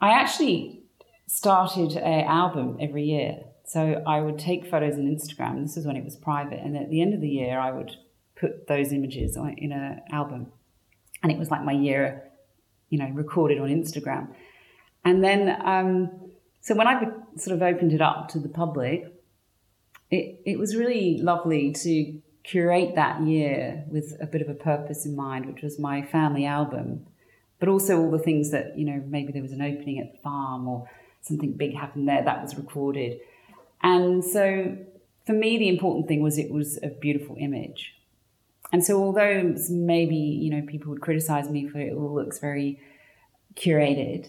I 0.00 0.10
actually 0.10 0.82
started 1.26 1.96
an 1.96 2.24
album 2.26 2.76
every 2.80 3.04
year. 3.04 3.38
So 3.64 4.02
I 4.06 4.20
would 4.20 4.38
take 4.38 4.66
photos 4.66 4.94
on 4.94 5.04
Instagram. 5.04 5.62
This 5.62 5.76
was 5.76 5.86
when 5.86 5.96
it 5.96 6.04
was 6.04 6.16
private. 6.16 6.60
And 6.60 6.76
at 6.76 6.90
the 6.90 7.02
end 7.02 7.14
of 7.14 7.20
the 7.20 7.28
year, 7.28 7.58
I 7.58 7.72
would 7.72 7.96
put 8.36 8.66
those 8.68 8.92
images 8.92 9.36
in 9.36 9.72
an 9.72 10.02
album. 10.10 10.52
And 11.22 11.32
it 11.32 11.38
was 11.38 11.50
like 11.50 11.64
my 11.64 11.72
year, 11.72 12.30
you 12.90 12.98
know, 12.98 13.08
recorded 13.12 13.58
on 13.58 13.68
Instagram. 13.68 14.28
And 15.04 15.24
then, 15.24 15.56
um, 15.64 16.10
so 16.60 16.74
when 16.74 16.86
I 16.86 17.08
sort 17.36 17.56
of 17.56 17.62
opened 17.62 17.92
it 17.92 18.00
up 18.00 18.28
to 18.30 18.38
the 18.38 18.48
public, 18.48 19.12
it, 20.10 20.40
it 20.44 20.58
was 20.58 20.76
really 20.76 21.18
lovely 21.18 21.72
to 21.72 22.20
curate 22.46 22.94
that 22.94 23.22
year 23.22 23.84
with 23.88 24.16
a 24.20 24.26
bit 24.26 24.40
of 24.40 24.48
a 24.48 24.54
purpose 24.54 25.04
in 25.04 25.16
mind, 25.16 25.46
which 25.46 25.62
was 25.62 25.78
my 25.78 26.02
family 26.02 26.46
album, 26.46 27.04
but 27.58 27.68
also 27.68 27.98
all 27.98 28.10
the 28.10 28.18
things 28.18 28.50
that, 28.50 28.78
you 28.78 28.84
know, 28.84 29.02
maybe 29.06 29.32
there 29.32 29.42
was 29.42 29.52
an 29.52 29.62
opening 29.62 29.98
at 29.98 30.12
the 30.12 30.18
farm 30.18 30.68
or 30.68 30.88
something 31.22 31.52
big 31.52 31.74
happened 31.74 32.08
there 32.08 32.22
that 32.22 32.42
was 32.42 32.56
recorded. 32.56 33.18
And 33.82 34.24
so 34.24 34.76
for 35.26 35.32
me, 35.32 35.58
the 35.58 35.68
important 35.68 36.06
thing 36.06 36.22
was 36.22 36.38
it 36.38 36.50
was 36.50 36.78
a 36.82 36.88
beautiful 36.88 37.36
image. 37.38 37.94
And 38.72 38.84
so 38.84 39.02
although 39.02 39.54
maybe, 39.68 40.16
you 40.16 40.50
know, 40.50 40.64
people 40.66 40.90
would 40.90 41.00
criticize 41.00 41.50
me 41.50 41.68
for 41.68 41.78
it 41.78 41.94
all 41.94 42.14
looks 42.14 42.38
very 42.38 42.80
curated, 43.54 44.28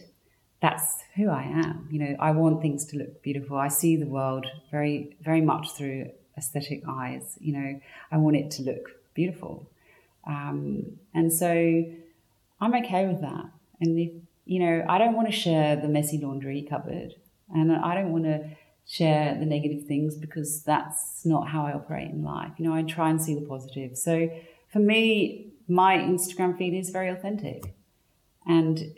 that's 0.60 1.04
who 1.16 1.30
I 1.30 1.44
am. 1.44 1.88
You 1.92 2.00
know, 2.00 2.16
I 2.20 2.32
want 2.32 2.62
things 2.62 2.86
to 2.86 2.98
look 2.98 3.22
beautiful. 3.22 3.58
I 3.58 3.68
see 3.68 3.96
the 3.96 4.08
world 4.08 4.48
very, 4.72 5.18
very 5.22 5.42
much 5.42 5.72
through 5.72 6.12
aesthetic 6.38 6.84
eyes. 6.88 7.38
You 7.40 7.54
know, 7.54 7.82
I 8.12 8.18
want 8.18 8.36
it 8.36 8.52
to 8.52 8.64
look 8.64 8.92
beautiful. 9.14 9.70
Um, 10.26 10.98
and 11.14 11.32
so 11.32 11.86
I'm 12.62 12.76
okay 12.76 13.08
with 13.08 13.22
that. 13.22 13.46
And 13.80 14.00
if, 14.00 14.12
you 14.46 14.60
know, 14.60 14.86
I 14.88 14.98
don't 14.98 15.14
want 15.14 15.28
to 15.28 15.34
share 15.34 15.76
the 15.76 15.88
messy 15.88 16.18
laundry 16.18 16.66
cupboard 16.70 17.16
and 17.54 17.72
I 17.72 17.96
don't 17.96 18.12
want 18.12 18.26
to 18.26 18.50
share 18.86 19.36
the 19.38 19.46
negative 19.46 19.86
things 19.86 20.16
because 20.16 20.64
that's 20.64 21.26
not 21.26 21.50
how 21.50 21.66
I 21.66 21.74
operate 21.74 22.10
in 22.10 22.24
life. 22.24 22.52
You 22.58 22.66
know, 22.68 22.74
I 22.74 22.84
try 22.84 23.10
and 23.10 23.22
see 23.22 23.36
the 23.36 23.46
positive. 23.46 23.98
So 23.98 24.30
for 24.72 24.80
me, 24.80 25.48
my 25.68 25.98
Instagram 25.98 26.58
feed 26.58 26.74
is 26.74 26.90
very 26.90 27.10
authentic. 27.10 27.76
And 28.46 28.96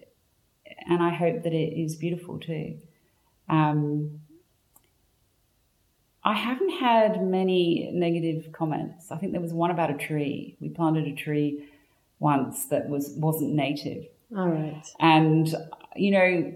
and 0.87 1.03
I 1.03 1.09
hope 1.09 1.43
that 1.43 1.53
it 1.53 1.79
is 1.79 1.95
beautiful 1.95 2.39
too. 2.39 2.77
Um, 3.49 4.21
I 6.23 6.33
haven't 6.33 6.71
had 6.71 7.23
many 7.23 7.89
negative 7.93 8.51
comments. 8.51 9.11
I 9.11 9.17
think 9.17 9.31
there 9.31 9.41
was 9.41 9.53
one 9.53 9.71
about 9.71 9.89
a 9.89 9.97
tree. 9.97 10.57
We 10.59 10.69
planted 10.69 11.07
a 11.07 11.15
tree 11.15 11.69
once 12.19 12.65
that 12.65 12.89
was 12.89 13.13
wasn't 13.15 13.53
native. 13.53 14.05
All 14.35 14.49
right. 14.49 14.85
And 14.99 15.53
you 15.95 16.11
know, 16.11 16.53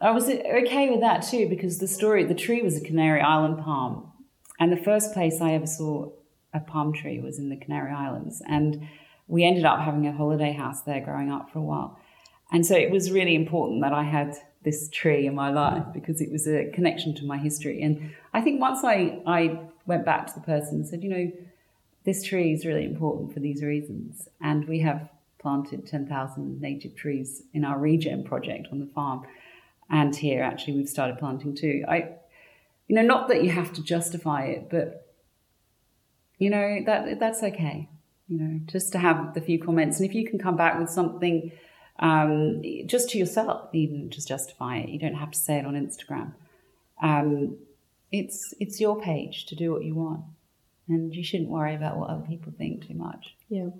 I 0.00 0.10
was 0.10 0.28
okay 0.28 0.90
with 0.90 1.00
that 1.00 1.22
too 1.22 1.48
because 1.48 1.78
the 1.78 1.88
story, 1.88 2.24
the 2.24 2.34
tree 2.34 2.62
was 2.62 2.76
a 2.76 2.84
Canary 2.84 3.20
Island 3.20 3.58
palm, 3.58 4.12
and 4.60 4.70
the 4.70 4.76
first 4.76 5.12
place 5.12 5.40
I 5.40 5.52
ever 5.52 5.66
saw 5.66 6.10
a 6.52 6.60
palm 6.60 6.92
tree 6.92 7.18
was 7.18 7.38
in 7.38 7.48
the 7.48 7.56
Canary 7.56 7.92
Islands, 7.92 8.42
and 8.46 8.86
we 9.26 9.44
ended 9.44 9.64
up 9.64 9.80
having 9.80 10.06
a 10.06 10.12
holiday 10.12 10.52
house 10.52 10.82
there 10.82 11.00
growing 11.00 11.32
up 11.32 11.50
for 11.50 11.58
a 11.58 11.62
while, 11.62 11.98
and 12.52 12.64
so 12.64 12.76
it 12.76 12.90
was 12.90 13.10
really 13.10 13.34
important 13.34 13.82
that 13.82 13.92
I 13.92 14.04
had 14.04 14.36
this 14.68 14.90
tree 14.90 15.26
in 15.26 15.34
my 15.34 15.50
life 15.50 15.82
mm. 15.82 15.92
because 15.94 16.20
it 16.20 16.30
was 16.30 16.46
a 16.46 16.70
connection 16.74 17.14
to 17.14 17.24
my 17.24 17.38
history. 17.38 17.80
And 17.82 18.10
I 18.34 18.42
think 18.42 18.60
once 18.60 18.84
I, 18.84 19.22
I 19.26 19.60
went 19.86 20.04
back 20.04 20.26
to 20.26 20.34
the 20.34 20.42
person 20.42 20.74
and 20.74 20.86
said, 20.86 21.02
you 21.02 21.08
know, 21.08 21.32
this 22.04 22.22
tree 22.22 22.52
is 22.52 22.66
really 22.66 22.84
important 22.84 23.32
for 23.32 23.40
these 23.40 23.62
reasons. 23.62 24.28
And 24.42 24.68
we 24.68 24.80
have 24.80 25.08
planted 25.38 25.86
10,000 25.86 26.60
native 26.60 26.94
trees 26.94 27.42
in 27.54 27.64
our 27.64 27.78
regen 27.78 28.24
project 28.24 28.68
on 28.70 28.78
the 28.78 28.86
farm. 28.86 29.26
And 29.88 30.14
here, 30.14 30.42
actually, 30.42 30.74
we've 30.74 30.88
started 30.88 31.18
planting 31.18 31.54
too. 31.54 31.84
I, 31.88 32.10
you 32.88 32.96
know, 32.96 33.02
not 33.14 33.28
that 33.28 33.42
you 33.42 33.50
have 33.50 33.72
to 33.72 33.82
justify 33.82 34.44
it, 34.44 34.68
but, 34.68 35.14
you 36.36 36.50
know, 36.50 36.82
that 36.84 37.18
that's 37.18 37.42
okay. 37.42 37.88
You 38.28 38.38
know, 38.38 38.60
just 38.66 38.92
to 38.92 38.98
have 38.98 39.32
the 39.32 39.40
few 39.40 39.58
comments. 39.58 39.98
And 39.98 40.06
if 40.06 40.14
you 40.14 40.28
can 40.28 40.38
come 40.38 40.56
back 40.56 40.78
with 40.78 40.90
something 40.90 41.52
um, 41.98 42.62
just 42.86 43.10
to 43.10 43.18
yourself, 43.18 43.68
even 43.74 44.10
just 44.10 44.28
justify 44.28 44.78
it. 44.78 44.88
You 44.88 44.98
don't 44.98 45.14
have 45.14 45.30
to 45.32 45.38
say 45.38 45.58
it 45.58 45.66
on 45.66 45.74
Instagram. 45.74 46.32
Um, 47.02 47.58
it's 48.10 48.54
it's 48.60 48.80
your 48.80 49.00
page 49.00 49.46
to 49.46 49.54
do 49.54 49.72
what 49.72 49.84
you 49.84 49.94
want, 49.94 50.22
and 50.88 51.14
you 51.14 51.22
shouldn't 51.22 51.50
worry 51.50 51.74
about 51.74 51.96
what 51.98 52.10
other 52.10 52.24
people 52.26 52.52
think 52.56 52.86
too 52.86 52.94
much. 52.94 53.34
Yeah. 53.48 53.70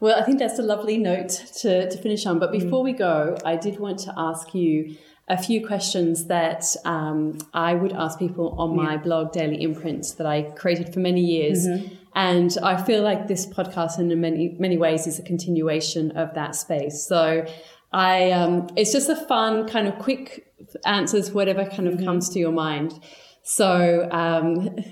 Well, 0.00 0.18
I 0.18 0.22
think 0.24 0.38
that's 0.38 0.58
a 0.58 0.62
lovely 0.62 0.98
note 0.98 1.30
to, 1.60 1.88
to 1.88 1.98
finish 1.98 2.26
on. 2.26 2.38
But 2.38 2.50
before 2.52 2.82
mm. 2.82 2.84
we 2.84 2.92
go, 2.92 3.38
I 3.44 3.56
did 3.56 3.78
want 3.78 4.00
to 4.00 4.14
ask 4.16 4.54
you 4.54 4.96
a 5.28 5.38
few 5.38 5.66
questions 5.66 6.26
that 6.26 6.64
um, 6.84 7.38
I 7.54 7.74
would 7.74 7.92
ask 7.92 8.18
people 8.18 8.54
on 8.58 8.76
my 8.76 8.96
blog, 8.96 9.32
Daily 9.32 9.62
Imprints, 9.62 10.12
that 10.14 10.26
I 10.26 10.42
created 10.42 10.92
for 10.92 11.00
many 11.00 11.20
years. 11.20 11.66
Mm-hmm. 11.66 11.94
And 12.14 12.56
I 12.62 12.80
feel 12.80 13.02
like 13.02 13.26
this 13.26 13.46
podcast, 13.46 13.98
in 13.98 14.20
many 14.20 14.56
many 14.58 14.78
ways, 14.78 15.06
is 15.06 15.18
a 15.18 15.22
continuation 15.22 16.12
of 16.12 16.34
that 16.34 16.54
space. 16.54 17.06
So, 17.06 17.46
I 17.92 18.30
um, 18.30 18.68
it's 18.76 18.92
just 18.92 19.08
a 19.08 19.16
fun 19.16 19.68
kind 19.68 19.88
of 19.88 19.98
quick 19.98 20.46
answers, 20.84 21.32
whatever 21.32 21.64
kind 21.64 21.88
of 21.88 21.94
mm-hmm. 21.94 22.04
comes 22.04 22.28
to 22.30 22.38
your 22.38 22.52
mind. 22.52 23.00
So. 23.42 24.08
Um, 24.10 24.76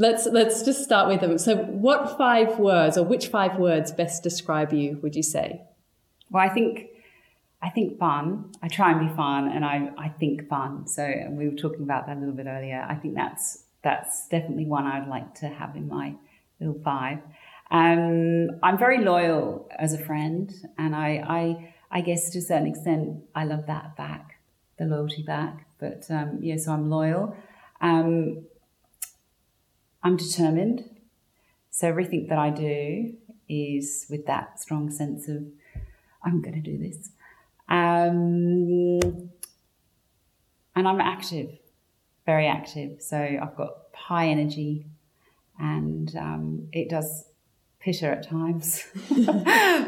let's 0.00 0.26
let's 0.26 0.62
just 0.62 0.82
start 0.82 1.08
with 1.08 1.20
them. 1.20 1.38
So, 1.38 1.56
what 1.56 2.16
five 2.16 2.58
words, 2.58 2.98
or 2.98 3.04
which 3.04 3.28
five 3.28 3.56
words, 3.56 3.92
best 3.92 4.22
describe 4.22 4.72
you? 4.72 4.98
Would 5.02 5.14
you 5.14 5.22
say? 5.22 5.62
Well, 6.30 6.42
I 6.42 6.48
think 6.48 6.88
I 7.62 7.68
think 7.68 7.98
fun. 7.98 8.52
I 8.62 8.68
try 8.68 8.90
and 8.90 9.08
be 9.08 9.14
fun, 9.14 9.48
and 9.48 9.64
I 9.64 9.90
I 9.96 10.08
think 10.08 10.48
fun. 10.48 10.88
So 10.88 11.06
we 11.30 11.48
were 11.48 11.56
talking 11.56 11.82
about 11.82 12.06
that 12.06 12.16
a 12.16 12.20
little 12.20 12.34
bit 12.34 12.46
earlier. 12.46 12.84
I 12.88 12.94
think 12.94 13.14
that's 13.14 13.64
that's 13.84 14.26
definitely 14.28 14.66
one 14.66 14.86
I'd 14.86 15.08
like 15.08 15.34
to 15.36 15.48
have 15.48 15.76
in 15.76 15.86
my 15.86 16.14
little 16.60 16.80
five. 16.82 17.18
Um, 17.70 18.48
I'm 18.62 18.78
very 18.78 19.04
loyal 19.04 19.68
as 19.78 19.92
a 19.92 19.98
friend, 19.98 20.52
and 20.76 20.94
I, 20.94 21.24
I, 21.26 21.74
I 21.90 22.00
guess 22.00 22.30
to 22.30 22.38
a 22.38 22.42
certain 22.42 22.66
extent, 22.66 23.22
I 23.34 23.44
love 23.44 23.66
that 23.66 23.96
back, 23.96 24.40
the 24.78 24.84
loyalty 24.84 25.22
back. 25.22 25.66
But 25.78 26.04
um, 26.10 26.38
yeah, 26.40 26.56
so 26.56 26.72
I'm 26.72 26.90
loyal. 26.90 27.36
Um, 27.80 28.44
I'm 30.02 30.16
determined. 30.16 30.84
So 31.70 31.88
everything 31.88 32.26
that 32.28 32.38
I 32.38 32.50
do 32.50 33.14
is 33.48 34.06
with 34.10 34.26
that 34.26 34.60
strong 34.60 34.90
sense 34.90 35.28
of 35.28 35.44
I'm 36.24 36.42
going 36.42 36.60
to 36.62 36.70
do 36.70 36.76
this. 36.76 37.10
Um, 37.68 39.30
and 40.74 40.88
I'm 40.88 41.00
active, 41.00 41.50
very 42.26 42.46
active. 42.46 43.00
So 43.00 43.16
I've 43.16 43.56
got 43.56 43.74
high 43.94 44.28
energy, 44.28 44.86
and 45.60 46.14
um, 46.16 46.68
it 46.72 46.88
does 46.88 47.24
pitter 47.80 48.10
at 48.10 48.28
times. 48.28 48.84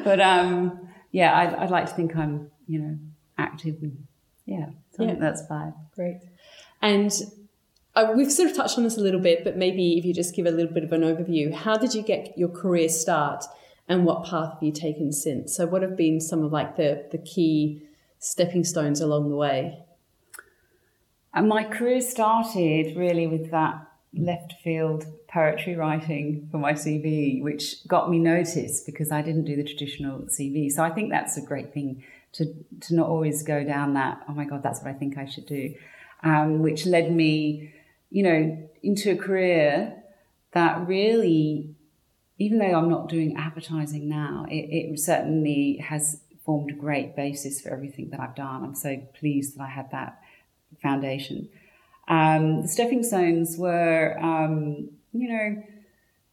but 0.04 0.20
um, 0.20 0.88
yeah, 1.10 1.36
I'd, 1.36 1.54
I'd, 1.54 1.70
like 1.70 1.86
to 1.86 1.94
think 1.94 2.16
I'm, 2.16 2.50
you 2.66 2.78
know, 2.78 2.98
active 3.38 3.76
and 3.82 4.06
yeah, 4.46 4.66
so 4.92 5.04
yeah. 5.04 5.14
that's 5.14 5.46
fine. 5.46 5.72
Great. 5.94 6.18
And 6.80 7.12
uh, 7.94 8.12
we've 8.14 8.32
sort 8.32 8.50
of 8.50 8.56
touched 8.56 8.76
on 8.76 8.84
this 8.84 8.96
a 8.96 9.00
little 9.00 9.20
bit, 9.20 9.44
but 9.44 9.56
maybe 9.56 9.98
if 9.98 10.04
you 10.04 10.12
just 10.12 10.34
give 10.34 10.46
a 10.46 10.50
little 10.50 10.72
bit 10.72 10.84
of 10.84 10.92
an 10.92 11.02
overview, 11.02 11.52
how 11.52 11.76
did 11.76 11.94
you 11.94 12.02
get 12.02 12.36
your 12.36 12.48
career 12.48 12.88
start 12.88 13.44
and 13.88 14.04
what 14.04 14.24
path 14.24 14.54
have 14.54 14.62
you 14.62 14.72
taken 14.72 15.12
since? 15.12 15.56
So 15.56 15.66
what 15.66 15.82
have 15.82 15.96
been 15.96 16.20
some 16.20 16.42
of 16.44 16.52
like 16.52 16.76
the, 16.76 17.06
the 17.12 17.18
key 17.18 17.82
stepping 18.18 18.64
stones 18.64 19.00
along 19.00 19.28
the 19.28 19.36
way? 19.36 19.78
And 21.34 21.48
my 21.48 21.64
career 21.64 22.00
started 22.00 22.96
really 22.96 23.26
with 23.26 23.50
that 23.50 23.86
left 24.14 24.54
field 24.62 25.06
poetry 25.28 25.74
writing 25.74 26.48
for 26.50 26.58
my 26.58 26.74
CV, 26.74 27.42
which 27.42 27.86
got 27.88 28.10
me 28.10 28.18
noticed 28.18 28.84
because 28.84 29.10
I 29.10 29.22
didn't 29.22 29.44
do 29.44 29.56
the 29.56 29.64
traditional 29.64 30.20
CV. 30.22 30.70
So 30.70 30.82
I 30.82 30.90
think 30.90 31.10
that's 31.10 31.36
a 31.36 31.42
great 31.42 31.72
thing 31.72 32.04
to 32.32 32.46
to 32.80 32.94
not 32.94 33.08
always 33.08 33.42
go 33.42 33.64
down 33.64 33.94
that. 33.94 34.22
Oh 34.28 34.32
my 34.32 34.44
God, 34.44 34.62
that's 34.62 34.80
what 34.80 34.90
I 34.90 34.94
think 34.94 35.16
I 35.16 35.26
should 35.26 35.46
do, 35.46 35.74
um, 36.22 36.60
which 36.60 36.86
led 36.86 37.12
me, 37.12 37.72
you 38.10 38.22
know, 38.22 38.68
into 38.82 39.12
a 39.12 39.16
career 39.16 39.94
that 40.52 40.86
really, 40.86 41.74
even 42.38 42.58
though 42.58 42.74
I'm 42.74 42.90
not 42.90 43.08
doing 43.08 43.36
advertising 43.36 44.08
now, 44.08 44.46
it, 44.50 44.92
it 44.92 44.98
certainly 45.00 45.78
has 45.78 46.20
formed 46.44 46.70
a 46.70 46.74
great 46.74 47.16
basis 47.16 47.60
for 47.60 47.70
everything 47.70 48.10
that 48.10 48.20
I've 48.20 48.34
done. 48.34 48.64
I'm 48.64 48.74
so 48.74 49.00
pleased 49.18 49.56
that 49.56 49.62
I 49.62 49.68
had 49.68 49.90
that 49.92 50.20
foundation. 50.82 51.48
Um, 52.08 52.62
the 52.62 52.68
stepping 52.68 53.02
stones 53.02 53.56
were, 53.56 54.18
um, 54.18 54.90
you 55.12 55.28
know, 55.28 55.62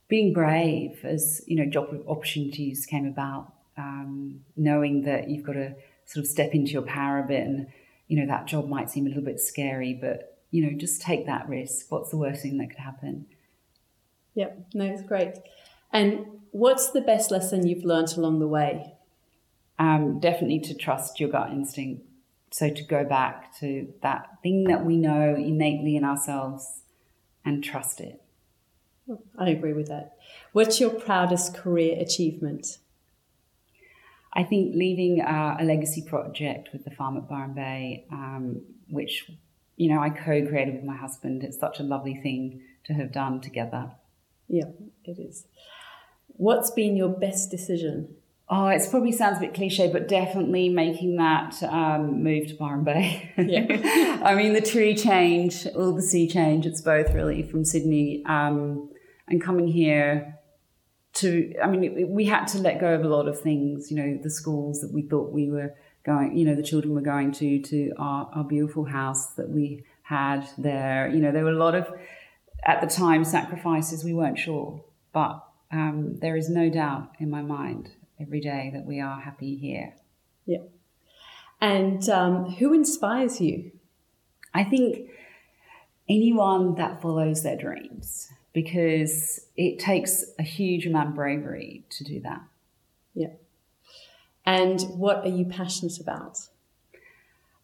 being 0.07 0.33
brave 0.33 0.99
as 1.03 1.41
you 1.47 1.55
know 1.55 1.69
job 1.69 1.95
opportunities 2.07 2.85
came 2.85 3.05
about, 3.05 3.53
um, 3.77 4.41
knowing 4.57 5.03
that 5.03 5.29
you've 5.29 5.45
got 5.45 5.53
to 5.53 5.75
sort 6.05 6.25
of 6.25 6.29
step 6.29 6.53
into 6.53 6.71
your 6.71 6.81
power 6.81 7.19
a 7.19 7.27
bit, 7.27 7.45
and 7.45 7.67
you 8.07 8.19
know 8.19 8.25
that 8.25 8.47
job 8.47 8.67
might 8.67 8.89
seem 8.89 9.05
a 9.05 9.09
little 9.09 9.23
bit 9.23 9.39
scary, 9.39 9.93
but 9.93 10.39
you 10.51 10.65
know 10.65 10.77
just 10.77 11.01
take 11.01 11.25
that 11.27 11.47
risk. 11.47 11.91
What's 11.91 12.09
the 12.09 12.17
worst 12.17 12.41
thing 12.41 12.57
that 12.57 12.69
could 12.69 12.79
happen? 12.79 13.27
Yep, 14.33 14.69
no, 14.73 14.85
it's 14.85 15.03
great. 15.03 15.35
And 15.91 16.25
what's 16.51 16.91
the 16.91 17.01
best 17.01 17.31
lesson 17.31 17.67
you've 17.67 17.83
learned 17.83 18.13
along 18.17 18.39
the 18.39 18.47
way? 18.47 18.93
Um, 19.77 20.19
definitely 20.19 20.59
to 20.61 20.73
trust 20.73 21.19
your 21.19 21.29
gut 21.29 21.51
instinct. 21.51 22.03
So 22.51 22.69
to 22.69 22.83
go 22.83 23.03
back 23.03 23.57
to 23.59 23.93
that 24.01 24.41
thing 24.41 24.65
that 24.65 24.85
we 24.85 24.97
know 24.97 25.35
innately 25.35 25.95
in 25.95 26.03
ourselves 26.03 26.81
and 27.45 27.63
trust 27.63 27.99
it. 27.99 28.21
I 29.37 29.49
agree 29.49 29.73
with 29.73 29.87
that. 29.87 30.17
What's 30.51 30.79
your 30.79 30.91
proudest 30.91 31.55
career 31.55 31.97
achievement? 31.99 32.77
I 34.33 34.43
think 34.43 34.75
leaving 34.75 35.21
uh, 35.21 35.57
a 35.59 35.63
legacy 35.63 36.03
project 36.03 36.69
with 36.71 36.83
the 36.83 36.91
farm 36.91 37.17
at 37.17 37.27
Byron 37.27 37.53
Bay, 37.53 38.05
um, 38.11 38.61
which 38.89 39.29
you 39.75 39.89
know 39.89 39.99
I 39.99 40.09
co-created 40.09 40.75
with 40.75 40.83
my 40.83 40.95
husband. 40.95 41.43
It's 41.43 41.59
such 41.59 41.79
a 41.79 41.83
lovely 41.83 42.15
thing 42.15 42.61
to 42.85 42.93
have 42.93 43.11
done 43.11 43.41
together. 43.41 43.91
Yeah, 44.47 44.65
it 45.03 45.17
is. 45.19 45.45
What's 46.27 46.71
been 46.71 46.95
your 46.95 47.09
best 47.09 47.49
decision? 47.49 48.15
Oh, 48.51 48.67
it 48.67 48.81
probably 48.89 49.11
sounds 49.11 49.37
a 49.37 49.41
bit 49.41 49.53
cliche, 49.53 49.91
but 49.91 50.07
definitely 50.07 50.69
making 50.69 51.17
that 51.17 51.61
um, 51.61 52.23
move 52.23 52.47
to 52.47 52.55
Byron 52.55 52.83
Bay. 52.83 53.31
Yeah. 53.37 54.21
I 54.25 54.33
mean, 54.33 54.53
the 54.53 54.61
tree 54.61 54.95
change, 54.95 55.67
all 55.75 55.93
the 55.93 56.01
sea 56.01 56.27
change, 56.27 56.65
it's 56.65 56.81
both 56.81 57.13
really 57.13 57.43
from 57.43 57.63
Sydney 57.63 58.23
um, 58.25 58.89
and 59.27 59.39
coming 59.39 59.67
here 59.67 60.39
to, 61.13 61.53
I 61.61 61.67
mean, 61.67 62.09
we 62.09 62.25
had 62.25 62.45
to 62.47 62.57
let 62.57 62.79
go 62.79 62.95
of 62.95 63.03
a 63.03 63.07
lot 63.07 63.27
of 63.27 63.39
things, 63.39 63.91
you 63.91 63.97
know, 63.97 64.19
the 64.21 64.31
schools 64.31 64.81
that 64.81 64.91
we 64.91 65.03
thought 65.03 65.31
we 65.31 65.51
were 65.51 65.75
going, 66.03 66.35
you 66.35 66.43
know, 66.43 66.55
the 66.55 66.63
children 66.63 66.95
were 66.95 67.01
going 67.01 67.31
to, 67.33 67.61
to 67.61 67.91
our, 67.99 68.31
our 68.33 68.43
beautiful 68.43 68.85
house 68.85 69.27
that 69.33 69.49
we 69.49 69.83
had 70.01 70.47
there. 70.57 71.07
You 71.07 71.19
know, 71.19 71.31
there 71.31 71.43
were 71.43 71.51
a 71.51 71.57
lot 71.57 71.75
of, 71.75 71.87
at 72.65 72.81
the 72.81 72.87
time, 72.87 73.23
sacrifices 73.25 74.03
we 74.03 74.13
weren't 74.13 74.39
sure. 74.39 74.83
But 75.13 75.43
um, 75.71 76.17
there 76.19 76.35
is 76.35 76.49
no 76.49 76.67
doubt 76.71 77.11
in 77.19 77.29
my 77.29 77.43
mind 77.43 77.91
every 78.19 78.39
day 78.39 78.71
that 78.73 78.85
we 78.85 78.99
are 78.99 79.19
happy 79.19 79.55
here. 79.55 79.93
Yeah. 80.45 80.63
And 81.61 82.07
um, 82.09 82.45
who 82.51 82.73
inspires 82.73 83.41
you? 83.41 83.71
I 84.53 84.63
think 84.63 85.09
anyone 86.07 86.75
that 86.75 87.01
follows 87.01 87.43
their 87.43 87.57
dreams 87.57 88.31
because 88.53 89.41
it 89.55 89.79
takes 89.79 90.25
a 90.39 90.43
huge 90.43 90.85
amount 90.85 91.09
of 91.09 91.15
bravery 91.15 91.83
to 91.89 92.03
do 92.03 92.19
that. 92.21 92.41
Yeah. 93.13 93.33
And 94.45 94.81
what 94.97 95.17
are 95.25 95.29
you 95.29 95.45
passionate 95.45 95.99
about? 95.99 96.39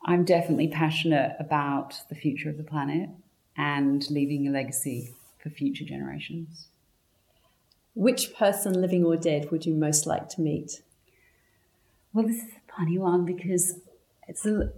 I'm 0.05 0.23
definitely 0.23 0.67
passionate 0.67 1.35
about 1.39 2.01
the 2.09 2.15
future 2.15 2.49
of 2.49 2.57
the 2.57 2.63
planet 2.63 3.09
and 3.57 4.07
leaving 4.11 4.47
a 4.47 4.51
legacy 4.51 5.15
for 5.41 5.49
future 5.49 5.83
generations. 5.83 6.67
Which 7.95 8.35
person, 8.35 8.79
living 8.79 9.03
or 9.03 9.17
dead, 9.17 9.49
would 9.51 9.65
you 9.65 9.73
most 9.73 10.05
like 10.05 10.29
to 10.29 10.41
meet? 10.41 10.81
Well, 12.13 12.27
this 12.27 12.37
is 12.37 12.51
a 12.51 12.73
funny 12.77 12.97
one 12.97 13.25
because 13.25 13.79
it's 14.27 14.45
a 14.45 14.71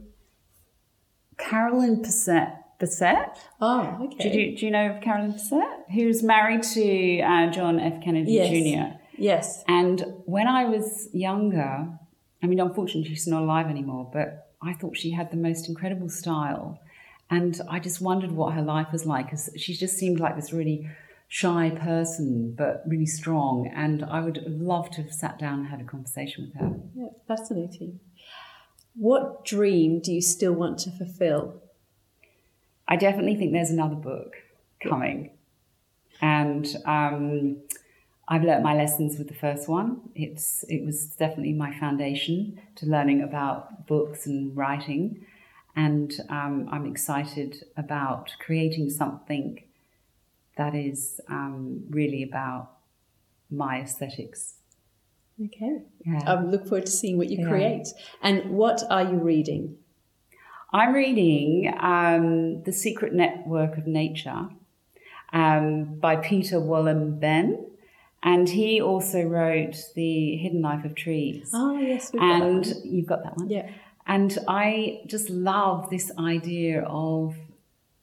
Carolyn 1.37 2.01
Bessette. 2.01 2.57
Bessette. 2.79 3.37
Oh, 3.59 3.97
okay. 4.05 4.29
Do 4.29 4.39
you, 4.39 4.57
do 4.57 4.65
you 4.65 4.71
know 4.71 4.99
Carolyn 5.01 5.33
Bessette? 5.33 5.91
Who's 5.91 6.21
married 6.21 6.63
to 6.63 7.21
uh, 7.21 7.51
John 7.51 7.79
F. 7.79 8.03
Kennedy 8.03 8.33
yes. 8.33 8.49
Jr. 8.49 8.97
Yes. 9.17 9.63
And 9.67 10.03
when 10.25 10.47
I 10.47 10.65
was 10.65 11.09
younger, 11.11 11.87
I 12.43 12.45
mean, 12.45 12.59
unfortunately, 12.59 13.09
she's 13.09 13.27
not 13.27 13.41
alive 13.41 13.67
anymore, 13.67 14.09
but 14.13 14.51
I 14.61 14.73
thought 14.73 14.95
she 14.95 15.11
had 15.11 15.31
the 15.31 15.37
most 15.37 15.67
incredible 15.67 16.09
style. 16.09 16.79
And 17.29 17.59
I 17.69 17.79
just 17.79 17.99
wondered 17.99 18.31
what 18.31 18.53
her 18.53 18.61
life 18.61 18.87
was 18.91 19.05
like 19.05 19.25
because 19.25 19.49
she 19.57 19.73
just 19.73 19.97
seemed 19.97 20.19
like 20.19 20.35
this 20.35 20.53
really 20.53 20.89
shy 21.27 21.69
person, 21.69 22.53
but 22.57 22.83
really 22.87 23.05
strong. 23.05 23.71
And 23.75 24.03
I 24.03 24.21
would 24.21 24.43
love 24.47 24.89
to 24.91 25.03
have 25.03 25.13
sat 25.13 25.37
down 25.37 25.59
and 25.59 25.67
had 25.67 25.81
a 25.81 25.83
conversation 25.83 26.45
with 26.45 26.61
her. 26.61 26.79
Yeah, 26.95 27.09
fascinating. 27.27 27.99
What 28.95 29.45
dream 29.45 29.99
do 29.99 30.11
you 30.11 30.21
still 30.21 30.53
want 30.53 30.79
to 30.79 30.91
fulfill? 30.91 31.61
I 32.87 32.95
definitely 32.95 33.35
think 33.35 33.51
there's 33.51 33.69
another 33.69 33.95
book 33.95 34.35
coming. 34.81 35.31
And 36.21 36.65
um, 36.85 37.57
I've 38.27 38.43
learnt 38.43 38.63
my 38.63 38.73
lessons 38.73 39.17
with 39.17 39.27
the 39.27 39.33
first 39.33 39.67
one. 39.67 40.01
It's 40.15 40.63
it 40.67 40.83
was 40.83 41.07
definitely 41.07 41.53
my 41.53 41.77
foundation 41.77 42.59
to 42.75 42.85
learning 42.85 43.21
about 43.21 43.87
books 43.87 44.25
and 44.25 44.55
writing, 44.55 45.25
and 45.75 46.11
um, 46.29 46.67
I'm 46.71 46.85
excited 46.85 47.65
about 47.77 48.31
creating 48.39 48.89
something 48.89 49.63
that 50.57 50.75
is 50.75 51.21
um, 51.29 51.83
really 51.89 52.23
about 52.23 52.71
my 53.49 53.81
aesthetics. 53.81 54.55
Okay. 55.43 55.83
Yeah. 56.05 56.21
I 56.25 56.41
look 56.41 56.63
forward 56.67 56.87
to 56.87 56.91
seeing 56.91 57.17
what 57.17 57.29
you 57.29 57.39
yeah. 57.39 57.47
create. 57.47 57.87
And 58.21 58.51
what 58.51 58.83
are 58.89 59.03
you 59.03 59.17
reading? 59.17 59.77
I'm 60.73 60.93
reading 60.93 61.73
um, 61.79 62.63
The 62.63 62.73
Secret 62.73 63.13
Network 63.13 63.77
of 63.77 63.87
Nature 63.87 64.49
um, 65.31 65.99
by 65.99 66.15
Peter 66.17 66.57
Wohlleben. 66.57 67.63
And 68.23 68.49
he 68.49 68.81
also 68.81 69.21
wrote 69.21 69.77
The 69.95 70.37
Hidden 70.37 70.61
Life 70.61 70.83
of 70.83 70.95
Trees. 70.95 71.51
Oh, 71.53 71.77
yes. 71.77 72.11
and 72.19 72.65
you've 72.83 73.05
got 73.05 73.23
that 73.23 73.37
one? 73.37 73.49
Yeah. 73.49 73.69
And 74.07 74.37
I 74.47 75.01
just 75.05 75.29
love 75.29 75.89
this 75.89 76.11
idea 76.17 76.81
of 76.81 77.35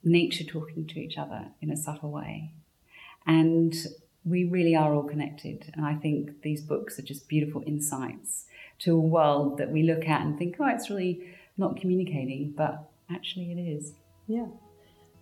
nature 0.04 0.44
talking 0.44 0.86
to 0.86 1.00
each 1.00 1.16
other 1.16 1.48
in 1.60 1.70
a 1.70 1.76
subtle 1.76 2.10
way. 2.10 2.52
And 3.26 3.74
we 4.24 4.44
really 4.44 4.74
are 4.74 4.94
all 4.94 5.02
connected. 5.02 5.72
And 5.74 5.84
I 5.84 5.94
think 5.94 6.42
these 6.42 6.62
books 6.62 6.98
are 6.98 7.02
just 7.02 7.28
beautiful 7.28 7.62
insights 7.66 8.46
to 8.80 8.94
a 8.94 9.00
world 9.00 9.58
that 9.58 9.70
we 9.70 9.82
look 9.82 10.08
at 10.08 10.22
and 10.22 10.38
think, 10.38 10.56
oh, 10.58 10.66
it's 10.66 10.90
really 10.90 11.34
not 11.56 11.76
communicating, 11.76 12.54
but 12.56 12.90
actually 13.10 13.52
it 13.52 13.60
is. 13.60 13.92
Yeah. 14.26 14.46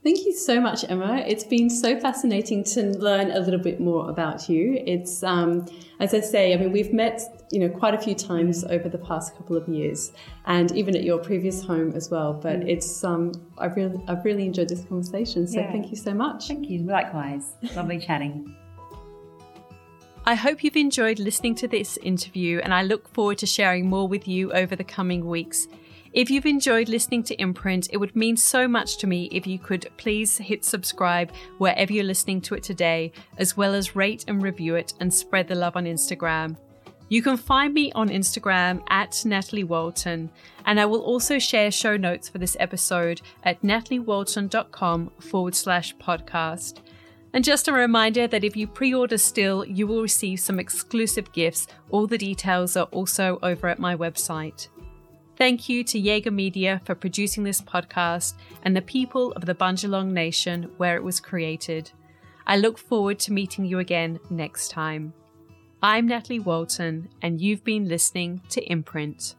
Thank 0.03 0.27
you 0.27 0.33
so 0.35 0.61
much, 0.61 0.85
Emma. 0.89 1.23
It's 1.29 1.45
been 1.45 1.71
so 1.71 1.99
fascinating 2.01 2.65
to 2.65 2.83
learn 2.99 3.31
a 3.31 3.39
little 3.39 3.61
bit 3.61 3.79
more 3.79 4.11
about 4.11 4.49
you. 4.49 4.83
It's, 4.85 5.23
um, 5.23 5.67
as 6.01 6.13
I 6.13 6.19
say, 6.19 6.53
I 6.53 6.57
mean, 6.57 6.73
we've 6.73 6.93
met, 6.93 7.21
you 7.53 7.61
know, 7.61 7.69
quite 7.69 7.95
a 7.95 7.99
few 7.99 8.17
times 8.17 8.65
over 8.65 8.89
the 8.89 8.99
past 8.99 9.37
couple 9.37 9.57
of 9.57 9.69
years, 9.69 10.11
and 10.47 10.73
even 10.73 10.97
at 10.97 11.05
your 11.05 11.19
previous 11.19 11.63
home 11.63 11.93
as 11.95 12.11
well. 12.11 12.33
But 12.33 12.61
mm. 12.61 12.69
it's, 12.69 13.05
um, 13.05 13.31
I've 13.59 13.77
really, 13.77 14.03
I've 14.09 14.25
really 14.25 14.45
enjoyed 14.45 14.69
this 14.69 14.85
conversation. 14.87 15.47
So 15.47 15.61
yeah. 15.61 15.71
thank 15.71 15.91
you 15.91 15.97
so 15.97 16.13
much. 16.13 16.49
Thank 16.49 16.69
you. 16.69 16.81
Likewise. 16.81 17.55
Lovely 17.77 18.01
chatting. 18.01 18.57
I 20.25 20.35
hope 20.35 20.65
you've 20.65 20.77
enjoyed 20.77 21.21
listening 21.21 21.55
to 21.57 21.69
this 21.69 21.97
interview, 21.99 22.59
and 22.59 22.75
I 22.75 22.83
look 22.83 23.09
forward 23.09 23.39
to 23.39 23.47
sharing 23.47 23.89
more 23.89 24.09
with 24.09 24.27
you 24.27 24.53
over 24.53 24.75
the 24.75 24.85
coming 24.85 25.27
weeks. 25.27 25.69
If 26.13 26.31
you've 26.31 26.45
enjoyed 26.45 26.91
listening 26.91 27.23
to 27.25 27.41
Imprint, 27.41 27.89
it 27.91 27.97
would 27.97 28.15
mean 28.15 28.37
so 28.37 28.69
much 28.69 28.99
to 28.99 29.07
me 29.07 29.31
if 29.33 29.47
you 29.47 29.59
could 29.59 29.89
please 29.97 30.37
hit 30.37 30.63
subscribe 30.63 31.33
wherever 31.57 31.91
you're 31.91 32.05
listening 32.05 32.43
to 32.43 32.55
it 32.55 32.63
today, 32.63 33.13
as 33.39 33.57
well 33.57 33.75
as 33.75 33.97
rate 33.97 34.27
and 34.29 34.43
review 34.43 34.75
it 34.75 34.93
and 35.01 35.13
spread 35.13 35.49
the 35.49 35.55
love 35.55 35.75
on 35.75 35.87
Instagram. 35.87 36.59
You 37.09 37.23
can 37.23 37.39
find 37.39 37.73
me 37.73 37.93
on 37.93 38.11
Instagram 38.11 38.83
at 38.91 39.23
Natalie 39.25 39.65
Walton, 39.65 40.31
and 40.67 40.79
I 40.79 40.85
will 40.85 41.01
also 41.01 41.39
share 41.39 41.71
show 41.71 41.97
notes 41.97 42.29
for 42.29 42.37
this 42.37 42.59
episode 42.61 43.23
at 43.45 43.63
nataliewalton.com 43.63 45.13
forward 45.19 45.55
slash 45.55 45.97
podcast. 45.97 46.81
And 47.33 47.43
just 47.43 47.69
a 47.69 47.73
reminder 47.73 48.27
that 48.27 48.45
if 48.45 48.55
you 48.55 48.67
pre 48.67 48.93
order 48.93 49.17
still, 49.17 49.65
you 49.65 49.87
will 49.87 50.03
receive 50.03 50.41
some 50.41 50.61
exclusive 50.61 51.33
gifts. 51.33 51.67
All 51.89 52.07
the 52.07 52.19
details 52.19 52.77
are 52.77 52.89
also 52.93 53.39
over 53.43 53.69
at 53.69 53.79
my 53.79 53.97
website. 53.97 54.69
Thank 55.37 55.69
you 55.69 55.83
to 55.85 55.99
Jaeger 55.99 56.31
Media 56.31 56.81
for 56.85 56.95
producing 56.95 57.43
this 57.43 57.61
podcast 57.61 58.35
and 58.65 58.77
the 58.77 58.83
people 58.83 59.33
of 59.33 59.47
the 59.47 59.55
Bundjalung 59.55 60.13
Nation 60.13 60.71
where 60.77 60.95
it 60.95 61.03
was 61.03 61.21
created. 61.21 61.91
I 62.47 62.59
look 62.59 62.77
forward 62.77 63.19
to 63.21 63.33
meeting 63.33 63.65
you 63.65 63.79
again 63.79 64.21
next 64.29 64.71
time. 64.71 65.15
I'm 65.83 66.07
Natalie 66.07 66.39
Walton, 66.39 67.09
and 67.23 67.41
you've 67.41 67.65
been 67.65 67.89
listening 67.89 68.43
to 68.51 68.63
Imprint. 68.71 69.35